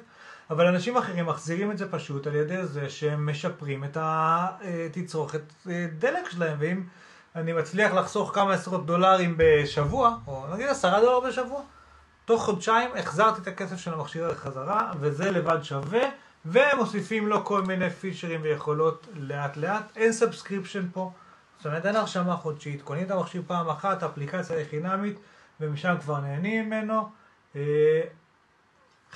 אבל 0.50 0.66
אנשים 0.66 0.96
אחרים 0.96 1.26
מחזירים 1.26 1.70
את 1.70 1.78
זה 1.78 1.90
פשוט 1.90 2.26
על 2.26 2.34
ידי 2.34 2.66
זה 2.66 2.90
שהם 2.90 3.30
משפרים 3.30 3.84
את 3.84 3.96
התצרוכת 4.00 5.40
אה, 5.70 5.86
דלק 5.98 6.30
שלהם, 6.30 6.56
ואם 6.60 6.82
אני 7.36 7.52
מצליח 7.52 7.92
לחסוך 7.92 8.34
כמה 8.34 8.52
עשרות 8.52 8.86
דולרים 8.86 9.34
בשבוע, 9.36 10.16
או 10.26 10.44
נגיד 10.54 10.66
עשרה 10.66 11.00
דולר 11.00 11.28
בשבוע, 11.28 11.62
תוך 12.24 12.44
חודשיים 12.44 12.90
החזרתי 12.96 13.40
את 13.40 13.46
הכסף 13.46 13.76
של 13.76 13.94
המכשיר 13.94 14.28
לחזרה, 14.28 14.92
וזה 15.00 15.30
לבד 15.30 15.62
שווה, 15.62 16.02
ומוסיפים 16.46 17.26
לו 17.26 17.44
כל 17.44 17.62
מיני 17.62 17.90
פיצ'רים 17.90 18.40
ויכולות 18.42 19.06
לאט 19.14 19.56
לאט. 19.56 19.96
אין 19.96 20.12
subscription 20.12 20.86
פה, 20.92 21.12
זאת 21.56 21.66
אומרת 21.66 21.86
אין 21.86 21.96
הרשמה 21.96 22.36
חודשית, 22.36 22.82
קונים 22.82 23.06
את 23.06 23.10
המכשיר 23.10 23.42
פעם 23.46 23.68
אחת, 23.68 24.02
האפליקציה 24.02 24.56
היא 24.56 24.66
חינמית, 24.70 25.18
ומשם 25.60 25.94
כבר 26.00 26.20
נהנים 26.20 26.70
ממנו. 26.70 27.08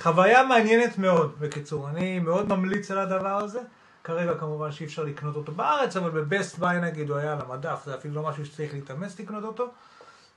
חוויה 0.02 0.44
מעניינת 0.44 0.98
מאוד, 0.98 1.34
בקיצור, 1.40 1.88
אני 1.88 2.18
מאוד 2.18 2.48
ממליץ 2.48 2.90
על 2.90 2.98
הדבר 2.98 3.36
הזה. 3.44 3.60
כרגע 4.04 4.34
כמובן 4.38 4.72
שאי 4.72 4.86
אפשר 4.86 5.04
לקנות 5.04 5.36
אותו 5.36 5.52
בארץ, 5.52 5.96
אבל 5.96 6.10
בבסט 6.10 6.58
ביי 6.58 6.80
נגיד 6.80 7.10
הוא 7.10 7.18
היה 7.18 7.32
על 7.32 7.40
המדף, 7.40 7.82
זה 7.84 7.94
אפילו 7.94 8.14
לא 8.14 8.22
משהו 8.22 8.46
שצריך 8.46 8.74
להתאמץ 8.74 9.20
לקנות 9.20 9.44
אותו. 9.44 9.68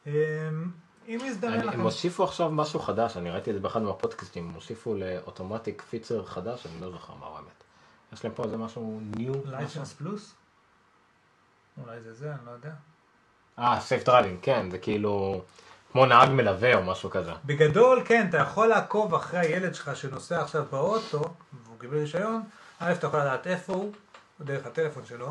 אה, 0.07 0.13
אם 1.07 1.19
יזדמן 1.25 1.59
לכם... 1.59 1.69
הם 1.69 1.81
הוסיפו 1.81 2.23
עכשיו 2.23 2.51
משהו 2.51 2.79
חדש, 2.79 3.17
אני 3.17 3.31
ראיתי 3.31 3.49
את 3.49 3.55
זה 3.55 3.61
באחד 3.61 3.81
מהפודקאסטים, 3.81 4.49
הם 4.49 4.53
הוסיפו 4.53 4.95
לאוטומטיק 4.95 5.83
פיצר 5.89 6.25
חדש, 6.25 6.65
אני 6.65 6.81
לא 6.81 6.91
זוכר 6.91 7.13
מהו 7.13 7.35
האמת. 7.35 7.63
יש 8.13 8.23
להם 8.23 8.33
פה 8.33 8.43
איזה 8.43 8.57
משהו 8.57 8.99
new. 9.15 9.33
License 9.45 9.93
Plus? 9.93 10.33
אולי 11.83 12.01
זה 12.01 12.13
זה, 12.13 12.31
אני 12.31 12.45
לא 12.45 12.51
יודע. 12.51 12.71
אה, 13.59 13.79
safe 13.79 14.03
driving, 14.03 14.39
כן, 14.41 14.71
זה 14.71 14.77
כאילו 14.77 15.41
כמו 15.91 16.06
נהג 16.06 16.30
מלווה 16.30 16.76
או 16.76 16.84
משהו 16.84 17.10
כזה. 17.10 17.32
בגדול, 17.45 18.02
כן, 18.06 18.26
אתה 18.30 18.38
יכול 18.38 18.67
לעקוב 18.67 19.13
אחרי 19.15 19.39
הילד 19.39 19.76
שלך 19.76 19.95
שנוסע 19.95 20.41
עכשיו 20.41 20.63
באוטו, 20.71 21.17
והוא 21.19 21.80
קיבל 21.80 21.97
רישיון, 21.97 22.41
א', 22.80 22.91
אתה 22.91 23.08
יכול 23.08 23.19
לדעת 23.19 23.47
איפה 23.47 23.73
הוא, 23.73 23.91
דרך 24.41 24.65
הטלפון 24.65 25.04
שלו, 25.06 25.28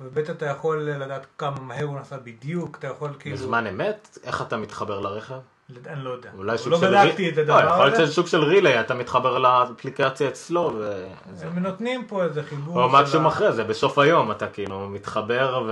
וב', 0.00 0.18
אתה 0.18 0.46
יכול 0.46 0.82
לדעת 0.82 1.26
כמה 1.38 1.60
מהר 1.60 1.84
הוא 1.84 2.00
נסע 2.00 2.16
בדיוק, 2.24 2.76
אתה 2.78 2.86
יכול 2.86 3.10
כאילו... 3.18 3.36
בזמן 3.36 3.66
אמת, 3.66 4.18
איך 4.24 4.42
אתה 4.42 4.56
מתחבר 4.56 5.00
לרכב? 5.00 5.38
אני 5.86 6.04
לא 6.04 6.10
יודע. 6.10 6.30
אולי 6.36 6.58
סוג 6.58 6.72
לא 6.72 6.78
של... 6.80 6.86
בדקתי 7.06 7.30
רי- 7.30 7.42
את 7.42 7.48
לא, 7.48 7.54
הדבר 7.58 7.70
יכול 7.72 7.84
להיות 7.84 7.94
הזה. 7.94 8.04
שזה 8.06 8.14
סוג 8.14 8.26
של 8.26 8.40
רילי, 8.44 8.80
אתה 8.80 8.94
מתחבר 8.94 9.38
לאפליקציה 9.38 10.28
אצלו, 10.28 10.72
וזה. 10.76 11.08
הם 11.46 11.58
נותנים 11.58 12.04
פה 12.06 12.22
איזה 12.24 12.42
חיבור. 12.42 12.82
או 12.82 12.96
ה- 12.96 13.28
אחרי 13.28 13.52
זה, 13.52 13.64
בסוף 13.64 13.98
היום 13.98 14.30
אתה 14.30 14.46
כאילו 14.46 14.88
מתחבר 14.88 15.70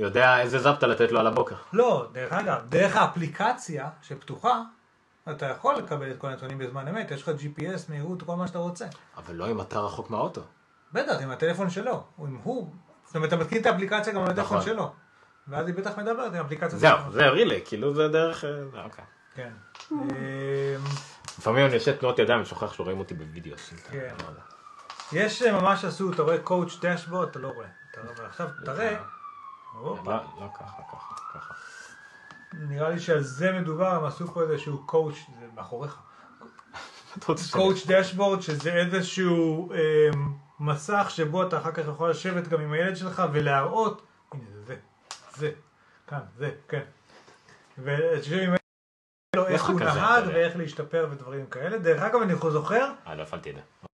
ויודע 0.00 0.40
איזה 0.40 0.58
זפטה 0.58 0.86
לתת 0.86 1.12
לו 1.12 1.20
על 1.20 1.26
הבוקר. 1.26 1.54
לא, 1.72 2.06
דרך 2.12 2.32
אגב, 2.32 2.58
דרך 2.68 2.96
האפליקציה 2.96 3.88
שפתוחה, 4.02 4.62
אתה 5.30 5.46
יכול 5.46 5.76
לקבל 5.76 6.10
את 6.10 6.18
כל 6.18 6.26
הנתונים 6.26 6.58
בזמן 6.58 6.88
אמת, 6.88 7.10
יש 7.10 7.22
לך 7.22 7.28
GPS, 7.28 7.80
מהירות, 7.88 8.22
כל 8.22 8.36
מה 8.36 8.46
שאתה 8.46 8.58
רוצה. 8.58 8.86
אבל 9.16 9.34
לא 9.34 9.50
אם 9.50 9.60
אתה 9.60 9.80
רחוק 9.80 10.10
מהאוטו. 10.10 10.40
בטח, 10.92 11.12
עם 11.22 11.30
הטלפון 11.30 11.70
שלו, 11.70 12.02
או 12.18 12.26
עם 12.26 12.38
הוא. 12.42 12.72
זאת 13.06 13.16
אומרת, 13.16 13.32
אתה 13.32 13.36
מתקין 13.36 13.60
את 13.60 13.66
האפליקציה 13.66 14.12
גם 14.12 14.22
על 14.22 14.30
הטלפון 14.30 14.56
נכון. 14.56 14.72
שלו. 14.72 14.92
ואז 15.48 15.66
היא 15.66 15.74
בטח 15.74 15.98
מדברת 15.98 16.32
עם 16.34 16.38
האפליקציה 16.38 16.78
זהו. 16.78 16.98
זה 17.12 17.28
really, 17.28 17.60
כאילו 17.64 17.94
זה 17.94 18.08
דרך... 18.08 18.44
אה, 18.44 18.84
אוקיי. 18.84 19.04
כן. 19.34 19.50
אמ, 19.92 19.96
לפעמים 21.38 21.66
אני 21.66 21.74
עושה 21.74 21.96
תנועות 21.96 22.18
ידיים 22.18 22.42
ושוכח 22.42 22.72
שרואים 22.72 22.98
אותי 22.98 23.14
בווידאו. 23.14 23.56
כן. 23.90 23.98
לא 23.98 24.28
יודע. 24.28 24.42
יש 25.12 25.42
אה, 25.42 25.60
ממש 25.60 25.84
עשו, 25.84 26.12
אתה 26.12 26.22
רואה 26.22 26.38
coach 26.38 26.78
dashboard, 26.80 27.28
אתה 27.28 27.38
לא 27.38 27.48
רואה. 27.48 27.68
עכשיו 28.26 28.48
תראה. 28.64 28.96
הופה, 29.72 30.10
לא, 30.10 30.16
לא 30.40 30.46
ככה, 30.54 30.82
ככה, 30.92 31.14
ככה. 31.34 31.54
נראה 32.52 32.88
לי 32.88 33.00
שעל 33.00 33.22
זה 33.22 33.52
מדובר, 33.52 33.94
הם 33.94 34.04
עשו 34.04 34.26
פה 34.26 34.42
איזשהו 34.42 34.86
coach, 34.86 35.14
זה 35.40 35.46
מאחוריך. 35.54 35.98
coach 37.52 37.86
dashboard, 37.86 38.40
שזה 38.40 38.72
איזשהו 38.72 39.72
אמ, 39.72 40.34
מסך 40.60 41.06
שבו 41.10 41.42
אתה 41.42 41.58
אחר 41.58 41.72
כך 41.72 41.82
יכול 41.88 42.10
לשבת 42.10 42.48
גם 42.48 42.60
עם 42.60 42.72
הילד 42.72 42.96
שלך 42.96 43.22
ולהראות, 43.32 44.02
הנה 44.32 44.44
זה 44.50 44.60
זה, 44.64 44.76
זה, 45.36 45.52
כאן, 46.06 46.20
זה, 46.36 46.50
כן. 46.68 46.82
ותשב 47.78 48.32
עם 48.32 48.50
הילד 48.50 48.58
שלו 49.36 49.46
איך 49.46 49.68
הוא 49.68 49.80
נהג. 49.80 50.26
ואיך 50.26 50.56
להשתפר 50.56 51.08
ודברים 51.10 51.46
כאלה. 51.46 51.78
דרך 51.78 52.02
אגב, 52.02 52.20
אני 52.22 52.34
זוכר 52.50 52.92
אה, 53.06 53.14
לא 53.14 53.22
הפעלתי 53.22 53.50
את 53.50 53.54
זה. 53.54 53.89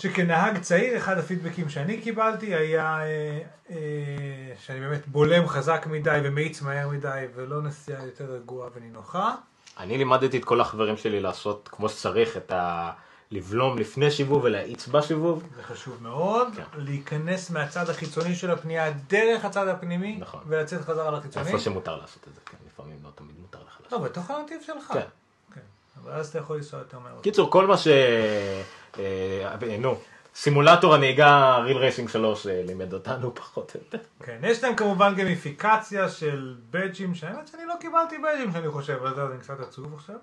שכנהג 0.00 0.58
צעיר, 0.58 0.96
אחד 0.96 1.18
הפידבקים 1.18 1.68
שאני 1.68 2.00
קיבלתי 2.00 2.54
היה 2.54 3.00
אה, 3.00 3.38
אה, 3.70 3.76
שאני 4.58 4.80
באמת 4.80 5.08
בולם 5.08 5.48
חזק 5.48 5.86
מדי 5.90 6.20
ומאיץ 6.24 6.62
מהר 6.62 6.88
מדי 6.88 7.24
ולא 7.34 7.62
נסיעה 7.62 8.04
יותר 8.04 8.24
רגועה 8.24 8.68
ונינוחה. 8.74 9.34
אני 9.78 9.98
לימדתי 9.98 10.38
את 10.38 10.44
כל 10.44 10.60
החברים 10.60 10.96
שלי 10.96 11.20
לעשות 11.20 11.68
כמו 11.72 11.88
שצריך 11.88 12.36
את 12.36 12.52
ה... 12.52 12.90
לבלום 13.30 13.78
לפני 13.78 14.10
שיבוב 14.10 14.44
ולהאיץ 14.44 14.88
בשיבוב. 14.88 15.42
זה 15.56 15.62
חשוב 15.62 16.02
מאוד, 16.02 16.48
כן. 16.56 16.62
להיכנס 16.76 17.50
מהצד 17.50 17.90
החיצוני 17.90 18.34
של 18.34 18.50
הפנייה 18.50 18.90
דרך 18.90 19.44
הצד 19.44 19.68
הפנימי, 19.68 20.16
נכון. 20.20 20.40
ולצאת 20.46 20.80
חזרה 20.80 21.10
לחיצוני. 21.10 21.46
איפה 21.46 21.58
שמותר 21.58 21.96
לעשות 21.96 22.28
את 22.28 22.34
זה, 22.34 22.40
כן, 22.44 22.56
לפעמים 22.66 22.98
לא 23.04 23.10
תמיד 23.14 23.34
מותר 23.40 23.58
לך 23.66 23.80
לעשות. 23.80 23.92
לא, 23.92 24.08
בתוך 24.08 24.30
הנתיב 24.30 24.60
שלך. 24.66 24.92
כן. 24.92 25.00
כן. 25.54 25.60
אבל 26.02 26.12
אז 26.12 26.28
אתה 26.28 26.38
יכול 26.38 26.56
לנסוע 26.56 26.78
יותר 26.78 26.98
מהר. 26.98 27.20
קיצור, 27.22 27.50
כל 27.50 27.66
מה 27.66 27.76
ש... 27.76 27.88
אה, 28.98 29.78
נו, 29.78 29.98
סימולטור 30.34 30.94
הנהיגה 30.94 31.58
ריל 31.58 31.76
רייסינג 31.76 32.08
3 32.08 32.46
אה, 32.46 32.62
לימד 32.66 32.92
אותנו 32.92 33.34
פחות 33.40 33.72
או 33.74 33.80
יותר. 33.80 33.98
כן, 34.22 34.38
יש 34.42 34.64
להם 34.64 34.74
כמובן 34.74 35.14
גמיפיקציה 35.14 36.08
של 36.08 36.54
בדג'ים, 36.70 37.14
שהאמת 37.14 37.48
שאני 37.48 37.62
לא 37.66 37.74
קיבלתי 37.80 38.18
בדג'ים 38.18 38.52
שאני 38.52 38.68
חושב, 38.68 38.92
אבל 38.92 39.14
זה 39.14 39.36
קצת 39.40 39.60
עצוב 39.60 39.94
עכשיו. 39.94 40.16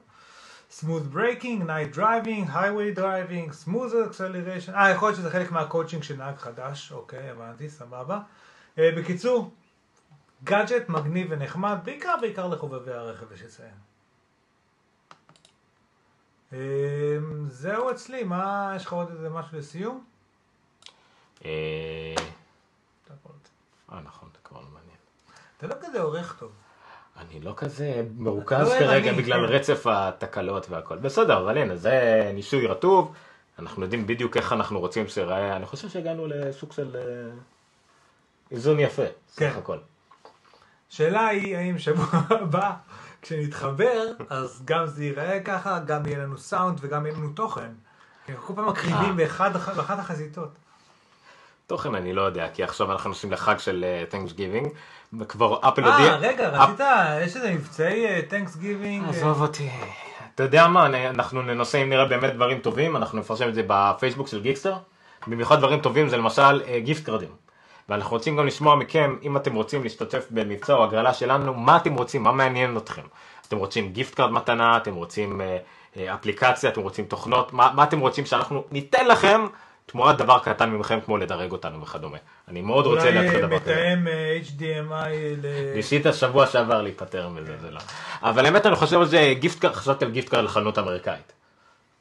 smooth 0.70 1.08
braking, 1.14 1.66
night 1.66 1.92
driving, 1.94 2.48
highway 2.48 2.92
driving, 2.92 3.52
smooth 3.66 3.94
acceleration, 3.94 4.74
אה, 4.76 4.92
יכול 4.92 5.08
להיות 5.08 5.18
שזה 5.18 5.30
חלק 5.30 5.52
מהקואוצ'ינג 5.52 6.04
של 6.04 6.16
נהג 6.16 6.36
חדש, 6.38 6.92
אוקיי, 6.92 7.30
הבנתי, 7.30 7.70
סבבה. 7.70 8.20
אה, 8.80 8.90
בקיצור, 8.98 9.52
גאדג'ט 10.44 10.90
מגניב 10.90 11.28
ונחמד, 11.30 11.78
בעיקר 11.84 12.16
בעיקר 12.22 12.48
לחובבי 12.48 12.94
הרכב, 12.94 13.32
יש 13.32 13.42
לציין. 13.44 13.95
אה, 16.54 16.60
זהו 17.50 17.92
אצלי, 17.92 18.24
מה, 18.24 18.74
יש 18.76 18.86
לך 18.86 18.94
עוד 18.94 19.10
איזה 19.12 19.30
משהו 19.30 19.58
לסיום? 19.58 20.04
אה. 21.46 21.52
אה, 23.92 24.00
נכון, 24.02 24.30
זה 24.34 24.40
כבר 24.44 24.60
לא 24.60 24.68
מעניין. 24.74 24.98
אתה 25.58 25.68
לא 25.68 25.76
כזה 25.82 26.02
עורך 26.02 26.36
טוב. 26.40 26.52
אני 27.18 27.40
לא 27.40 27.54
כזה 27.58 28.04
מרוכז 28.18 28.68
לא 28.68 28.80
כרגע 28.80 29.10
ערני, 29.10 29.22
בגלל 29.22 29.48
כן. 29.48 29.54
רצף 29.54 29.88
התקלות 29.88 30.70
והכל. 30.70 30.98
בסדר, 30.98 31.38
אבל 31.44 31.58
הנה, 31.58 31.76
זה 31.76 32.32
ניסוי 32.34 32.68
רטוב, 32.68 33.14
אנחנו 33.60 33.84
יודעים 33.84 34.08
בדיוק 34.08 34.38
איך 34.38 34.54
אנחנו 34.54 34.80
רוצים 34.80 35.08
שיראה, 35.08 35.56
אני 35.56 35.66
חושב 35.66 35.90
שהגענו 35.90 36.28
לסוג 36.28 36.72
של 36.72 36.96
אה, 36.96 37.36
איזון 38.52 38.80
יפה, 38.80 39.06
כן. 39.36 39.50
סך 39.50 39.58
הכל. 39.58 39.78
שאלה 40.90 41.28
היא 41.28 41.58
האם 41.58 41.80
שבוע 41.80 42.06
הבא 42.42 42.72
כשנתחבר 43.26 44.08
אז 44.30 44.62
גם 44.66 44.88
זה 44.88 45.04
ייראה 45.04 45.40
ככה, 45.40 45.80
גם 45.80 46.06
יהיה 46.06 46.20
לנו 46.20 46.38
סאונד 46.38 46.78
וגם 46.82 47.06
יהיה 47.06 47.18
לנו 47.18 47.30
תוכן. 47.30 47.70
כי 48.26 48.32
אנחנו 48.32 48.48
כל 48.48 48.54
פעם 48.56 48.70
מקריבים 48.70 49.20
אה. 49.20 49.50
באחת 49.76 50.00
החזיתות. 50.00 50.50
תוכן 51.68 51.96
אני 51.96 52.14
לא 52.14 52.22
יודע, 52.22 52.48
כי 52.54 52.64
עכשיו 52.64 52.92
אנחנו 52.92 53.10
נוסעים 53.10 53.34
לחג 53.34 53.58
של 53.58 53.86
תנקס 54.10 54.34
גיבינג, 54.34 54.68
וכבר 55.20 55.60
אפל 55.68 55.84
הודיע... 55.84 56.12
אה, 56.12 56.16
רגע, 56.16 56.50
רצית, 56.50 56.86
יש 57.22 57.36
איזה 57.36 57.54
מבצעי 57.54 58.22
Thanksgiving. 58.22 59.10
עזוב 59.10 59.42
אותי. 59.42 59.70
אתה 60.36 60.44
יודע 60.44 60.68
מה, 60.68 61.10
אנחנו 61.10 61.42
ננסה 61.42 61.78
אם 61.78 61.90
נראה 61.90 62.06
באמת 62.06 62.34
דברים 62.34 62.60
טובים, 62.60 62.96
אנחנו 62.96 63.20
נפרסם 63.20 63.50
את 63.50 63.56
זה 63.56 63.62
בפייסבוק 63.68 64.28
של 64.28 64.42
גיקסטר. 64.42 64.76
במיוחד 65.28 65.58
דברים 65.58 65.80
טובים 65.80 66.10
זה 66.10 66.18
למשל 66.18 66.62
אה, 66.68 66.80
gift 66.80 67.06
card 67.06 67.28
ים. 67.28 67.45
ואנחנו 67.90 68.12
רוצים 68.12 68.38
גם 68.38 68.48
לשמוע 68.48 68.76
מכם, 68.76 69.16
אם 69.24 69.38
אתם 69.38 69.56
רוצים 69.56 69.84
להשתתף 69.84 70.28
במבצע 70.30 70.74
או 70.74 70.84
הגרלה 70.84 71.14
שלנו, 71.14 71.54
מה 71.54 71.78
אתם 71.78 71.94
רוצים, 71.94 72.24
מה 72.24 72.32
מעניין 72.32 72.78
אתכם. 72.78 73.02
אתם 73.48 73.58
רוצים 73.58 73.92
gift 73.92 74.16
card 74.16 74.32
מתנה, 74.32 74.78
אתם 74.78 74.96
רוצים 74.96 75.42
אה, 75.42 75.58
אה, 75.98 76.14
אפליקציה, 76.14 76.70
אתם 76.70 76.82
רוצים 76.82 77.06
תוכנות, 77.06 77.54
מה, 77.54 77.72
מה 77.76 77.84
אתם 77.84 78.00
רוצים 78.00 78.26
שאנחנו 78.26 78.64
ניתן 78.72 79.08
לכם 79.08 79.46
תמורת 79.86 80.18
דבר 80.18 80.40
קטן 80.40 80.70
ממכם 80.70 81.00
כמו 81.06 81.18
לדרג 81.18 81.52
אותנו 81.52 81.82
וכדומה. 81.82 82.18
אני 82.48 82.62
מאוד 82.62 82.86
רוצה 82.86 83.12
להתחיל 83.12 83.42
דבר 83.42 83.60
כזה. 83.60 83.74
אולי 83.74 83.96
מתאם 83.96 84.08
אה, 84.08 84.40
HDMI 84.44 85.10
ל... 85.42 85.76
ניסית 85.76 86.06
שבוע 86.12 86.48
שעבר 86.48 86.82
להיפטר 86.82 87.30
מזה, 87.30 87.58
זה 87.62 87.72
לא. 87.72 87.80
אבל 88.24 88.46
האמת 88.46 88.66
אני 88.66 88.76
חושב 88.76 89.00
על 89.00 89.06
זה 89.06 89.34
gift 89.40 89.60
card, 89.60 89.74
חשבתי 89.74 90.06
על 90.06 90.12
gift 90.12 90.30
card 90.30 90.44
לחנות 90.44 90.80
אמריקאית. 90.80 91.34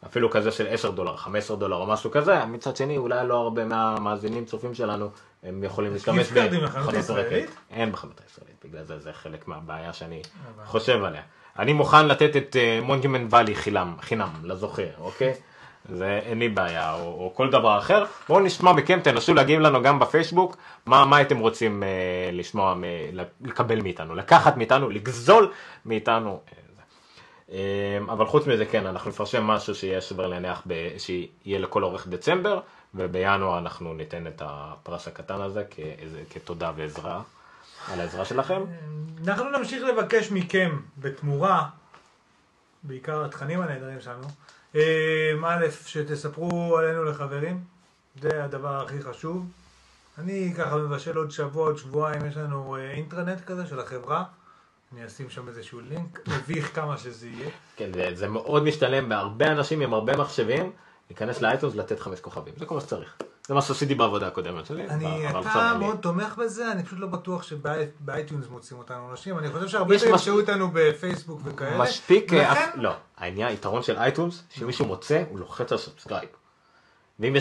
אפילו 0.06 0.30
כזה 0.30 0.50
של 0.50 0.66
10 0.70 0.90
דולר, 0.90 1.16
15 1.16 1.56
דולר 1.56 1.76
או 1.76 1.86
משהו 1.86 2.10
כזה, 2.10 2.44
מצד 2.44 2.76
שני 2.76 2.98
אולי 2.98 3.28
לא 3.28 3.34
הרבה 3.34 3.64
מהמאזינים 3.64 4.44
צופים 4.44 4.74
שלנו 4.74 5.10
הם 5.42 5.64
יכולים 5.64 5.92
להשתמש 5.92 6.32
בחנות 6.32 6.94
הישראלית? 6.94 7.50
אין 7.70 7.92
בחנות 7.92 8.20
הישראלית, 8.24 8.56
בגלל 8.64 8.84
זה 8.84 8.98
זה 8.98 9.12
חלק 9.12 9.48
מהבעיה 9.48 9.92
שאני 9.92 10.22
חושב 10.66 11.04
עליה. 11.04 11.22
אני 11.58 11.72
מוכן 11.72 12.06
לתת 12.08 12.36
את 12.36 12.56
Monument 12.82 13.32
Valley 13.32 13.54
חינם, 14.00 14.32
לזוכה, 14.42 14.82
אוקיי? 15.00 15.34
זה 15.88 16.20
אין 16.24 16.38
לי 16.38 16.48
בעיה, 16.48 16.94
או, 16.94 17.00
או 17.00 17.32
כל 17.34 17.50
דבר 17.50 17.78
אחר. 17.78 18.04
בואו 18.28 18.40
נשמע 18.40 18.72
מכם, 18.72 19.00
תנסו 19.00 19.34
להגיב 19.34 19.60
לנו 19.60 19.82
גם 19.82 19.98
בפייסבוק, 19.98 20.56
מה, 20.86 21.04
מה 21.04 21.16
הייתם 21.16 21.38
רוצים 21.38 21.82
אה, 21.82 21.88
לשמוע, 22.32 22.74
מ, 22.74 22.82
לקבל 23.40 23.80
מאיתנו, 23.82 24.14
לקחת 24.14 24.56
מאיתנו, 24.56 24.90
לגזול 24.90 25.52
מאיתנו. 25.86 26.40
אה. 26.48 26.63
אבל 28.12 28.26
חוץ 28.26 28.46
מזה 28.46 28.66
כן, 28.66 28.86
אנחנו 28.86 29.10
נפרשם 29.10 29.44
משהו 29.44 29.74
שיהיה 29.74 30.00
שווה 30.00 30.26
להניח, 30.26 30.62
ב- 30.66 30.98
שיהיה 30.98 31.58
לכל 31.58 31.84
אורך 31.84 32.06
דצמבר, 32.08 32.60
ובינואר 32.94 33.58
אנחנו 33.58 33.94
ניתן 33.94 34.26
את 34.26 34.42
הפרס 34.44 35.08
הקטן 35.08 35.40
הזה 35.40 35.64
כאיזה- 35.70 36.22
כתודה 36.30 36.72
ועזרה 36.76 37.22
על 37.92 38.00
העזרה 38.00 38.24
שלכם. 38.24 38.62
אנחנו 39.26 39.50
נמשיך 39.58 39.82
לבקש 39.82 40.30
מכם 40.30 40.80
בתמורה, 40.98 41.68
בעיקר 42.82 43.24
התכנים 43.24 43.60
הנהדרים 43.60 44.00
שלנו, 44.00 44.26
אה, 44.74 44.80
א', 45.46 45.66
שתספרו 45.86 46.76
עלינו 46.78 47.04
לחברים, 47.04 47.60
זה 48.20 48.44
הדבר 48.44 48.82
הכי 48.84 49.02
חשוב. 49.02 49.46
אני 50.18 50.54
ככה 50.58 50.76
מבשל 50.76 51.16
עוד 51.16 51.30
שבוע, 51.30 51.66
עוד 51.66 51.78
שבועיים, 51.78 52.26
יש 52.26 52.36
לנו 52.36 52.76
אה, 52.76 52.90
אינטרנט 52.90 53.44
כזה 53.44 53.66
של 53.66 53.80
החברה. 53.80 54.24
אני 54.94 55.06
אשים 55.06 55.30
שם 55.30 55.48
איזשהו 55.48 55.80
לינק, 55.80 56.28
מביך 56.28 56.74
כמה 56.74 56.98
שזה 56.98 57.28
יהיה. 57.28 57.50
כן, 57.76 57.90
זה, 57.94 58.10
זה 58.14 58.28
מאוד 58.28 58.62
משתלם 58.62 59.08
בהרבה 59.08 59.52
אנשים 59.52 59.80
עם 59.80 59.94
הרבה 59.94 60.16
מחשבים, 60.16 60.72
להיכנס 61.10 61.42
לאייטונס 61.42 61.74
לתת 61.74 62.00
חמש 62.00 62.20
כוכבים, 62.20 62.54
זה 62.56 62.66
כל 62.66 62.74
מה 62.74 62.80
שצריך. 62.80 63.16
זה 63.46 63.54
מה 63.54 63.62
שעשיתי 63.62 63.94
בעבודה 63.94 64.26
הקודמת 64.26 64.66
שלי. 64.66 64.88
אני, 64.88 65.30
אתה. 65.30 65.76
מאוד 65.78 65.96
תומך 65.96 66.36
בזה, 66.38 66.72
אני 66.72 66.82
פשוט 66.84 66.98
לא 66.98 67.06
בטוח 67.06 67.42
שבאייטיונס 67.42 68.48
מוצאים 68.48 68.78
אותנו 68.78 69.10
אנשים, 69.10 69.38
אני 69.38 69.50
חושב 69.50 69.68
שהרבה 69.68 69.98
פעמים 69.98 70.14
ימצאו 70.14 70.40
אותנו 70.40 70.70
בפייסבוק 70.72 71.40
וכאלה. 71.44 71.78
מספיק, 71.78 72.32
אה, 72.32 72.70
לא, 72.74 72.92
העניין, 73.16 73.48
היתרון 73.48 73.82
של 73.82 73.96
iTunes, 73.96 74.42
שמישהו 74.50 74.86
מוצא, 74.86 75.22
הוא 75.30 75.38
לוחץ 75.38 75.72
על 75.72 75.78
subscribe. 75.78 76.28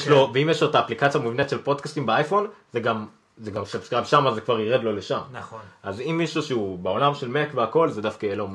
לו, 0.09 0.31
ואם 0.33 0.49
יש 0.49 0.61
לו 0.61 0.69
את 0.69 0.75
האפליקציה 0.75 1.21
המובנית 1.21 1.49
של 1.49 1.61
פודקאסטים 1.61 2.05
באייפון, 2.05 2.47
זה 2.73 2.79
גם, 2.79 3.07
זה 3.37 3.51
גם 3.51 3.65
subscribe 3.65 4.05
שם, 4.05 4.25
זה 4.35 4.41
כבר 4.41 4.59
ירד 4.59 4.83
לו 4.83 4.91
לשם. 4.91 5.19
נכון. 5.31 5.59
אז 5.83 6.01
אם 6.01 6.15
מישהו 6.17 6.41
שהוא 6.41 6.79
בעולם 6.79 7.13
של 7.13 7.27
מק 7.27 7.47
והכל, 7.55 7.89
זה 7.89 8.01
דווקא 8.01 8.25
יהיה 8.25 8.35
לו 8.35 8.47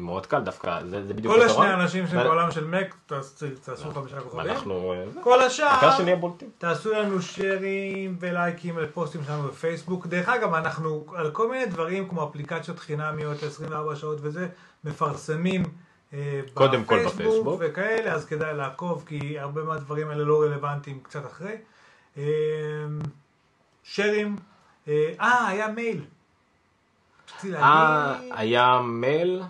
מאוד 0.00 0.26
קל, 0.26 0.40
דווקא, 0.40 0.80
זה 0.90 1.06
זה 1.06 1.14
בדיוק 1.14 1.34
כל. 1.34 1.42
השני 1.42 1.66
האנשים 1.66 2.06
שהם 2.06 2.22
בעולם 2.22 2.50
של 2.50 2.64
מק, 2.64 2.94
תעשו- 3.06 3.46
חמישה 3.94 4.20
כוכבים. 4.20 4.46
ואנחנו, 4.46 4.92
אה, 4.92 5.22
כל 5.22 5.40
השאר. 5.42 5.80
תעשו 6.58 6.92
לנו 6.92 7.22
שיירים 7.22 8.16
ולייקים 8.20 8.78
לפוסטים 8.78 9.20
שלנו 9.26 9.42
בפייסבוק. 9.48 10.06
דרך 10.06 10.28
אגב, 10.28 10.54
אנחנו 10.54 11.06
על 11.14 11.30
כל 11.30 11.50
מיני 11.50 11.66
דברים 11.66 12.08
כמו 12.08 12.28
אפליקציות 12.28 12.78
חינמיות 12.78 13.42
24 13.42 13.96
שעות 13.96 14.18
וזה, 14.22 14.48
מפרסמים 14.84 15.62
אה, 16.12 16.40
קודם 16.54 16.84
כל 16.84 17.04
בפייסבוק. 17.06 17.60
וכאלה, 17.64 18.12
אז 18.12 18.24
כדאי 18.24 18.54
לעקוב, 18.54 19.04
כי 19.06 19.38
הרבה 19.38 19.62
מהדברים 19.62 20.08
האלה 20.10 20.24
לא 20.24 20.42
רלוונטיים 20.42 20.98
קצת 21.02 21.22
אחרי. 21.26 21.56
אה, 23.88 23.94
שיירים, 23.94 24.36
אה, 24.88 25.12
אה, 25.20 25.48
היה 25.48 25.68
מייל. 25.68 26.04
אה, 27.44 28.14
היה 28.30 28.80
מייל? 28.84 29.42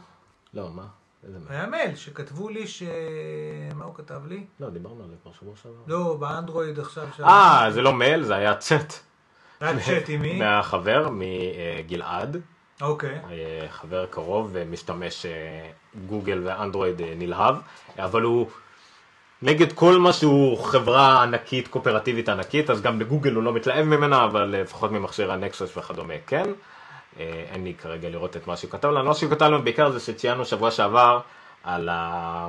לא, 0.55 0.70
מה? 0.70 0.86
איזה 1.26 1.39
מייל? 1.39 1.53
היה 1.53 1.66
מייל 1.66 1.97
שכתבו 1.97 2.49
לי 2.49 2.66
ש... 2.66 2.82
מה 3.74 3.84
הוא 3.84 3.95
כתב 3.95 4.20
לי? 4.26 4.45
לא, 4.61 4.70
דיברנו 4.70 5.03
על 5.03 5.11
זה 5.11 5.16
כבר 5.22 5.32
שבוע 5.41 5.55
שעבר. 5.62 5.74
לא, 5.86 6.16
באנדרואיד 6.20 6.78
עכשיו. 6.78 7.07
אה, 7.20 7.66
זה 7.70 7.82
לא 7.82 7.93
מייל, 7.93 8.22
זה 8.22 8.34
היה 8.34 8.55
צ'אט. 8.55 8.93
היה 9.61 9.80
צ'אט 9.80 10.09
עם 10.09 10.22
מי? 10.22 10.39
מהחבר, 10.39 11.09
מגלעד, 11.12 12.36
אוקיי. 12.80 13.20
אה, 13.30 13.66
חבר 13.70 14.07
קרוב 14.07 14.51
ומשתמש 14.53 15.26
אה, 15.26 15.70
גוגל 16.07 16.43
ואנדרואיד 16.45 17.01
אה, 17.01 17.14
נלהב, 17.16 17.57
אבל 17.99 18.22
הוא 18.22 18.51
נגד 19.43 19.72
כל 19.72 19.99
מה 19.99 20.12
שהוא 20.12 20.64
חברה 20.64 21.22
ענקית, 21.22 21.68
קואופרטיבית 21.68 22.28
ענקית, 22.28 22.70
אז 22.70 22.82
גם 22.82 22.99
בגוגל 22.99 23.34
הוא 23.34 23.43
לא 23.43 23.53
מתלהב 23.53 23.86
ממנה, 23.86 24.24
אבל 24.24 24.55
אה, 24.55 24.62
לפחות 24.62 24.93
ממכשיר 24.93 25.32
הנקסוס 25.32 25.76
וכדומה, 25.76 26.14
כן. 26.26 26.51
אה, 27.18 27.45
אין 27.53 27.64
לי 27.64 27.74
כרגע 27.74 28.09
לראות 28.09 28.36
את 28.36 28.47
מה 28.47 28.57
שהוא 28.57 28.70
כתב 28.70 28.89
לנו, 28.89 29.05
מה 29.05 29.14
שהוא 29.14 29.30
כתב 29.30 29.45
לנו 29.45 29.62
בעיקר 29.62 29.91
זה 29.91 30.01
שציינו 30.01 30.45
שבוע 30.45 30.70
שעבר 30.70 31.20
על 31.64 31.89
ה... 31.89 32.49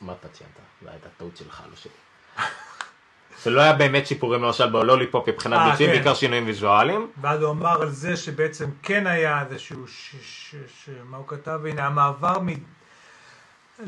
מה 0.00 0.12
אתה 0.20 0.28
ציינת? 0.28 0.52
זו 0.82 0.88
הייתה 0.90 1.08
טעות 1.16 1.36
שלך, 1.36 1.62
לא 1.70 1.76
שלי. 1.76 1.92
זה 3.42 3.50
לא 3.50 3.60
היה 3.60 3.72
באמת 3.72 4.06
שיפורים 4.06 4.42
למשל 4.42 4.70
ב 4.70 4.76
Lollipop 4.76 5.28
מבחינת 5.28 5.58
אה, 5.58 5.70
ביצועים, 5.70 5.90
כן. 5.90 5.96
בעיקר 5.96 6.14
שינויים 6.14 6.46
ויזואליים. 6.46 7.10
ואז 7.20 7.42
הוא 7.42 7.50
אמר 7.50 7.82
על 7.82 7.90
זה 7.90 8.16
שבעצם 8.16 8.70
כן 8.82 9.06
היה 9.06 9.42
איזשהו, 9.42 9.86
ש... 9.86 10.14
ש... 10.22 10.54
ש... 10.54 10.88
מה 11.04 11.16
הוא 11.16 11.28
כתב? 11.28 11.60
הנה, 11.66 11.86
המעבר 11.86 12.38
מ... 12.38 12.48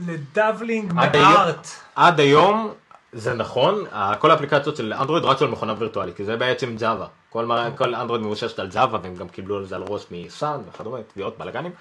ל 0.07 0.19
Dalvik 0.19 0.93
מ 0.93 1.08
ART. 1.08 1.69
עד 1.95 2.21
היום 2.21 2.73
זה 3.13 3.35
נכון, 3.35 3.85
כל 4.19 4.31
האפליקציות 4.31 4.77
של 4.77 4.93
אנדרואיד 4.93 5.25
רצו 5.25 5.45
על 5.45 5.51
מכונה 5.51 5.75
וירטואלית, 5.79 6.17
כי 6.17 6.25
זה 6.25 6.37
בעצם 6.37 6.77
ג'אווה. 6.77 7.07
כל, 7.31 7.45
מה- 7.47 7.71
כל 7.77 7.95
אנדרואיד 7.95 8.23
מבוססת 8.23 8.59
על 8.59 8.69
ג'אווה, 8.69 8.99
והם 9.03 9.15
גם 9.15 9.29
קיבלו 9.29 9.57
על 9.57 9.65
זה 9.65 9.77
על 9.77 9.83
ראש 9.89 10.07
מ 10.11 10.23
Sun 10.23 10.61
וכדומה, 10.69 10.99
תביעות 11.13 11.39
בלאגנים. 11.39 11.73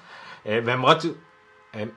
אה, 0.48 0.60
והם 0.66 0.86
רצו, 0.86 1.08
הם, 1.74 1.90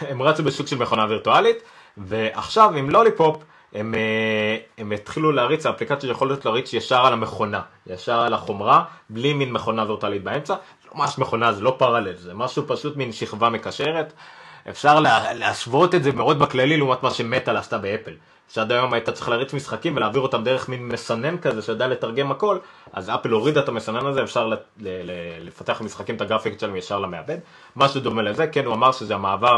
הם 0.00 0.22
רצו 0.22 0.42
בסוג 0.42 0.66
של 0.66 0.78
מכונה 0.78 1.06
וירטואלית, 1.08 1.56
ועכשיו 1.96 2.70
עם 2.76 2.90
Lollipop, 2.90 3.42
הם, 3.74 3.94
אה, 3.94 4.56
הם 4.78 4.92
התחילו 4.92 5.32
להריץ, 5.32 5.66
אפליקציות 5.66 6.08
שיכולות 6.08 6.44
להריץ 6.44 6.72
ישר 6.72 7.06
על 7.06 7.12
המכונה, 7.12 7.60
ישר 7.86 8.20
על 8.20 8.34
החומרה, 8.34 8.84
בלי 9.10 9.32
מין 9.32 9.52
מכונה 9.52 9.84
וירטואלית 9.86 10.24
באמצע. 10.24 10.54
לא 10.54 10.90
ממש 10.94 11.18
מכונה, 11.18 11.52
זה 11.52 11.60
לא 11.62 11.74
Parallels, 11.78 12.16
זה 12.16 12.34
משהו 12.34 12.62
פשוט 12.66 12.96
מין 12.96 13.12
שכבה 13.12 13.48
מקשרת. 13.48 14.12
אפשר 14.70 15.00
לה, 15.00 15.32
להשוות 15.34 15.94
את 15.94 16.02
זה 16.04 16.12
מאוד 16.12 16.38
בכללי 16.38 16.76
לעומת 16.76 17.02
מה 17.02 17.10
שמטאל 17.10 17.56
עשתה 17.56 17.78
באפל. 17.78 18.12
שעד 18.52 18.72
היום 18.72 18.92
היית 18.92 19.10
צריך 19.10 19.28
להריץ 19.28 19.52
משחקים 19.54 19.96
ולהעביר 19.96 20.22
אותם 20.22 20.44
דרך 20.44 20.68
מין 20.68 20.88
מסנן 20.88 21.38
כזה 21.38 21.62
שיודע 21.62 21.86
לתרגם 21.88 22.30
הכל, 22.30 22.58
אז 22.92 23.10
אפל 23.10 23.30
הורידה 23.30 23.60
את 23.60 23.68
המסנן 23.68 24.06
הזה, 24.06 24.22
אפשר 24.22 24.46
ל- 24.46 24.52
ל- 24.54 24.58
ל- 24.80 25.46
לפתח 25.46 25.80
משחקים 25.84 26.16
את 26.16 26.20
הגרפיקות 26.20 26.60
שלהם 26.60 26.76
ישר 26.76 26.98
למעבד. 26.98 27.38
משהו 27.76 28.00
דומה 28.00 28.22
לזה, 28.22 28.46
כן, 28.46 28.64
הוא 28.64 28.74
אמר 28.74 28.92
שזה 28.92 29.14
המעבר 29.14 29.56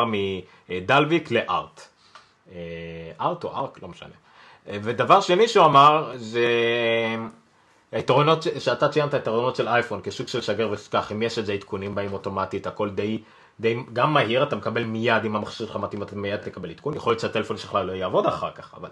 מדלוויק 0.68 1.30
לארט. 1.30 1.80
אה, 2.52 2.58
ארט 3.20 3.44
או 3.44 3.56
ארק, 3.56 3.82
לא 3.82 3.88
משנה. 3.88 4.08
אה, 4.68 4.78
ודבר 4.82 5.20
שני 5.20 5.48
שהוא 5.48 5.66
אמר, 5.66 6.10
זה 6.16 6.46
היתרונות, 7.92 8.42
ש- 8.42 8.48
שאתה 8.58 8.88
ציינת 8.88 9.14
היתרונות 9.14 9.56
של 9.56 9.68
אייפון 9.68 10.00
כשוק 10.04 10.28
של 10.28 10.40
שגר 10.40 10.68
וסקח, 10.70 11.12
אם 11.12 11.22
יש 11.22 11.38
את 11.38 11.46
זה 11.46 11.52
עדכונים 11.52 11.94
באים 11.94 12.12
אוטומטית, 12.12 12.66
הכל 12.66 12.90
די, 12.90 13.22
די, 13.60 13.76
גם 13.92 14.12
מהיר, 14.14 14.42
אתה 14.42 14.56
מקבל 14.56 14.84
מיד, 14.84 15.24
אם 15.24 15.36
המכשיר 15.36 15.66
שלך 15.66 15.76
מתאים, 15.76 16.02
אתה 16.02 16.16
מיד 16.16 16.36
תקבל 16.36 16.70
עדכון, 16.70 16.94
יכול 16.94 17.10
להיות 17.10 17.20
שהטלפון 17.20 17.56
שלך 17.56 17.74
לא 17.74 17.92
יעבוד 17.92 18.26
אחר 18.26 18.50
כך, 18.54 18.74
אבל 18.76 18.88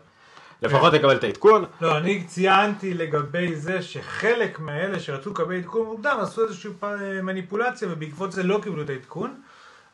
לפחות 0.62 0.92
תקבל 0.94 1.16
את 1.16 1.24
העדכון. 1.24 1.64
לא, 1.80 1.98
אני 1.98 2.24
ציינתי 2.24 2.94
לגבי 2.94 3.56
זה 3.56 3.82
שחלק 3.82 4.60
מאלה 4.60 5.00
שרצו 5.00 5.30
לקבל 5.30 5.56
עדכון 5.56 5.86
מוקדם 5.86 6.16
עשו 6.20 6.42
איזושהי 6.42 6.70
פ- 6.80 6.84
מניפולציה 7.22 7.88
ובעקבות 7.90 8.32
זה 8.32 8.42
לא 8.42 8.60
קיבלו 8.62 8.82
את 8.82 8.90
העדכון. 8.90 9.40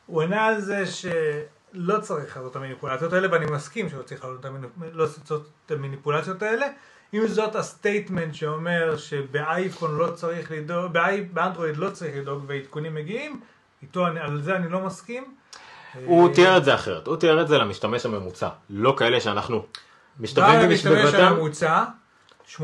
הוא 0.05 0.21
ענה 0.21 0.45
על 0.45 0.61
זה 0.61 0.83
שלא 0.85 1.99
צריך 1.99 2.37
לעשות 2.37 2.51
את 2.51 2.55
המניפולציות 2.55 3.13
האלה 3.13 3.27
ואני 3.31 3.45
מסכים 3.45 3.89
שלא 3.89 4.01
צריך 4.01 4.25
לעשות 4.93 5.23
את 5.65 5.71
לא 5.71 5.75
המניפולציות 5.75 6.41
האלה. 6.43 6.67
עם 7.11 7.27
זאת 7.27 7.55
ה 7.55 7.63
statement 7.63 8.33
שאומר 8.33 8.97
שבאייפון 8.97 9.97
לא 9.97 10.07
צריך 10.11 10.51
לדאוג, 10.51 10.91
באנדרואיד 11.33 11.77
לא 11.77 11.89
צריך 11.89 12.15
לדאוג 12.17 12.43
ועדכונים 12.47 12.95
מגיעים, 12.95 13.39
איתו 13.81 14.07
אני- 14.07 14.19
על 14.19 14.41
זה 14.41 14.55
אני 14.55 14.69
לא 14.69 14.79
מסכים. 14.79 15.23
הוא 16.05 16.29
אה, 16.29 16.33
תיאר 16.33 16.57
את 16.57 16.65
זה 16.65 16.75
אחרת, 16.75 17.07
הוא 17.07 17.15
תיאר 17.17 17.41
את 17.41 17.47
זה 17.47 17.57
למשתמש 17.57 18.05
הממוצע, 18.05 18.49
לא 18.69 18.95
כאלה 18.97 19.21
שאנחנו 19.21 19.65
משתמשים 20.19 20.69
במשתמש 20.69 21.13
הממוצע, 21.13 21.83
80% 22.55 22.59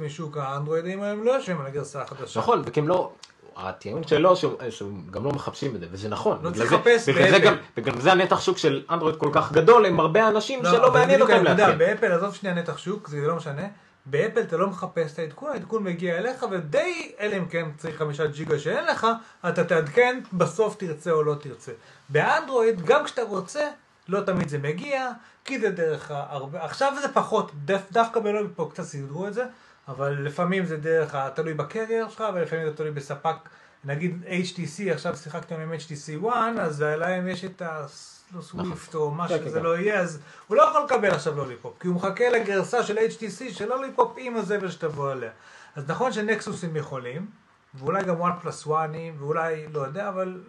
משוק 0.00 0.36
האנדרואידים 0.36 1.02
היום 1.02 1.24
לא 1.24 1.32
יושבים 1.32 1.60
על 1.60 1.66
הגרסה 1.66 2.02
החדשה. 2.02 2.40
נכון, 2.40 2.62
וכי 2.66 2.80
הם 2.80 2.88
לא, 2.88 3.12
הטיעון 3.56 4.06
שלו 4.06 4.36
שהוא 4.70 4.92
גם 5.10 5.24
לא 5.24 5.30
מחפשים 5.30 5.74
את 5.74 5.80
זה, 5.80 5.86
וזה 5.90 6.08
נכון. 6.08 6.38
לא 6.42 6.50
צריך 6.50 6.72
לחפש 6.72 7.08
באפל. 7.08 7.38
גם, 7.38 7.54
בגלל 7.76 8.00
זה 8.00 8.12
הנתח 8.12 8.40
שוק 8.40 8.58
של 8.58 8.82
אנדרואיד 8.90 9.16
כל 9.16 9.30
כך 9.32 9.52
גדול, 9.52 9.86
עם 9.86 10.00
הרבה 10.00 10.28
אנשים 10.28 10.60
שלא 10.64 10.86
אבל 10.86 10.98
מעניין 11.00 11.20
אותם 11.22 11.44
להתקין. 11.44 11.78
באפל, 11.78 12.12
עזוב 12.12 12.34
שנייה 12.34 12.54
נתח 12.54 12.78
שוק, 12.78 13.08
זה 13.08 13.16
לא 13.26 13.36
משנה. 13.36 13.62
באפל 14.06 14.40
אתה 14.40 14.56
לא 14.56 14.66
מחפש 14.66 15.12
את 15.12 15.18
העדכון, 15.18 15.52
העדכון 15.52 15.84
מגיע 15.84 16.18
אליך, 16.18 16.46
ודי, 16.50 17.12
אלא 17.20 17.36
אם 17.36 17.46
כן 17.46 17.68
צריך 17.76 17.98
חמישה 17.98 18.26
ג'יגה 18.26 18.58
שאין 18.58 18.84
לך, 18.84 19.06
אתה 19.48 19.64
תעדכן, 19.64 20.20
בסוף 20.32 20.76
תרצה 20.76 21.10
או 21.10 21.22
לא 21.22 21.34
תרצה. 21.40 21.72
באנדרואיד, 22.08 22.84
גם 22.84 23.04
כשאתה 23.04 23.22
רוצה, 23.22 23.70
לא 24.08 24.20
תמיד 24.20 24.48
זה 24.48 24.58
מגיע, 24.58 25.10
כי 25.44 25.60
זה 25.60 25.70
דרך 25.70 26.10
הרבה, 26.10 26.64
עכשיו 26.64 26.92
זה 27.02 27.08
פחות, 27.12 27.50
דו, 27.54 27.74
דווקא 27.92 28.20
בלובי 28.20 28.54
פה 28.56 28.68
קצת 28.72 28.82
סידרו 28.82 29.26
את 29.26 29.34
זה, 29.34 29.44
אבל 29.88 30.12
לפעמים 30.12 30.66
זה 30.66 30.76
דרך, 30.76 31.16
תלוי 31.34 31.54
בקרייר 31.54 32.08
שלך, 32.08 32.24
ולפעמים 32.34 32.68
זה 32.68 32.76
תלוי 32.76 32.90
בספק, 32.90 33.36
נגיד 33.84 34.24
HTC, 34.26 34.92
עכשיו 34.92 35.16
שיחקתם 35.16 35.60
עם 35.60 35.72
HTC 35.72 36.24
One, 36.24 36.60
אז 36.60 36.82
להם 36.82 37.28
יש 37.28 37.44
את 37.44 37.62
ה... 37.62 37.86
לא 38.34 38.42
סוויפט 38.42 38.94
או 38.94 39.10
מה 39.10 39.28
כן, 39.28 39.38
כן, 39.38 39.44
שזה 39.44 39.58
כן. 39.58 39.64
לא 39.64 39.78
יהיה, 39.78 40.00
אז 40.00 40.20
הוא 40.46 40.56
לא 40.56 40.62
יכול 40.62 40.84
לקבל 40.84 41.10
עכשיו 41.10 41.36
לוליפופ, 41.36 41.78
כי 41.80 41.88
הוא 41.88 41.96
מחכה 41.96 42.28
לגרסה 42.28 42.82
של 42.82 42.98
HTC 42.98 43.52
של 43.52 43.68
לוליפופ 43.68 44.14
עם 44.16 44.36
הזבל 44.36 44.70
שתבוא 44.70 45.10
עליה. 45.10 45.30
אז 45.74 45.90
נכון 45.90 46.12
שנקסוסים 46.12 46.76
יכולים, 46.76 47.26
ואולי 47.74 48.04
גם 48.04 48.20
וואן 48.20 48.32
פלוס 48.42 48.66
וואנים, 48.66 49.14
ואולי 49.18 49.66
לא 49.72 49.80
יודע, 49.80 50.08
אבל 50.08 50.42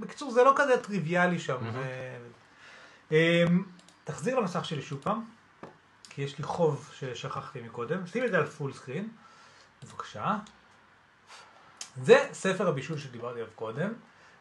בקיצור 0.00 0.30
זה 0.30 0.44
לא 0.44 0.52
כזה 0.56 0.76
טריוויאלי 0.82 1.38
שם. 1.38 1.56
ו- 1.72 2.16
אמ, 3.12 3.64
תחזיר 4.04 4.38
למסך 4.38 4.64
שלי 4.64 4.82
שוב 4.82 5.00
פעם, 5.02 5.24
כי 6.10 6.22
יש 6.22 6.38
לי 6.38 6.44
חוב 6.44 6.90
ששכחתי 6.94 7.60
מקודם, 7.60 8.06
שים 8.06 8.24
את 8.24 8.30
זה 8.30 8.36
על 8.36 8.46
פול 8.46 8.72
סקרין, 8.72 9.08
בבקשה. 9.82 10.36
זה 12.02 12.28
ספר 12.32 12.68
הבישול 12.68 12.98
שדיברתי 12.98 13.38
עליו 13.40 13.52
קודם, 13.54 13.92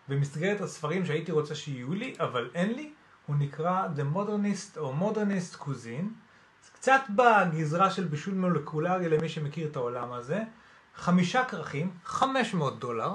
במסגרת 0.08 0.62
הספרים 0.62 1.06
שהייתי 1.06 1.32
רוצה 1.32 1.56
שיהיו 1.56 1.93
לי, 1.93 2.16
אבל 2.20 2.49
אין 2.54 2.74
לי, 2.74 2.93
הוא 3.26 3.36
נקרא 3.36 3.88
The 3.95 4.16
Modernist 4.16 4.78
או 4.78 4.93
Modernist 4.99 5.58
Cuisine. 5.62 6.08
זה 6.64 6.72
קצת 6.74 7.01
בגזרה 7.10 7.91
של 7.91 8.04
בישול 8.04 8.34
מולקולרי 8.34 9.10
למי 9.10 9.30
שמכיר 9.30 9.68
את 9.68 9.76
העולם 9.76 10.14
הזה. 10.14 10.43
חמישה 10.95 11.45
כרכים, 11.45 11.91
500 12.06 12.80
דולר, 12.80 13.12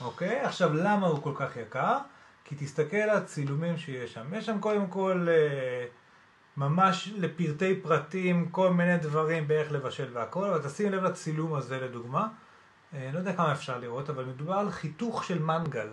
אוקיי? 0.00 0.40
עכשיו, 0.40 0.74
למה 0.74 1.06
הוא 1.06 1.22
כל 1.22 1.32
כך 1.36 1.56
יקר? 1.56 1.98
כי 2.44 2.54
תסתכל 2.58 2.96
על 2.96 3.10
הצילומים 3.10 3.76
שיש 3.76 4.12
שם. 4.12 4.34
יש 4.34 4.46
שם 4.46 4.60
קודם 4.60 4.86
כל 4.86 5.26
אה, 5.28 5.86
ממש 6.56 7.12
לפרטי 7.16 7.80
פרטים, 7.80 8.48
כל 8.48 8.72
מיני 8.72 8.98
דברים 8.98 9.48
באיך 9.48 9.72
לבשל 9.72 10.08
והכל, 10.12 10.44
אבל 10.44 10.68
תשים 10.68 10.92
לב 10.92 11.04
לצילום 11.04 11.54
הזה 11.54 11.80
לדוגמה. 11.80 12.28
אה, 12.94 13.10
לא 13.12 13.18
יודע 13.18 13.32
כמה 13.32 13.52
אפשר 13.52 13.78
לראות, 13.78 14.10
אבל 14.10 14.24
מדובר 14.24 14.54
על 14.54 14.70
חיתוך 14.70 15.24
של 15.24 15.42
מנגל. 15.42 15.88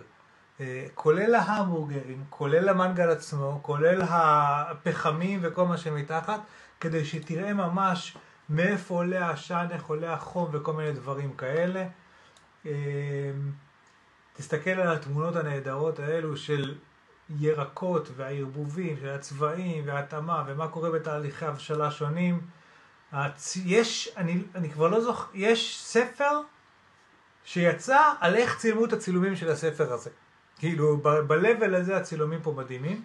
אה, 0.60 0.86
כולל 0.94 1.34
ההמבורגרים, 1.34 2.24
כולל 2.30 2.68
המנגל 2.68 3.10
עצמו, 3.10 3.58
כולל 3.62 4.02
הפחמים 4.08 5.40
וכל 5.42 5.64
מה 5.64 5.78
שמתחת, 5.78 6.40
כדי 6.80 7.04
שתראה 7.04 7.54
ממש 7.54 8.16
מאיפה 8.48 8.94
עולה 8.94 9.26
העשן, 9.26 9.66
איך 9.70 9.84
עולה 9.84 10.12
החום 10.12 10.48
וכל 10.52 10.72
מיני 10.72 10.92
דברים 10.92 11.32
כאלה. 11.32 11.86
אה, 12.66 12.72
תסתכל 14.36 14.70
על 14.70 14.96
התמונות 14.96 15.36
הנהדרות 15.36 15.98
האלו 15.98 16.36
של 16.36 16.74
ירקות 17.38 18.08
והערבובים, 18.16 18.96
של 19.00 19.08
הצבעים 19.08 19.84
וההתאמה 19.86 20.44
ומה 20.46 20.68
קורה 20.68 20.90
בתהליכי 20.90 21.44
הבשלה 21.44 21.90
שונים. 21.90 22.40
הצ... 23.12 23.56
יש, 23.64 24.12
אני, 24.16 24.42
אני 24.54 24.70
כבר 24.70 24.88
לא 24.88 25.00
זוכר, 25.00 25.30
יש 25.34 25.80
ספר 25.80 26.40
שיצא 27.44 28.12
על 28.20 28.34
איך 28.34 28.58
צילמו 28.58 28.84
את 28.84 28.92
הצילומים 28.92 29.36
של 29.36 29.50
הספר 29.50 29.92
הזה. 29.92 30.10
כאילו, 30.58 30.96
ב-level 30.96 31.76
הזה 31.76 31.96
הצילומים 31.96 32.40
פה 32.42 32.54
מדהימים. 32.56 33.02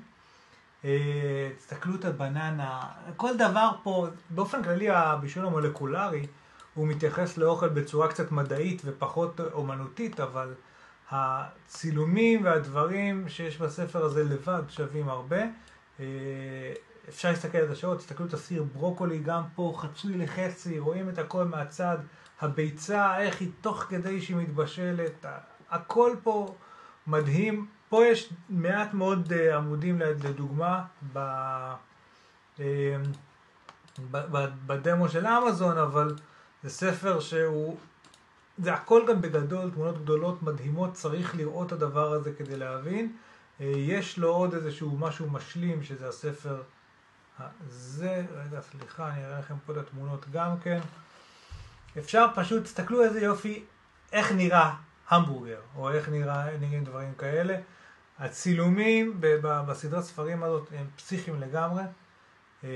אה, 0.86 1.50
תסתכלו 1.58 1.96
את 1.96 2.06
הבננה, 2.06 2.82
כל 3.18 3.38
דבר 3.38 3.70
פה, 3.84 4.08
באופן 4.30 4.64
כללי 4.64 4.90
הבישול 4.90 5.46
המולקולרי, 5.46 6.28
הוא 6.74 6.88
מתייחס 6.88 7.38
לאוכל 7.38 7.70
בצורה 7.70 8.08
קצת 8.08 8.32
מדעית 8.32 8.82
ופחות 8.86 9.40
אומנותית, 9.54 10.20
אבל 10.20 10.54
הצילומים 11.12 12.44
והדברים 12.44 13.30
שיש 13.30 13.58
בספר 13.58 14.06
הזה 14.06 14.24
לבד 14.24 14.64
שווים 14.70 15.10
הרבה. 15.10 15.42
אה, 16.00 16.06
אפשר 17.10 17.30
להסתכל 17.30 17.58
על 17.58 17.72
השעות, 17.72 17.98
תסתכלו 17.98 18.26
את 18.26 18.34
הסיר 18.34 18.64
ברוקולי, 18.64 19.20
גם 19.20 19.44
פה 19.56 19.74
חצוי 19.78 20.18
לחצי, 20.18 20.80
רואים 20.80 21.10
את 21.10 21.18
הכל 21.18 21.46
מהצד, 21.46 21.98
הביצה, 22.42 23.20
איך 23.20 23.42
היא 23.42 23.50
תוך 23.62 23.86
כדי 23.90 24.22
שהיא 24.22 24.38
מתבשלת, 24.38 25.26
הכל 25.70 26.16
פה 26.24 26.56
מדהים. 27.08 27.68
פה 27.90 28.06
יש 28.06 28.34
מעט 28.50 28.94
מאוד 28.94 29.34
uh, 29.34 29.56
עמודים 29.56 30.00
לדוגמה 30.02 30.86
uh, 31.16 31.20
ב, 34.12 34.46
בדמו 34.66 35.10
של 35.10 35.28
אמזון, 35.28 35.78
אבל 35.78 36.16
זה 36.64 36.70
ספר 36.70 37.20
שהוא, 37.20 37.78
זה 38.58 38.74
הכל 38.74 39.06
גם 39.08 39.22
בגדול, 39.22 39.72
תמונות 39.72 40.02
גדולות 40.02 40.44
מדהימות, 40.44 40.94
צריך 40.94 41.36
לראות 41.36 41.68
את 41.68 41.72
הדבר 41.72 42.14
הזה 42.14 42.34
כדי 42.34 42.58
להבין. 42.58 43.14
Uh, 43.60 43.64
יש 43.64 44.18
לו 44.18 44.30
עוד 44.30 44.54
איזשהו 44.54 44.98
משהו 44.98 45.30
משלים, 45.30 45.84
שזה 45.84 46.08
הספר 46.08 46.62
הזה, 47.40 48.26
רגע 48.36 48.62
סליחה, 48.62 49.10
אני 49.10 49.26
אראה 49.26 49.40
לכם 49.40 49.56
פה 49.66 49.74
את 49.74 49.78
התמונות 49.78 50.26
גם 50.32 50.60
כן. 50.60 50.80
אפשר 51.98 52.26
פשוט, 52.36 52.64
תסתכלו 52.64 53.04
איזה 53.04 53.22
יופי, 53.22 53.64
איך 54.12 54.32
נראה 54.32 54.76
המבורגר, 55.10 55.60
או 55.76 55.92
איך 55.92 56.10
נראה, 56.10 56.58
נראים 56.60 56.84
דברים 56.84 57.14
כאלה. 57.18 57.56
הצילומים 58.20 59.18
בסדרת 59.68 60.04
ספרים 60.04 60.44
הזאת 60.44 60.68
הם 60.78 60.86
פסיכיים 60.96 61.42
לגמרי, 61.42 61.84
אה, 62.64 62.70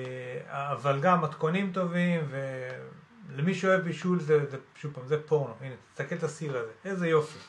אבל 0.71 0.99
גם 1.01 1.21
מתכונים 1.21 1.71
טובים, 1.73 2.21
ולמי 3.29 3.53
שאוהב 3.53 3.81
בישול 3.81 4.19
זה, 4.19 4.45
זה 4.49 4.57
שוב 4.75 4.93
פעם, 4.93 5.07
זה 5.07 5.21
פורנו. 5.21 5.53
הנה, 5.61 5.75
תסתכל 5.93 6.15
את 6.15 6.23
הסיר 6.23 6.57
הזה, 6.57 6.71
איזה 6.85 7.07
יופי. 7.07 7.39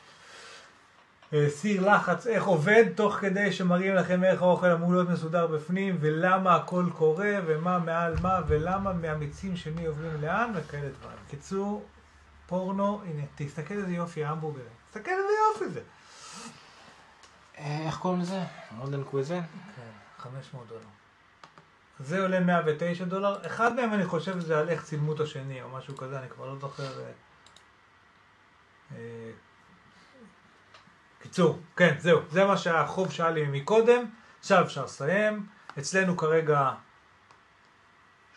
אה, 1.32 1.46
סיר 1.50 1.94
לחץ, 1.94 2.26
איך 2.26 2.44
עובד, 2.44 2.84
תוך 2.94 3.14
כדי 3.14 3.52
שמראים 3.52 3.94
לכם 3.94 4.24
איך 4.24 4.42
האוכל 4.42 4.70
אמור 4.70 4.92
להיות 4.92 5.08
מסודר 5.08 5.46
בפנים, 5.46 5.96
ולמה 6.00 6.54
הכל 6.54 6.84
קורה, 6.94 7.32
ומה 7.46 7.78
מעל 7.78 8.14
מה, 8.22 8.40
ולמה 8.46 8.92
מהמיצים 8.92 9.56
של 9.56 9.72
מי 9.74 9.86
עוברים 9.86 10.22
לאן, 10.22 10.52
וכאלה 10.54 10.88
דברים. 11.00 11.16
בקיצור, 11.26 11.82
פורנו, 12.46 13.02
הנה, 13.06 13.22
תסתכל 13.34 13.74
איזה 13.74 13.92
יופי 13.92 14.24
ההמבורגרים. 14.24 14.68
תסתכל 14.86 15.10
איזה 15.10 15.32
יופי 15.50 15.74
זה. 15.74 15.80
אה, 17.58 17.86
איך 17.86 17.98
קוראים 17.98 18.20
לזה? 18.20 18.42
Modern 18.70 19.04
Cuisine? 19.04 19.40
כן, 19.76 19.90
500 20.18 20.68
דולר. 20.68 20.80
זה 22.00 22.22
עולה 22.22 22.40
109 22.40 23.04
דולר. 23.04 23.46
אחד 23.46 23.74
מהם 23.74 23.94
אני 23.94 24.06
חושב 24.06 24.40
זה 24.40 24.58
על 24.58 24.68
איך 24.68 24.84
צילמו 24.84 25.14
את 25.14 25.20
השני 25.20 25.62
או 25.62 25.68
משהו 25.68 25.96
כזה, 25.96 26.18
אני 26.18 26.28
כבר 26.28 26.46
לא 26.46 26.58
זוכר. 26.58 27.02
אה, 27.02 27.10
אה, 28.96 29.30
קיצור, 31.22 31.58
כן, 31.76 31.94
זהו, 31.98 32.20
זה 32.30 32.44
מה 32.44 32.56
שהחוב 32.56 33.12
שאל 33.12 33.30
לי 33.30 33.44
מקודם, 33.48 34.04
עכשיו 34.40 34.64
אפשר 34.64 34.84
לסיים. 34.84 35.46
אצלנו 35.78 36.16
כרגע 36.16 36.72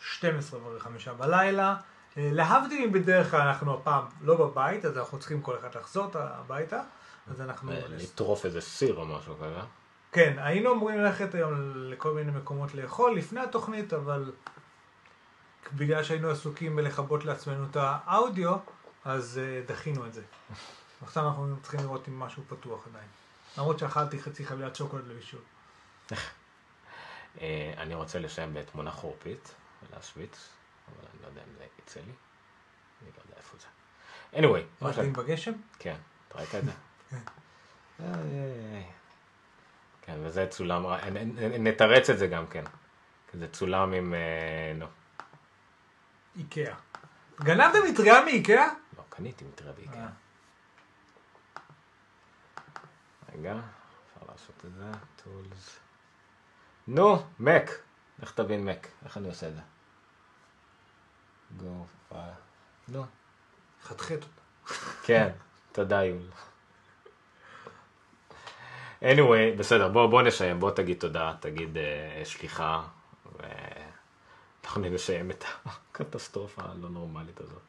12 0.00 0.60
וחמישה 0.76 1.14
בלילה. 1.14 1.76
להבדיל 2.20 2.84
אם 2.84 2.92
בדרך 2.92 3.30
כלל 3.30 3.40
אנחנו 3.40 3.74
הפעם 3.74 4.04
לא 4.20 4.36
בבית, 4.36 4.84
אז 4.84 4.98
אנחנו 4.98 5.18
צריכים 5.18 5.42
כל 5.42 5.56
אחד 5.58 5.76
לחזור 5.76 6.10
הביתה. 6.14 6.80
אז 7.30 7.40
אנחנו... 7.40 7.72
לטרוף 7.88 8.44
איזה 8.44 8.60
סיר 8.60 8.96
או 8.96 9.06
משהו 9.06 9.36
כזה. 9.36 9.60
כן, 10.12 10.36
היינו 10.38 10.72
אמורים 10.72 10.98
ללכת 10.98 11.34
היום 11.34 11.72
לכל 11.74 12.14
מיני 12.14 12.32
מקומות 12.32 12.74
לאכול 12.74 13.16
לפני 13.16 13.40
התוכנית, 13.40 13.92
אבל 13.92 14.32
בגלל 15.72 16.02
שהיינו 16.02 16.30
עסוקים 16.30 16.76
בלכבות 16.76 17.24
לעצמנו 17.24 17.66
את 17.70 17.76
האודיו, 17.80 18.56
אז 19.04 19.40
uh, 19.40 19.68
דחינו 19.68 20.06
את 20.06 20.14
זה. 20.14 20.22
עכשיו 21.02 21.26
אנחנו 21.26 21.56
צריכים 21.62 21.80
לראות 21.80 22.08
אם 22.08 22.18
משהו 22.18 22.42
פתוח 22.48 22.86
עדיין. 22.86 23.08
למרות 23.58 23.78
שאכלתי 23.78 24.18
חצי 24.18 24.46
חבילת 24.46 24.76
שוקולד 24.76 25.06
לבישול. 25.08 25.40
אה, 27.40 27.74
אני 27.76 27.94
רוצה 27.94 28.18
לסיים 28.18 28.54
בתמונה 28.54 28.90
חורפית 28.90 29.54
ולהשוויץ, 29.82 30.48
אבל 30.96 31.08
אני 31.12 31.22
לא 31.22 31.26
יודע 31.26 31.42
אם 31.42 31.54
זה 31.58 31.64
יצא 31.78 32.00
לי. 32.00 32.06
אני 32.06 33.10
לא 33.16 33.22
יודע 33.24 33.36
איפה 33.36 33.56
זה. 33.58 33.66
anyway. 34.38 34.84
מה, 34.84 34.90
אתה 34.90 35.02
בגשם? 35.02 35.52
כן, 35.78 35.96
אתה 36.28 36.38
ראית 36.38 36.54
את 36.54 36.64
זה? 36.64 36.72
כן, 40.02 40.18
וזה 40.22 40.46
צולם, 40.50 40.84
נתרץ 41.58 42.10
את 42.10 42.18
זה 42.18 42.26
גם 42.26 42.46
כן. 42.46 42.64
זה 43.34 43.48
צולם 43.48 43.92
עם, 43.92 44.14
אה, 44.14 44.72
נו. 44.74 44.86
איקאה. 46.36 46.74
גנבתם 47.40 47.78
מטריה 47.90 48.24
מאיקאה? 48.24 48.68
לא, 48.96 49.02
קניתי 49.08 49.44
מטריה 49.44 49.72
באיקאה. 49.72 50.00
אה. 50.02 50.08
רגע, 53.32 53.52
אפשר 53.52 54.32
לעשות 54.32 54.64
את 54.64 54.74
זה, 54.74 54.84
טולס. 55.24 55.78
נו, 56.88 57.22
מק. 57.40 57.70
איך 58.22 58.32
תבין 58.32 58.64
מק? 58.64 58.88
איך 59.04 59.16
אני 59.16 59.28
עושה 59.28 59.48
את 59.48 59.54
זה? 59.54 59.60
גו, 61.58 61.86
פייר. 62.08 62.22
נו. 62.88 63.04
חתכת 63.84 64.22
אותה. 64.22 64.74
כן, 65.06 65.30
תודה 65.72 66.04
יול. 66.04 66.22
anyway, 69.02 69.58
בסדר, 69.58 69.88
בוא, 69.88 70.06
בוא 70.06 70.22
נסיים, 70.22 70.60
בוא 70.60 70.70
תגיד 70.70 70.98
תודה, 70.98 71.32
תגיד 71.40 71.76
uh, 71.76 72.24
סליחה, 72.24 72.82
ואנחנו 73.36 74.88
נסיים 74.90 75.30
את 75.30 75.44
הקטסטרופה 75.66 76.62
הלא 76.62 76.88
נורמלית 76.88 77.40
הזאת. 77.40 77.62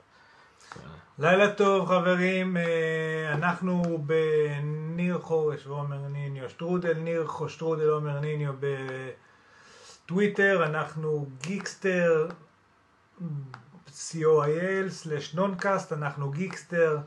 לילה 1.19 1.53
טוב 1.53 1.87
חברים, 1.87 2.57
אה, 2.57 3.33
אנחנו 3.33 4.03
בניר 4.05 5.19
חורש 5.19 5.67
ועומר 5.67 6.07
ניניו, 6.07 6.49
שטרודל 6.49 6.93
ניר 6.93 7.27
שטרודל 7.47 7.89
עומר 7.89 8.19
ניניו 8.19 8.53
בטוויטר, 10.05 10.65
אנחנו 10.65 11.25
Geekster, 11.41 12.27
co.il/ 14.07 14.87
noncast, 14.87 15.93
אנחנו 15.93 16.29
Geekster. 16.31 16.97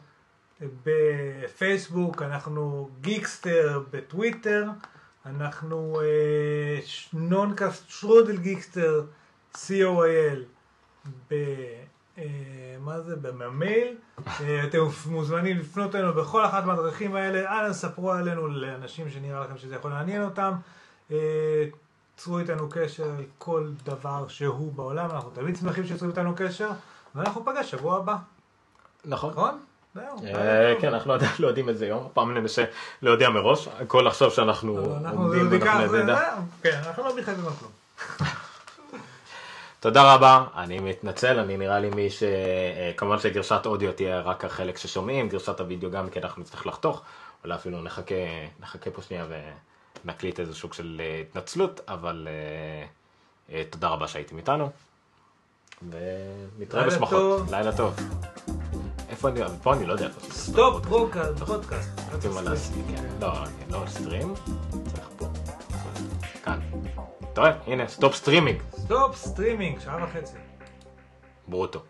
בפייסבוק, 0.85 2.23
אנחנו 2.23 2.89
Geekster 3.01 3.83
בטוויטר, 3.91 4.69
אנחנו 5.27 6.01
אה, 6.01 6.79
Noncast 7.13 7.91
שטרודל 7.91 8.37
Geekster, 8.37 9.05
co.il, 9.57 10.39
ב... 11.31 11.35
אה, 12.19 12.25
מה 12.81 13.01
זה? 13.01 13.17
במייל. 13.17 13.97
אה, 14.41 14.65
אתם 14.65 14.79
מוזמנים 15.07 15.59
לפנות 15.59 15.95
אלינו 15.95 16.15
בכל 16.15 16.45
אחת 16.45 16.65
מהדרכים 16.65 17.15
האלה, 17.15 17.61
אנא 17.61 17.73
ספרו 17.73 18.13
עלינו 18.13 18.49
לאנשים 18.49 19.11
שנראה 19.11 19.41
לכם 19.41 19.59
שזה 19.59 19.75
יכול 19.75 19.91
לעניין 19.91 20.23
אותם. 20.23 20.53
אה, 22.19 22.23
צרו 22.25 22.39
איתנו 22.39 22.69
קשר 22.71 23.05
על 23.05 23.25
כל 23.39 23.71
דבר 23.85 24.29
שהוא 24.29 24.73
בעולם, 24.73 25.11
אנחנו 25.11 25.31
תמיד 25.31 25.57
שמחים 25.57 25.87
שיצרו 25.87 26.09
איתנו 26.09 26.33
קשר, 26.37 26.71
ואנחנו 27.15 27.41
נפגש 27.41 27.71
שבוע 27.71 27.97
הבא. 27.97 28.17
נכון. 29.05 29.31
נכון? 29.31 29.61
זהו, 29.95 30.35
אה, 30.35 30.75
כן, 30.81 30.95
אנחנו 30.95 31.13
עדיין 31.13 31.31
לא 31.39 31.49
יודעים 31.49 31.69
איזה 31.69 31.87
יום, 31.87 32.07
הפעם 32.07 32.35
ננסה 32.35 32.65
להודיע 33.03 33.31
מראש, 33.31 33.69
הכל 33.69 34.05
לחשוב 34.07 34.33
שאנחנו 34.33 34.79
עומדים 35.17 35.49
ואנחנו 35.51 35.97
נדע. 35.97 36.37
כן, 36.63 36.81
אנחנו 36.87 37.05
לא 37.05 37.17
מתחייבים 37.17 37.47
על 37.47 37.53
כלום. 37.53 37.73
תודה 39.81 40.15
רבה, 40.15 40.45
אני 40.57 40.79
מתנצל, 40.81 41.39
אני 41.39 41.57
נראה 41.57 41.79
לי 41.81 41.91
מי 41.91 42.11
ש... 42.11 42.23
אה, 42.23 42.93
כמובן 42.97 43.19
שגרשת 43.19 43.67
אודיו 43.67 43.93
תהיה 43.93 44.21
רק 44.21 44.45
החלק 44.45 44.77
ששומעים, 44.77 45.29
גרשת 45.29 45.61
הוידאו 45.61 45.91
גם 45.91 46.11
כי 46.11 46.19
אנחנו 46.19 46.43
נצטרך 46.43 46.67
לחתוך, 46.67 47.03
אולי 47.45 47.55
אפילו 47.55 47.83
נחכה, 47.83 48.15
נחכה 48.61 48.91
פה 48.91 49.03
שנייה 49.03 49.25
ונקליט 50.05 50.41
איזה 50.41 50.55
סוג 50.55 50.73
של 50.73 51.01
אה, 51.05 51.21
התנצלות, 51.21 51.81
אבל 51.89 52.29
אה, 52.31 52.87
אה, 53.55 53.65
תודה 53.71 53.89
רבה 53.89 54.09
שהייתם 54.09 54.37
איתנו, 54.37 54.71
ונתראה 55.91 56.87
בשמחות. 56.87 57.51
לילה 57.51 57.77
טוב. 57.77 57.97
איפה 59.09 59.29
אני, 59.29 59.41
פה 59.63 59.75
אני 59.75 59.87
לא 59.87 59.93
יודע. 59.93 60.09
stop 60.31 60.87
מה 62.35 62.43
לעשות, 62.43 62.75
כן. 62.89 63.05
לא, 63.21 63.33
כן, 63.35 63.67
לא 63.71 63.85
stream, 63.87 64.35
צריך 64.87 65.09
פה. 65.17 65.27
כאן. 66.45 66.61
אתה 67.33 67.41
רואה? 67.41 67.53
הנה, 67.67 67.89
stop 67.89 68.15
streaming. 68.15 68.63
stop 68.79 69.17
streaming, 69.17 69.81
שעה 69.81 70.05
וחצי. 70.05 70.37
ברוטו. 71.49 71.81